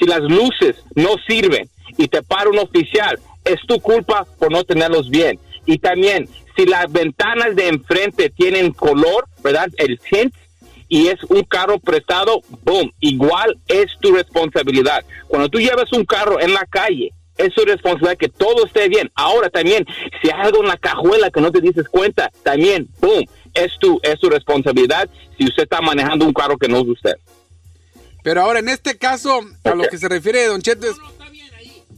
Si 0.00 0.06
las 0.06 0.20
luces 0.20 0.76
no 0.94 1.10
sirven 1.28 1.68
y 1.98 2.08
te 2.08 2.22
para 2.22 2.48
un 2.48 2.58
oficial, 2.58 3.18
es 3.44 3.60
tu 3.66 3.78
culpa 3.80 4.26
por 4.38 4.50
no 4.50 4.64
tenerlos 4.64 5.10
bien. 5.10 5.38
Y 5.66 5.78
también, 5.78 6.28
si 6.56 6.64
las 6.64 6.90
ventanas 6.90 7.54
de 7.54 7.68
enfrente 7.68 8.30
tienen 8.30 8.72
color, 8.72 9.26
¿verdad? 9.42 9.68
El 9.76 9.98
tint, 10.00 10.34
y 10.88 11.08
es 11.08 11.22
un 11.28 11.42
carro 11.44 11.78
prestado, 11.78 12.42
boom, 12.64 12.90
igual 13.00 13.56
es 13.68 13.86
tu 14.00 14.12
responsabilidad. 14.12 15.04
Cuando 15.28 15.48
tú 15.48 15.58
llevas 15.58 15.92
un 15.92 16.04
carro 16.04 16.40
en 16.40 16.52
la 16.52 16.66
calle, 16.66 17.12
es 17.36 17.54
tu 17.54 17.64
responsabilidad 17.64 18.18
que 18.18 18.28
todo 18.28 18.66
esté 18.66 18.88
bien. 18.88 19.10
Ahora 19.14 19.48
también, 19.50 19.86
si 20.20 20.30
hay 20.30 20.40
algo 20.40 20.62
en 20.62 20.68
la 20.68 20.76
cajuela 20.76 21.30
que 21.30 21.40
no 21.40 21.52
te 21.52 21.60
dices 21.60 21.88
cuenta, 21.88 22.30
también, 22.42 22.88
boom, 23.00 23.24
es 23.54 23.72
tu, 23.78 24.00
es 24.02 24.18
tu 24.18 24.28
responsabilidad 24.28 25.08
si 25.38 25.44
usted 25.44 25.62
está 25.64 25.80
manejando 25.80 26.24
un 26.24 26.32
carro 26.32 26.56
que 26.58 26.68
no 26.68 26.78
es 26.78 26.88
usted. 26.88 27.14
Pero 28.22 28.42
ahora, 28.42 28.58
en 28.60 28.68
este 28.68 28.96
caso, 28.98 29.40
a 29.64 29.74
lo 29.74 29.84
que 29.88 29.98
se 29.98 30.08
refiere 30.08 30.46
Don 30.46 30.62
Cheto 30.62 30.88
es... 30.90 30.96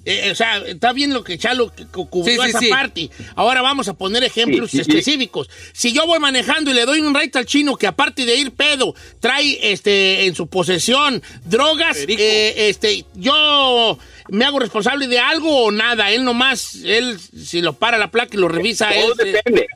Eh, 0.04 0.32
o 0.32 0.34
sea, 0.34 0.58
está 0.66 0.92
bien 0.92 1.14
lo 1.14 1.22
que 1.22 1.38
Chalo 1.38 1.70
cu- 1.72 1.86
cu- 1.92 2.10
cubrió 2.10 2.34
Sí, 2.34 2.42
sí, 2.42 2.48
esa 2.50 2.58
sí. 2.58 2.68
parte. 2.70 3.10
Ahora 3.36 3.62
vamos 3.62 3.86
a 3.86 3.94
poner 3.94 4.24
ejemplos 4.24 4.68
Sí, 4.72 4.78
sí, 4.78 4.82
sí. 4.84 4.90
específicos. 4.90 5.48
Si 5.72 5.92
yo 5.92 6.04
voy 6.08 6.18
manejando 6.18 6.72
y 6.72 6.74
le 6.74 6.84
doy 6.86 7.00
un 7.02 7.14
rate 7.14 7.38
al 7.38 7.46
chino 7.46 7.76
que 7.76 7.86
aparte 7.86 8.24
de 8.24 8.34
ir 8.34 8.50
pedo, 8.50 8.96
trae 9.20 9.60
este 9.72 10.26
en 10.26 10.34
su 10.34 10.48
posesión 10.48 11.22
drogas, 11.44 11.98
eh, 12.08 12.68
este, 12.68 13.04
yo 13.14 13.96
me 14.28 14.44
hago 14.44 14.58
responsable 14.58 15.06
de 15.06 15.20
algo 15.20 15.66
o 15.66 15.70
nada. 15.70 16.10
Él 16.10 16.24
nomás, 16.24 16.74
él 16.84 17.20
si 17.20 17.60
lo 17.60 17.72
para 17.74 17.96
la 17.96 18.10
placa 18.10 18.30
y 18.36 18.38
lo 18.40 18.48
revisa, 18.48 18.90
él. 18.90 19.04
Todo 19.04 19.14
se- 19.14 19.24
depende. 19.26 19.68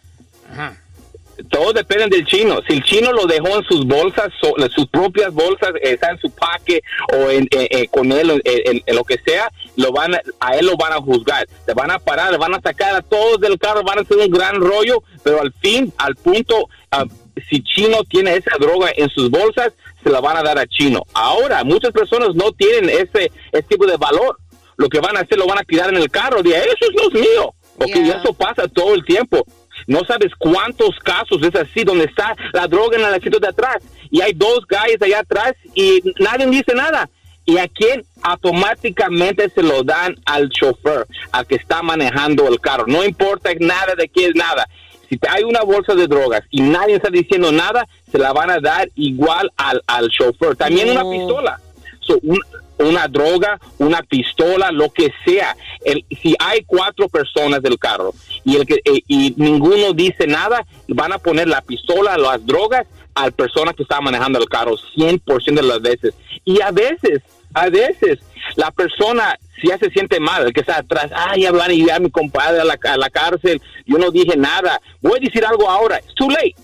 Todo 1.51 1.72
depende 1.72 2.16
del 2.16 2.26
chino. 2.26 2.61
Si 2.66 2.74
el 2.74 2.82
chino 2.84 3.12
lo 3.12 3.26
dejó 3.26 3.59
en 3.59 3.64
sus 3.64 3.87
bolsas, 3.87 4.28
so- 4.41 4.55
sus 4.74 4.87
propias 4.89 5.32
bolsas, 5.32 5.70
está 5.82 6.11
en 6.11 6.18
su 6.18 6.30
paque 6.30 6.80
o 7.12 7.30
en, 7.30 7.45
eh, 7.51 7.68
eh, 7.70 7.89
con 7.89 8.11
él, 8.12 8.41
en, 8.45 8.97
lo 8.97 9.05
que 9.05 9.18
sea, 9.24 9.51
lo 9.76 9.93
van 9.93 10.14
a, 10.14 10.20
a 10.41 10.57
él 10.57 10.66
lo 10.66 10.76
van 10.76 10.93
a 10.93 10.97
juzgar. 11.01 11.47
Le 11.66 11.74
van 11.74 11.91
a 11.91 11.99
parar, 11.99 12.30
le 12.32 12.39
van 12.39 12.55
a 12.55 12.61
sacar 12.61 12.95
a 12.95 13.03
todos 13.03 13.41
del 13.41 13.59
carro, 13.59 13.82
van 13.82 13.99
a 13.99 14.03
hacer 14.03 14.16
un 14.16 14.30
gran 14.30 14.57
rollo, 14.61 15.03
pero 15.22 15.41
al 15.41 15.53
fin, 15.61 15.93
al 15.99 16.14
punto, 16.16 16.68
ah, 16.91 17.05
si 17.51 17.62
chino 17.62 17.99
tiene 18.09 18.34
esa 18.34 18.57
droga 18.59 18.91
en 18.97 19.11
sus 19.11 19.30
bolsas, 19.30 19.72
se 20.03 20.11
la 20.11 20.20
van 20.20 20.37
a 20.39 20.43
dar 20.43 20.59
a 20.59 20.66
chino. 20.66 21.03
Ahora, 21.12 21.64
muchas 21.64 21.93
personas 21.93 22.34
no 22.34 22.53
tienen 22.53 22.89
ese, 22.89 23.30
ese 23.53 23.62
tipo 23.68 23.87
de 23.87 23.97
valor. 23.97 24.39
Lo 24.78 24.89
que 24.89 25.01
van 25.01 25.16
a 25.16 25.20
hacer, 25.20 25.39
lo 25.39 25.47
van 25.47 25.59
a 25.59 25.64
tirar 25.64 25.89
en 25.89 25.97
el 25.97 26.11
carro. 26.11 26.43
Dicen, 26.43 26.61
eso 26.62 26.91
no 26.95 27.09
es 27.09 27.14
mío. 27.28 27.53
Porque 27.78 28.03
Yeah. 28.05 28.18
eso 28.20 28.32
pasa 28.32 28.68
todo 28.68 28.95
el 28.95 29.05
tiempo. 29.05 29.45
No 29.87 30.01
sabes 30.05 30.32
cuántos 30.39 30.99
casos 31.01 31.41
es 31.43 31.55
así, 31.55 31.84
donde 31.84 32.05
está 32.07 32.34
la 32.53 32.66
droga 32.66 32.97
en 32.99 33.05
el 33.05 33.14
asiento 33.14 33.39
de 33.39 33.49
atrás 33.49 33.76
y 34.11 34.20
hay 34.20 34.32
dos 34.32 34.61
guys 34.68 35.01
allá 35.01 35.20
atrás 35.20 35.55
y 35.74 36.01
nadie 36.18 36.47
dice 36.47 36.74
nada. 36.74 37.09
¿Y 37.49 37.59
a 37.59 37.68
quién? 37.68 38.05
Automáticamente 38.22 39.49
se 39.51 39.62
lo 39.62 39.82
dan 39.84 40.16
al 40.24 40.49
chofer, 40.51 41.07
al 41.32 41.47
que 41.47 41.55
está 41.57 41.82
manejando 41.82 42.49
el 42.49 42.61
carro. 42.61 42.84
No 42.89 43.05
importa 43.05 43.51
nada 43.61 43.95
de 43.97 44.09
qué 44.09 44.26
es 44.26 44.34
nada. 44.34 44.66
Si 45.09 45.16
hay 45.28 45.45
una 45.45 45.61
bolsa 45.62 45.95
de 45.95 46.09
drogas 46.09 46.43
y 46.51 46.61
nadie 46.62 46.97
está 46.97 47.11
diciendo 47.11 47.53
nada, 47.53 47.87
se 48.11 48.18
la 48.18 48.32
van 48.32 48.51
a 48.51 48.59
dar 48.59 48.89
igual 48.97 49.53
al, 49.57 49.80
al 49.87 50.09
chofer. 50.11 50.57
También 50.57 50.91
una 50.91 51.09
pistola. 51.09 51.61
So, 52.01 52.18
un- 52.24 52.41
una 52.79 53.09
droga, 53.09 53.59
una 53.79 54.03
pistola, 54.03 54.70
lo 54.70 54.91
que 54.91 55.12
sea. 55.24 55.57
El, 55.85 56.05
si 56.22 56.35
hay 56.39 56.64
cuatro 56.64 57.09
personas 57.09 57.62
del 57.62 57.79
carro 57.79 58.14
y, 58.45 58.57
el 58.57 58.66
que, 58.66 58.77
eh, 58.85 59.03
y 59.07 59.35
ninguno 59.37 59.93
dice 59.93 60.27
nada, 60.27 60.66
van 60.89 61.12
a 61.12 61.18
poner 61.18 61.49
la 61.49 61.61
pistola, 61.62 62.16
las 62.16 62.45
drogas 62.45 62.87
al 63.14 63.33
persona 63.33 63.72
que 63.72 63.83
está 63.83 64.01
manejando 64.01 64.39
el 64.39 64.49
carro 64.49 64.77
100% 64.97 65.55
de 65.55 65.62
las 65.62 65.81
veces. 65.81 66.14
Y 66.45 66.61
a 66.61 66.70
veces, 66.70 67.22
a 67.55 67.68
veces, 67.68 68.18
la 68.57 68.70
persona 68.70 69.39
si 69.61 69.68
ya 69.68 69.79
se 69.79 69.89
siente 69.89 70.20
mal, 70.20 70.47
el 70.47 70.53
que 70.53 70.61
está 70.61 70.77
atrás, 70.77 71.11
ay, 71.14 71.47
hablar 71.47 71.72
y 71.72 71.89
a 71.89 71.99
mi 71.99 72.11
compadre 72.11 72.61
a 72.61 72.64
la, 72.64 72.79
a 72.83 72.97
la 72.99 73.09
cárcel, 73.09 73.62
yo 73.87 73.97
no 73.97 74.11
dije 74.11 74.37
nada. 74.37 74.83
Voy 75.01 75.16
a 75.16 75.24
decir 75.24 75.47
algo 75.47 75.70
ahora, 75.70 75.99
it's 75.99 76.14
too 76.14 76.29
late 76.29 76.55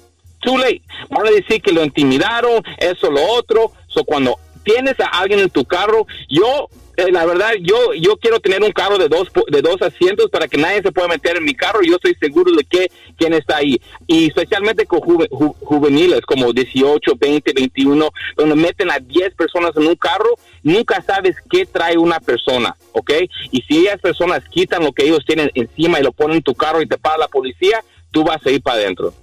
too 0.43 0.59
late. 0.59 0.83
Van 1.09 1.27
a 1.27 1.31
decir 1.31 1.63
que 1.63 1.73
lo 1.73 1.83
intimidaron, 1.83 2.63
eso, 2.79 3.11
lo 3.11 3.25
otro. 3.33 3.73
So, 3.87 4.05
cuando 4.05 4.37
tienes 4.65 4.99
a 5.01 5.07
alguien 5.07 5.41
en 5.41 5.51
tu 5.51 5.65
carro, 5.65 6.07
yo, 6.29 6.69
eh, 6.97 7.11
la 7.11 7.25
verdad, 7.27 7.53
yo, 7.61 7.95
yo 7.95 8.17
quiero 8.19 8.39
tener 8.41 8.63
un 8.63 8.73
carro 8.73 8.99
de 8.99 9.09
dos, 9.09 9.29
de 9.49 9.63
dos 9.63 9.81
asientos 9.83 10.29
para 10.31 10.47
que 10.49 10.59
nadie 10.59 10.83
se 10.83 10.93
pueda 10.93 11.09
meter 11.09 11.37
en 11.37 11.45
mi 11.45 11.55
carro. 11.55 11.81
Yo 11.83 11.97
estoy 11.97 12.15
seguro 12.21 12.53
de 12.53 12.65
que 12.65 12.91
quién 13.17 13.33
está 13.33 13.57
ahí. 13.57 13.81
Y 14.07 14.27
especialmente 14.29 14.85
con 14.87 15.01
ju- 15.01 15.55
juveniles 15.61 16.21
como 16.23 16.53
18, 16.53 17.13
20, 17.19 17.53
21, 17.55 18.11
donde 18.37 18.55
meten 18.57 18.91
a 18.91 18.99
10 18.99 19.35
personas 19.35 19.73
en 19.77 19.87
un 19.87 19.97
carro, 19.97 20.35
nunca 20.63 21.03
sabes 21.03 21.37
qué 21.51 21.67
trae 21.67 21.97
una 21.97 22.21
persona, 22.21 22.77
¿ok? 22.93 23.11
Y 23.51 23.63
si 23.63 23.87
esas 23.87 24.01
personas 24.01 24.43
quitan 24.51 24.85
lo 24.85 24.93
que 24.93 25.05
ellos 25.05 25.25
tienen 25.27 25.51
encima 25.55 25.99
y 25.99 26.03
lo 26.03 26.13
ponen 26.13 26.37
en 26.39 26.43
tu 26.43 26.55
carro 26.55 26.83
y 26.83 26.87
te 26.87 26.99
para 26.99 27.19
la 27.19 27.29
policía, 27.29 27.83
tú 28.11 28.23
vas 28.25 28.45
a 28.47 28.51
ir 28.51 28.63
para 28.63 28.77
adentro. 28.77 29.15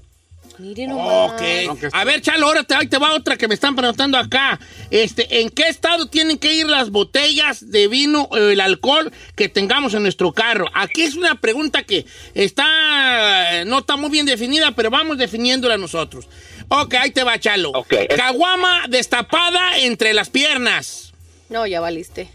Miren 0.59 0.89
nomás. 0.89 1.31
Ok. 1.69 1.83
A 1.93 2.03
ver, 2.03 2.21
Chalo, 2.21 2.47
ahora 2.47 2.63
te, 2.63 2.75
ahí 2.75 2.87
te 2.87 2.97
va 2.97 3.13
otra 3.13 3.37
que 3.37 3.47
me 3.47 3.53
están 3.53 3.75
preguntando 3.75 4.17
acá. 4.17 4.59
Este, 4.91 5.41
¿En 5.41 5.49
qué 5.49 5.69
estado 5.69 6.07
tienen 6.07 6.37
que 6.37 6.53
ir 6.53 6.67
las 6.67 6.89
botellas 6.89 7.71
de 7.71 7.87
vino 7.87 8.27
o 8.29 8.37
el 8.37 8.59
alcohol 8.59 9.11
que 9.35 9.47
tengamos 9.47 9.93
en 9.93 10.03
nuestro 10.03 10.33
carro? 10.33 10.67
Aquí 10.73 11.03
es 11.03 11.15
una 11.15 11.35
pregunta 11.35 11.83
que 11.83 12.05
está, 12.33 13.63
no 13.65 13.79
está 13.79 13.95
muy 13.95 14.09
bien 14.09 14.25
definida, 14.25 14.73
pero 14.75 14.89
vamos 14.89 15.17
definiéndola 15.17 15.77
nosotros. 15.77 16.27
Ok, 16.67 16.93
ahí 16.95 17.11
te 17.11 17.23
va, 17.23 17.39
Chalo. 17.39 17.71
Ok. 17.71 17.93
Caguama 18.15 18.83
destapada 18.89 19.77
entre 19.79 20.13
las 20.13 20.29
piernas. 20.29 21.13
No, 21.47 21.65
ya 21.65 21.79
valiste. 21.79 22.29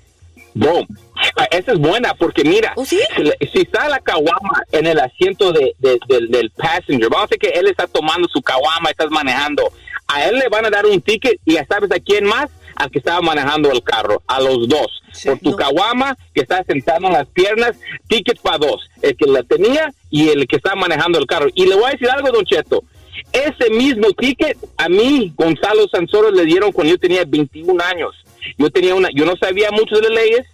Boom. 0.54 0.86
Ah, 1.36 1.46
Esa 1.50 1.72
es 1.72 1.78
buena 1.78 2.14
porque 2.14 2.44
mira, 2.44 2.72
si, 3.16 3.22
le- 3.22 3.36
si 3.52 3.60
está 3.62 3.88
la 3.88 3.98
caguama 4.00 4.62
en 4.72 4.86
el 4.86 4.98
asiento 5.00 5.52
de, 5.52 5.74
de- 5.78 5.98
del- 6.08 6.30
del 6.30 6.50
passenger, 6.50 7.08
vamos 7.08 7.24
a 7.24 7.34
decir 7.34 7.38
que 7.52 7.58
él 7.58 7.66
está 7.66 7.86
tomando 7.86 8.28
su 8.28 8.40
caguama, 8.42 8.90
estás 8.90 9.10
manejando, 9.10 9.70
a 10.06 10.24
él 10.26 10.38
le 10.38 10.48
van 10.48 10.66
a 10.66 10.70
dar 10.70 10.86
un 10.86 11.00
ticket 11.00 11.40
y 11.44 11.54
ya 11.54 11.66
sabes 11.66 11.90
a 11.92 11.98
quién 12.00 12.24
más, 12.24 12.50
al 12.76 12.90
que 12.90 12.98
estaba 12.98 13.20
manejando 13.20 13.70
el 13.70 13.82
carro, 13.82 14.22
a 14.26 14.40
los 14.40 14.68
dos. 14.68 15.02
Por 15.24 15.38
tu 15.38 15.54
caguama 15.56 16.16
que 16.34 16.40
está 16.40 16.62
sentado 16.64 17.06
en 17.06 17.12
las 17.12 17.26
piernas, 17.28 17.76
ticket 18.08 18.38
para 18.40 18.58
dos, 18.58 18.82
el 19.00 19.16
que 19.16 19.26
la 19.26 19.42
tenía 19.44 19.92
y 20.10 20.28
el 20.30 20.46
que 20.48 20.56
estaba 20.56 20.74
manejando 20.76 21.18
el 21.18 21.26
carro. 21.26 21.46
Y 21.54 21.66
le 21.66 21.74
voy 21.76 21.84
a 21.86 21.90
decir 21.90 22.10
algo, 22.10 22.30
Don 22.32 22.44
Cheto. 22.44 22.82
Ese 23.32 23.70
mismo 23.70 24.12
ticket 24.12 24.58
a 24.76 24.88
mí, 24.88 25.32
Gonzalo 25.36 25.86
Sansoro, 25.88 26.30
le 26.32 26.44
dieron 26.44 26.72
cuando 26.72 26.92
yo 26.92 26.98
tenía 26.98 27.24
21 27.24 27.80
años. 27.84 28.14
Yo 28.58 28.68
tenía 28.70 28.94
una, 28.94 29.08
yo 29.14 29.24
no 29.24 29.36
sabía 29.36 29.70
mucho 29.70 29.94
de 29.96 30.02
las 30.02 30.10
leyes. 30.10 30.46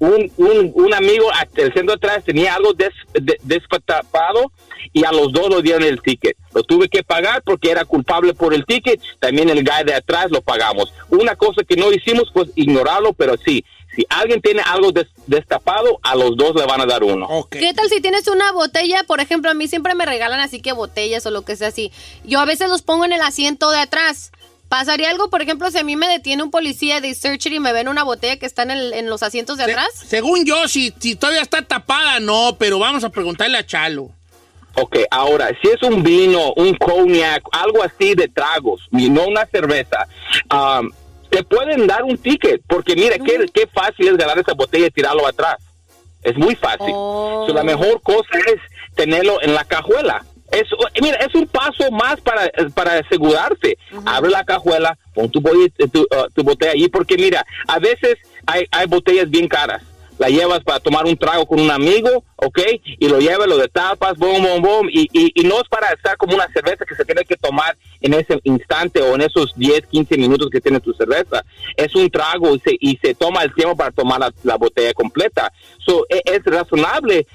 Un, 0.00 0.32
un, 0.38 0.72
un 0.74 0.94
amigo 0.94 1.28
el 1.56 1.72
centro 1.74 1.94
atrás 1.94 2.24
tenía 2.24 2.54
algo 2.54 2.72
des, 2.72 2.88
de- 3.12 3.38
destapado 3.42 4.50
y 4.92 5.04
a 5.04 5.12
los 5.12 5.32
dos 5.32 5.48
lo 5.50 5.60
dieron 5.62 5.82
el 5.82 6.00
ticket. 6.00 6.36
Lo 6.54 6.62
tuve 6.62 6.88
que 6.88 7.02
pagar 7.02 7.42
porque 7.42 7.70
era 7.70 7.84
culpable 7.84 8.34
por 8.34 8.54
el 8.54 8.64
ticket. 8.64 9.00
También 9.18 9.48
el 9.50 9.62
guy 9.62 9.84
de 9.84 9.94
atrás 9.94 10.30
lo 10.30 10.40
pagamos. 10.42 10.92
Una 11.10 11.36
cosa 11.36 11.62
que 11.68 11.76
no 11.76 11.92
hicimos 11.92 12.30
pues 12.32 12.50
ignorarlo, 12.54 13.12
pero 13.12 13.36
sí, 13.44 13.64
si 13.94 14.04
alguien 14.08 14.40
tiene 14.40 14.62
algo 14.64 14.90
des- 14.90 15.08
destapado, 15.26 15.98
a 16.02 16.14
los 16.14 16.36
dos 16.36 16.54
le 16.54 16.64
van 16.64 16.80
a 16.80 16.86
dar 16.86 17.04
uno. 17.04 17.46
¿Qué 17.50 17.74
tal 17.74 17.88
si 17.90 18.00
tienes 18.00 18.26
una 18.28 18.52
botella? 18.52 19.04
Por 19.06 19.20
ejemplo, 19.20 19.50
a 19.50 19.54
mí 19.54 19.68
siempre 19.68 19.94
me 19.94 20.06
regalan 20.06 20.40
así 20.40 20.60
que 20.62 20.72
botellas 20.72 21.26
o 21.26 21.30
lo 21.30 21.42
que 21.42 21.56
sea 21.56 21.68
así. 21.68 21.92
Yo 22.24 22.40
a 22.40 22.44
veces 22.46 22.68
los 22.68 22.82
pongo 22.82 23.04
en 23.04 23.12
el 23.12 23.20
asiento 23.20 23.70
de 23.70 23.78
atrás. 23.80 24.32
¿Pasaría 24.70 25.10
algo, 25.10 25.28
por 25.30 25.42
ejemplo, 25.42 25.68
si 25.70 25.78
a 25.78 25.82
mí 25.82 25.96
me 25.96 26.06
detiene 26.06 26.44
un 26.44 26.52
policía 26.52 27.00
de 27.00 27.12
search 27.14 27.46
y 27.46 27.58
me 27.58 27.72
ven 27.72 27.88
una 27.88 28.04
botella 28.04 28.36
que 28.38 28.46
está 28.46 28.62
en, 28.62 28.70
el- 28.70 28.92
en 28.94 29.10
los 29.10 29.22
asientos 29.24 29.58
de 29.58 29.64
atrás? 29.64 29.88
Según 30.06 30.44
yo, 30.46 30.68
si, 30.68 30.94
si 31.00 31.16
todavía 31.16 31.42
está 31.42 31.60
tapada, 31.62 32.20
no, 32.20 32.54
pero 32.56 32.78
vamos 32.78 33.02
a 33.02 33.10
preguntarle 33.10 33.58
a 33.58 33.66
Chalo. 33.66 34.10
Ok, 34.76 34.98
ahora, 35.10 35.48
si 35.60 35.68
es 35.68 35.82
un 35.82 36.04
vino, 36.04 36.52
un 36.52 36.76
cognac, 36.76 37.42
algo 37.50 37.82
así 37.82 38.14
de 38.14 38.28
tragos, 38.28 38.82
y 38.92 39.10
no 39.10 39.26
una 39.26 39.44
cerveza, 39.46 40.06
um, 40.54 40.88
te 41.30 41.42
pueden 41.42 41.88
dar 41.88 42.04
un 42.04 42.16
ticket, 42.16 42.62
porque 42.68 42.94
mira, 42.94 43.16
qué, 43.18 43.46
qué 43.52 43.66
fácil 43.66 44.06
es 44.06 44.16
ganar 44.16 44.38
esa 44.38 44.52
botella 44.54 44.86
y 44.86 44.90
tirarlo 44.92 45.26
atrás. 45.26 45.56
Es 46.22 46.36
muy 46.36 46.54
fácil. 46.54 46.92
Oh. 46.94 47.46
So, 47.48 47.54
la 47.54 47.64
mejor 47.64 48.00
cosa 48.02 48.38
es 48.46 48.60
tenerlo 48.94 49.42
en 49.42 49.52
la 49.54 49.64
cajuela. 49.64 50.24
Es, 50.52 50.64
mira, 51.00 51.16
es 51.18 51.34
un 51.34 51.46
paso 51.46 51.90
más 51.92 52.20
para, 52.20 52.50
para 52.74 52.94
asegurarse. 52.98 53.76
Abre 54.04 54.30
la 54.30 54.44
cajuela, 54.44 54.98
pon 55.14 55.30
tu, 55.30 55.40
bote- 55.40 55.72
tu, 55.90 56.00
uh, 56.02 56.28
tu 56.34 56.42
botella 56.42 56.72
ahí, 56.72 56.88
porque 56.88 57.16
mira, 57.16 57.44
a 57.68 57.78
veces 57.78 58.16
hay, 58.46 58.64
hay 58.70 58.86
botellas 58.86 59.30
bien 59.30 59.46
caras. 59.48 59.82
La 60.18 60.28
llevas 60.28 60.62
para 60.62 60.80
tomar 60.80 61.06
un 61.06 61.16
trago 61.16 61.46
con 61.46 61.58
un 61.60 61.70
amigo, 61.70 62.24
¿ok? 62.36 62.58
Y 62.98 63.08
lo 63.08 63.20
llevas, 63.20 63.48
lo 63.48 63.56
destapas, 63.56 64.18
boom, 64.18 64.42
boom, 64.42 64.60
boom. 64.60 64.88
Y, 64.92 65.08
y, 65.14 65.32
y 65.34 65.44
no 65.44 65.58
es 65.62 65.66
para 65.70 65.88
estar 65.94 66.18
como 66.18 66.34
una 66.34 66.46
cerveza 66.52 66.84
que 66.84 66.94
se 66.94 67.06
tiene 67.06 67.24
que 67.24 67.36
tomar 67.36 67.74
en 68.02 68.12
ese 68.12 68.38
instante 68.44 69.00
o 69.00 69.14
en 69.14 69.22
esos 69.22 69.54
10, 69.56 69.86
15 69.86 70.18
minutos 70.18 70.50
que 70.52 70.60
tiene 70.60 70.78
tu 70.80 70.92
cerveza. 70.92 71.42
Es 71.74 71.94
un 71.94 72.10
trago 72.10 72.54
y 72.54 72.60
se, 72.60 72.76
y 72.78 72.98
se 72.98 73.14
toma 73.14 73.44
el 73.44 73.54
tiempo 73.54 73.74
para 73.76 73.92
tomar 73.92 74.20
la, 74.20 74.30
la 74.42 74.56
botella 74.56 74.92
completa. 74.92 75.50
So, 75.78 76.04
e- 76.10 76.20
es 76.26 76.44
razonable 76.44 77.26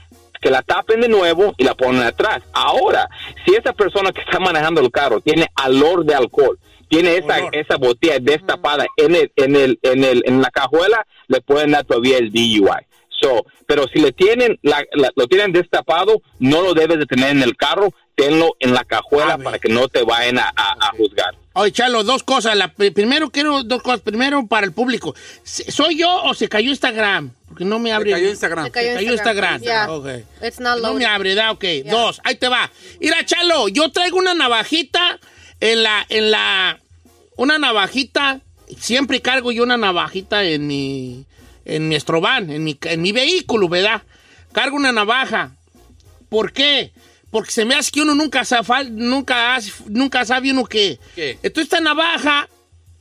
que 0.42 0.50
la 0.50 0.62
tapen 0.62 1.02
de 1.02 1.08
nuevo 1.10 1.54
y 1.58 1.64
la 1.64 1.76
ponen 1.76 2.02
atrás. 2.04 2.42
Ahora, 2.54 3.10
si 3.46 3.56
esa 3.56 3.74
persona 3.74 4.12
que 4.12 4.22
está 4.22 4.40
manejando 4.40 4.82
el 4.82 4.92
carro 4.92 5.22
tiene 5.22 5.48
olor 5.66 6.06
de 6.06 6.16
alcohol, 6.16 6.60
tiene 6.88 7.18
esa, 7.18 7.40
esa 7.52 7.78
botella 7.78 8.20
destapada 8.20 8.86
en, 8.98 9.16
el, 9.16 9.32
en, 9.36 9.56
el, 9.56 9.80
en, 9.82 10.04
el, 10.04 10.24
en 10.26 10.42
la 10.42 10.50
cajuela, 10.52 11.06
le 11.28 11.42
pueden 11.42 11.72
dar 11.72 11.84
todavía 11.86 12.18
el 12.18 12.32
DUI. 12.32 12.70
So, 13.10 13.46
pero 13.66 13.86
si 13.88 14.00
le 14.00 14.12
tienen 14.12 14.60
la- 14.62 14.84
la- 14.92 15.12
lo 15.16 15.26
tienen 15.28 15.52
destapado, 15.54 16.22
no 16.40 16.62
lo 16.62 16.74
debes 16.74 17.00
de 17.00 17.06
tener 17.06 17.30
en 17.32 17.42
el 17.42 17.56
carro, 17.56 17.94
tenlo 18.14 18.56
en 18.60 18.74
la 18.74 18.84
cajuela 18.84 19.38
para 19.44 19.58
que 19.60 19.70
no 19.70 19.88
te 19.88 20.04
vayan 20.04 20.38
a, 20.38 20.52
a- 20.56 20.76
a 20.80 20.92
juzgar. 20.98 21.34
Oye, 21.56 21.72
Chalo, 21.72 22.04
dos 22.04 22.24
cosas. 22.24 22.56
La, 22.58 22.68
primero 22.74 23.30
quiero 23.32 23.64
dos 23.64 23.82
cosas. 23.82 24.02
Primero, 24.02 24.46
para 24.46 24.66
el 24.66 24.74
público. 24.74 25.16
¿Se- 25.44 25.72
¿Soy 25.72 25.98
yo 25.98 26.24
o 26.24 26.34
se 26.34 26.50
cayó 26.50 26.70
Instagram? 26.70 27.32
Porque 27.48 27.64
no 27.64 27.80
me 27.80 27.94
abre. 27.94 28.12
cayó 28.12 28.30
Instagram. 28.30 28.66
Se 28.66 28.72
cayó, 28.72 29.00
Instagram. 29.00 29.62
Yeah. 29.62 29.90
Ok. 29.92 30.08
It's 30.46 30.60
not 30.60 30.82
No 30.82 30.94
me 30.94 31.06
abre, 31.06 31.34
da, 31.34 31.52
ok. 31.52 31.64
Dos, 31.86 32.20
ahí 32.26 32.36
te 32.36 32.50
va. 32.50 32.70
Mira, 33.00 33.26
Chalo, 33.26 33.70
yo 33.70 33.90
traigo 33.92 34.18
una 34.18 34.34
navajita 34.34 35.20
en 35.62 35.84
la, 35.84 36.06
en 36.10 36.32
la, 36.32 36.80
una 37.38 37.58
navajita, 37.58 38.42
siempre 38.78 39.22
cargo 39.22 39.54
yo 39.54 39.64
una 39.64 39.78
navajita 39.78 40.44
en 40.44 40.68
mi, 40.68 41.26
en 41.64 41.88
mi 41.88 41.96
estroban, 41.96 42.50
en 42.50 42.64
mi, 42.66 42.78
en 42.82 43.02
mi 43.02 43.14
vehículo, 43.14 43.70
¿verdad? 43.70 44.02
Cargo 44.52 44.76
una 44.76 44.92
navaja. 44.92 45.52
¿Por 46.28 46.52
qué? 46.52 46.92
Porque 47.36 47.52
se 47.52 47.66
me 47.66 47.76
hace 47.76 47.92
que 47.92 48.02
uno 48.02 48.16
nunca 48.16 48.46
sabe, 48.46 48.90
nunca, 48.92 49.58
nunca 49.90 50.24
sabe 50.24 50.52
uno 50.54 50.64
qué. 50.64 50.98
¿Qué? 51.16 51.32
Entonces 51.44 51.66
esta 51.66 51.82
navaja, 51.82 52.48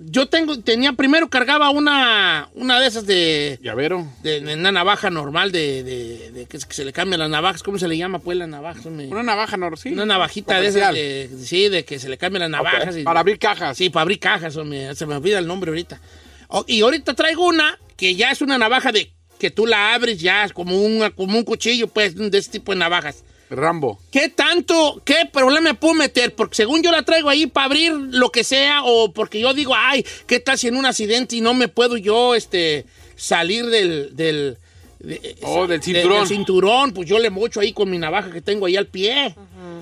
yo 0.00 0.26
tengo, 0.26 0.58
tenía, 0.58 0.92
primero 0.94 1.30
cargaba 1.30 1.70
una, 1.70 2.48
una 2.54 2.80
de 2.80 2.88
esas 2.88 3.06
de, 3.06 3.60
Llavero. 3.62 4.08
de, 4.24 4.40
de 4.40 4.54
una 4.54 4.72
navaja 4.72 5.08
normal 5.08 5.52
de, 5.52 5.84
de- 5.84 6.30
de 6.32 6.46
que, 6.46 6.58
se- 6.58 6.84
le 6.84 6.92
cambian 6.92 7.20
las 7.20 7.30
navajas. 7.30 7.62
¿Cómo 7.62 7.78
se 7.78 7.86
le 7.86 7.96
llama 7.96 8.18
pues 8.18 8.36
la 8.36 8.48
navaja? 8.48 8.80
Una 8.88 9.22
navaja, 9.22 9.56
no, 9.56 9.76
sí. 9.76 9.90
una 9.90 10.04
navajita 10.04 10.60
de 10.60 10.66
esas 10.66 10.94
de, 10.94 11.30
sí, 11.44 11.68
de 11.68 11.84
que 11.84 12.00
se 12.00 12.08
le 12.08 12.18
cambian 12.18 12.40
las 12.40 12.50
navajas. 12.50 12.96
y- 12.96 13.04
Para 13.04 13.20
abrir 13.20 13.38
cajas. 13.38 13.76
Sí, 13.78 13.88
para 13.88 14.02
abrir 14.02 14.18
cajas. 14.18 14.56
hombre, 14.56 14.96
se 14.96 15.06
me 15.06 15.14
olvida 15.14 15.38
el 15.38 15.46
nombre 15.46 15.70
ahorita. 15.70 16.00
Oh, 16.48 16.64
y 16.66 16.80
ahorita 16.80 17.14
traigo 17.14 17.46
una 17.46 17.78
que 17.96 18.16
ya 18.16 18.32
es 18.32 18.42
una 18.42 18.58
navaja 18.58 18.90
de 18.90 19.12
que 19.38 19.52
tú 19.52 19.64
la 19.64 19.94
abres 19.94 20.20
ya 20.20 20.48
como, 20.48 20.82
un 20.82 21.08
como 21.12 21.38
un 21.38 21.44
cuchillo, 21.44 21.86
pues, 21.86 22.16
de 22.16 22.36
este 22.36 22.58
tipo 22.58 22.72
de 22.72 22.78
navajas. 22.80 23.22
Rambo. 23.50 24.00
¿Qué 24.10 24.28
tanto, 24.28 25.02
qué 25.04 25.28
problema 25.32 25.70
me 25.70 25.74
puedo 25.74 25.94
meter? 25.94 26.34
Porque 26.34 26.56
según 26.56 26.82
yo 26.82 26.90
la 26.90 27.02
traigo 27.02 27.28
ahí 27.28 27.46
para 27.46 27.66
abrir 27.66 27.92
lo 27.92 28.30
que 28.30 28.42
sea, 28.44 28.82
o 28.84 29.12
porque 29.12 29.40
yo 29.40 29.52
digo, 29.54 29.74
ay, 29.76 30.04
¿qué 30.26 30.40
tal 30.40 30.58
si 30.58 30.68
en 30.68 30.76
un 30.76 30.86
accidente 30.86 31.36
y 31.36 31.40
no 31.40 31.54
me 31.54 31.68
puedo 31.68 31.96
yo 31.96 32.34
este, 32.34 32.84
salir 33.16 33.66
del. 33.66 34.16
del 34.16 34.58
de- 35.00 35.36
Oh, 35.42 35.66
del 35.66 35.80
de- 35.80 35.84
cinturón. 35.84 36.26
cinturón? 36.26 36.92
Pues 36.92 37.08
yo 37.08 37.18
le 37.18 37.28
mocho 37.30 37.60
ahí 37.60 37.72
con 37.72 37.90
mi 37.90 37.98
navaja 37.98 38.30
que 38.30 38.40
tengo 38.40 38.66
ahí 38.66 38.76
al 38.76 38.86
pie, 38.86 39.34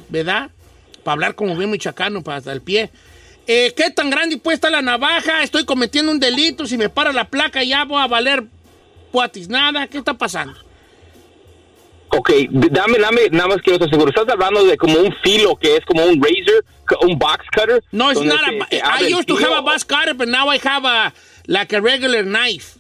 ¿verdad? 0.09 0.51
Para 1.05 1.13
hablar 1.15 1.35
como 1.37 1.57
bien 1.57 1.71
michoacano, 1.71 2.23
para 2.23 2.39
hasta 2.39 2.53
el 2.53 2.61
pie. 2.63 2.91
Eh, 3.47 3.73
¿Qué 3.77 3.91
tan 3.91 4.11
grande 4.11 4.37
puede 4.37 4.57
estar 4.57 4.71
la 4.71 4.83
navaja? 4.83 5.43
Estoy 5.43 5.65
cometiendo 5.65 6.13
un 6.13 6.21
delito. 6.21 6.67
Si 6.67 6.77
me 6.77 6.89
para 6.89 7.13
la 7.13 7.29
placa, 7.29 7.63
ya 7.65 7.85
voy 7.85 8.01
a 8.03 8.07
valer 8.07 8.45
puatis 9.11 9.49
nada. 9.49 9.87
¿Qué 9.89 9.99
está 9.99 10.15
pasando? 10.15 10.55
Ok, 12.15 12.31
dame, 12.51 12.99
dame, 12.99 13.21
nada 13.31 13.49
más 13.49 13.63
quiero 13.63 13.77
estar 13.77 13.89
seguro. 13.89 14.11
¿Estás 14.11 14.29
hablando 14.29 14.65
de 14.65 14.77
como 14.77 14.99
un 14.99 15.15
filo 15.25 15.57
que 15.57 15.77
es 15.77 15.85
como 15.87 16.05
un 16.05 16.23
razor, 16.23 16.65
un 17.09 17.19
box 17.19 17.45
cutter? 17.57 17.83
No, 17.91 18.11
it's 18.11 18.21
donde 18.21 18.35
not 18.35 18.41
se- 18.45 18.59
a. 18.61 18.67
se 18.69 18.81
abre 18.83 19.09
I 19.11 19.15
used 19.15 19.27
to 19.29 19.37
have 19.37 19.53
a 19.57 19.63
bus 19.63 19.83
cutter, 19.85 20.13
but 20.15 20.29
now 20.29 20.49
I 20.53 20.59
have 20.63 20.85
a 20.85 21.13
like 21.47 21.73
a 21.75 21.81
regular 21.81 22.23
knife, 22.23 22.79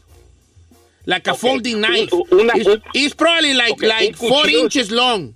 like 1.06 1.26
a 1.30 1.34
folding 1.34 1.80
knife. 1.80 2.12
una- 2.30 2.52
it's, 2.56 2.68
un- 2.68 2.82
it's 2.92 3.14
probably 3.14 3.54
like 3.54 3.80
like 3.80 4.14
four 4.16 4.46
inches 4.50 4.90
long. 4.90 5.34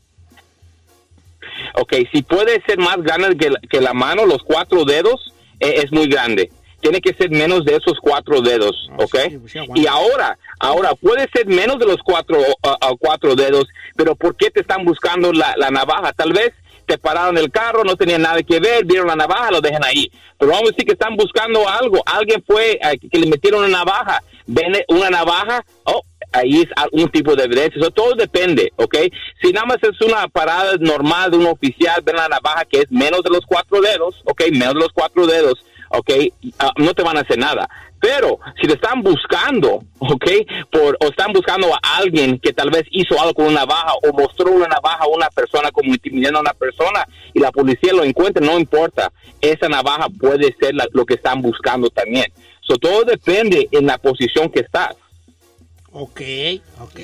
Ok, 1.74 1.94
si 2.12 2.22
puede 2.22 2.62
ser 2.66 2.78
más 2.78 2.98
grande 3.02 3.36
que 3.38 3.50
la, 3.50 3.60
que 3.70 3.80
la 3.80 3.94
mano, 3.94 4.26
los 4.26 4.42
cuatro 4.42 4.84
dedos, 4.84 5.32
eh, 5.60 5.82
es 5.84 5.90
muy 5.90 6.06
grande. 6.06 6.50
Tiene 6.80 7.00
que 7.00 7.14
ser 7.14 7.30
menos 7.30 7.64
de 7.64 7.76
esos 7.76 7.98
cuatro 8.00 8.40
dedos, 8.40 8.88
¿ok? 8.98 9.16
y 9.74 9.86
ahora, 9.86 10.38
ahora, 10.60 10.94
puede 10.94 11.28
ser 11.32 11.46
menos 11.46 11.78
de 11.78 11.86
los 11.86 11.96
cuatro, 12.04 12.38
uh, 12.38 12.96
cuatro 12.98 13.34
dedos, 13.34 13.66
pero 13.96 14.14
¿por 14.14 14.36
qué 14.36 14.50
te 14.50 14.60
están 14.60 14.84
buscando 14.84 15.32
la, 15.32 15.54
la 15.56 15.70
navaja? 15.70 16.12
Tal 16.12 16.32
vez 16.32 16.52
te 16.86 16.98
pararon 16.98 17.36
el 17.36 17.50
carro, 17.50 17.84
no 17.84 17.96
tenía 17.96 18.18
nada 18.18 18.42
que 18.42 18.60
ver, 18.60 18.84
vieron 18.84 19.08
la 19.08 19.16
navaja, 19.16 19.50
lo 19.50 19.60
dejan 19.60 19.84
ahí. 19.84 20.10
Pero 20.38 20.52
vamos 20.52 20.68
a 20.68 20.70
decir 20.70 20.86
que 20.86 20.92
están 20.92 21.16
buscando 21.16 21.68
algo. 21.68 22.02
Alguien 22.06 22.42
fue 22.46 22.72
eh, 22.72 22.98
que 23.10 23.18
le 23.18 23.26
metieron 23.26 23.64
una 23.64 23.78
navaja. 23.78 24.22
Ven 24.46 24.72
una 24.88 25.10
navaja, 25.10 25.64
oh, 25.84 26.02
ahí 26.32 26.62
es 26.62 26.68
algún 26.76 27.10
tipo 27.10 27.34
de 27.34 27.44
evidencia. 27.44 27.80
Eso 27.80 27.90
todo 27.90 28.14
depende, 28.14 28.72
¿ok? 28.76 28.96
Si 29.42 29.52
nada 29.52 29.66
más 29.66 29.78
es 29.82 30.00
una 30.00 30.28
parada 30.28 30.76
normal 30.78 31.32
de 31.32 31.38
un 31.38 31.46
oficial, 31.46 32.00
ven 32.04 32.16
la 32.16 32.28
navaja 32.28 32.64
que 32.64 32.78
es 32.78 32.92
menos 32.92 33.22
de 33.22 33.30
los 33.30 33.44
cuatro 33.44 33.80
dedos, 33.80 34.22
¿ok? 34.24 34.44
Menos 34.52 34.74
de 34.74 34.80
los 34.80 34.92
cuatro 34.92 35.26
dedos, 35.26 35.64
¿ok? 35.98 36.10
Ah, 36.58 36.70
no 36.76 36.94
te 36.94 37.02
van 37.02 37.16
a 37.16 37.20
hacer 37.20 37.38
nada. 37.38 37.68
Pero 37.98 38.38
si 38.60 38.66
te 38.68 38.74
están 38.74 39.02
buscando, 39.02 39.82
¿ok? 39.98 40.26
Por, 40.70 40.96
o 41.00 41.06
están 41.08 41.32
buscando 41.32 41.74
a 41.74 41.78
alguien 41.96 42.38
que 42.38 42.52
tal 42.52 42.70
vez 42.70 42.82
hizo 42.90 43.18
algo 43.20 43.34
con 43.34 43.46
una 43.46 43.60
navaja 43.60 43.94
o 44.06 44.12
mostró 44.12 44.52
una 44.52 44.66
navaja 44.68 45.04
a 45.04 45.08
una 45.08 45.28
persona 45.30 45.70
como 45.70 45.92
intimidando 45.92 46.38
a 46.38 46.42
una 46.42 46.52
persona 46.52 47.06
y 47.32 47.40
la 47.40 47.50
policía 47.50 47.92
lo 47.94 48.04
encuentra, 48.04 48.44
no 48.44 48.58
importa. 48.58 49.10
Esa 49.40 49.68
navaja 49.68 50.08
puede 50.20 50.54
ser 50.60 50.74
la- 50.74 50.86
lo 50.92 51.04
que 51.06 51.14
están 51.14 51.40
buscando 51.40 51.88
también. 51.90 52.26
So, 52.60 52.76
todo 52.76 53.04
depende 53.04 53.68
en 53.72 53.86
la 53.86 53.96
posición 53.98 54.50
que 54.50 54.60
estás. 54.60 54.94
Ok, 55.98 56.20
ok. 56.78 57.00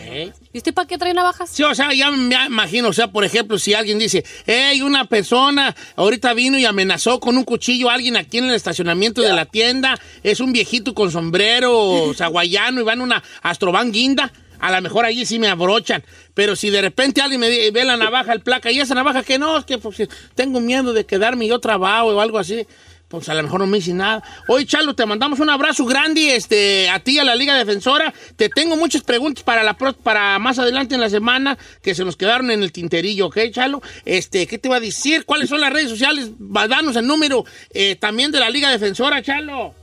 ¿Y 0.53 0.59
usted 0.59 0.75
para 0.75 0.87
qué 0.87 0.99
trae 0.99 1.15
navajas? 1.15 1.49
Sí, 1.49 1.63
o 1.63 1.75
sea, 1.75 1.95
ya 1.95 2.11
me 2.11 2.37
imagino, 2.45 2.89
o 2.89 2.93
sea, 2.93 3.09
por 3.09 3.25
ejemplo, 3.25 3.59
si 3.59 3.73
alguien 3.73 3.99
dice, 3.99 4.23
hey, 4.45 4.83
una 4.83 5.07
persona 5.07 5.75
ahorita 5.97 6.35
vino 6.35 6.59
y 6.59 6.67
amenazó 6.67 7.19
con 7.19 7.39
un 7.39 7.45
cuchillo 7.45 7.89
a 7.89 7.95
alguien 7.95 8.19
aquí 8.19 8.37
en 8.37 8.51
el 8.51 8.55
estacionamiento 8.55 9.23
de 9.23 9.33
la 9.33 9.47
tienda, 9.47 9.99
es 10.23 10.41
un 10.41 10.53
viejito 10.53 10.93
con 10.93 11.11
sombrero 11.11 12.13
saguayano 12.15 12.83
y 12.83 12.85
van 12.85 13.01
una 13.01 13.23
astroban 13.41 13.93
guinda, 13.93 14.31
a 14.59 14.71
lo 14.71 14.83
mejor 14.83 15.07
allí 15.07 15.25
sí 15.25 15.39
me 15.39 15.49
abrochan, 15.49 16.05
pero 16.35 16.55
si 16.55 16.69
de 16.69 16.83
repente 16.83 17.23
alguien 17.23 17.41
me 17.41 17.71
ve 17.71 17.85
la 17.87 17.97
navaja, 17.97 18.35
el 18.35 18.43
placa, 18.43 18.71
y 18.71 18.79
esa 18.79 18.95
navaja 18.95 19.23
que 19.23 19.39
no, 19.39 19.57
es 19.57 19.65
que 19.65 19.79
pues, 19.79 20.07
tengo 20.35 20.61
miedo 20.61 20.93
de 20.93 21.07
quedarme 21.07 21.47
yo 21.47 21.61
trabajo 21.61 22.09
o 22.09 22.21
algo 22.21 22.39
así, 22.39 22.67
pues 23.13 23.29
a 23.29 23.35
lo 23.35 23.43
mejor 23.43 23.61
no 23.61 23.67
me 23.67 23.77
dice 23.77 23.93
nada. 23.93 24.23
Oye, 24.49 24.65
Chalo, 24.65 24.95
te 24.95 25.05
mandamos 25.05 25.39
un 25.39 25.51
abrazo 25.51 25.85
grande 25.85 26.35
este, 26.35 26.89
a 26.89 26.99
ti, 27.01 27.19
a 27.19 27.25
la 27.25 27.35
Liga 27.35 27.55
Defensora. 27.55 28.13
Te 28.37 28.49
tengo 28.49 28.75
muchas 28.77 29.03
preguntas 29.03 29.45
para, 29.45 29.63
la, 29.63 29.75
para 29.75 30.39
más 30.39 30.59
adelante 30.59 30.95
en 30.95 31.01
la 31.03 31.11
semana 31.11 31.59
que 31.83 31.95
se 31.95 32.07
nos 32.07 32.17
quedaron 32.17 32.51
en 32.51 32.63
el 32.63 32.73
tinterillo, 32.73 33.27
¿ok, 33.27 33.39
Chalo? 33.51 33.83
Este, 34.07 34.47
¿Qué 34.47 34.57
te 34.57 34.71
va 34.71 34.77
a 34.77 34.81
decir? 34.81 35.27
¿Cuáles 35.27 35.51
son 35.51 35.61
las 35.61 35.73
redes 35.73 35.91
sociales? 35.91 36.31
Danos 36.39 36.97
el 36.97 37.07
número 37.07 37.45
eh, 37.75 37.97
también 37.97 38.33
de 38.33 38.41
la 38.41 38.49
Liga 38.49 38.71
Defensora, 38.71 39.21
Chalo. 39.23 39.75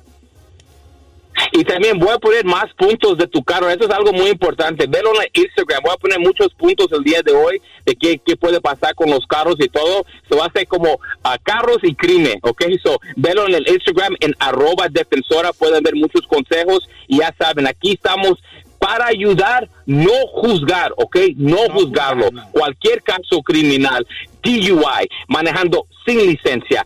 Y 1.52 1.64
también 1.64 1.98
voy 2.00 2.10
a 2.10 2.20
poner 2.20 2.46
más 2.46 2.66
puntos 2.78 3.18
de 3.18 3.28
tu 3.28 3.44
carro. 3.44 3.70
Eso 3.70 3.86
es 3.86 3.92
algo 3.92 4.12
muy 4.14 4.30
importante. 4.30 4.86
Velo 4.88 5.12
en 5.22 5.30
Instagram. 5.34 5.82
Voy 5.84 5.94
a 5.94 5.98
poner 5.98 6.20
muchos 6.20 6.54
puntos 6.54 6.88
el 6.92 7.04
día 7.04 7.22
de 7.24 7.34
hoy 7.34 7.62
de 7.86 7.96
qué, 7.96 8.20
qué 8.24 8.36
puede 8.36 8.62
pasar 8.62 8.96
con 8.96 9.10
los 9.10 9.26
carros 9.26 9.56
y 9.60 9.68
todo. 9.68 10.06
Se 10.30 10.36
va 10.36 10.46
a 10.46 10.48
hacer 10.48 10.68
como 10.68 11.00
ah, 11.24 11.38
carros 11.42 11.80
y 11.84 11.96
crimen, 11.96 12.40
¿ok? 12.44 12.64
So, 12.84 13.00
velo 13.16 13.48
en 13.48 13.56
el 13.56 13.68
Instagram 13.68 14.16
en 14.20 14.34
arroba 14.40 14.88
defensora. 14.90 15.54
Pueden 15.54 15.84
ver 15.84 15.96
muchos 15.96 16.26
consejos. 16.28 16.88
Y 17.08 17.20
ya 17.20 17.34
saben, 17.38 17.68
aquí 17.68 17.94
estamos 17.94 18.40
para 18.80 19.08
ayudar, 19.08 19.70
no 19.86 20.14
juzgar, 20.32 20.94
¿ok? 20.96 21.18
No, 21.36 21.58
juzgarlo. 21.72 22.30
Cualquier 22.52 23.04
caso 23.04 23.42
criminal, 23.44 24.08
DUI, 24.42 25.10
manejando 25.28 25.86
sin 26.06 26.26
licencia, 26.26 26.86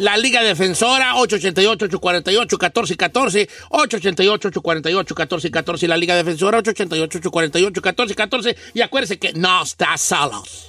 La 0.00 0.16
Liga 0.16 0.42
Defensora, 0.42 1.14
888-848-1414, 1.14 3.48
888-848-1414, 3.70 5.86
la 5.86 5.96
Liga 5.96 6.16
Defensora, 6.16 6.60
888-848-1414, 6.62 8.56
y 8.74 8.80
acuérdense 8.80 9.18
que 9.18 9.32
no 9.34 9.62
estás 9.62 10.00
solos. 10.00 10.68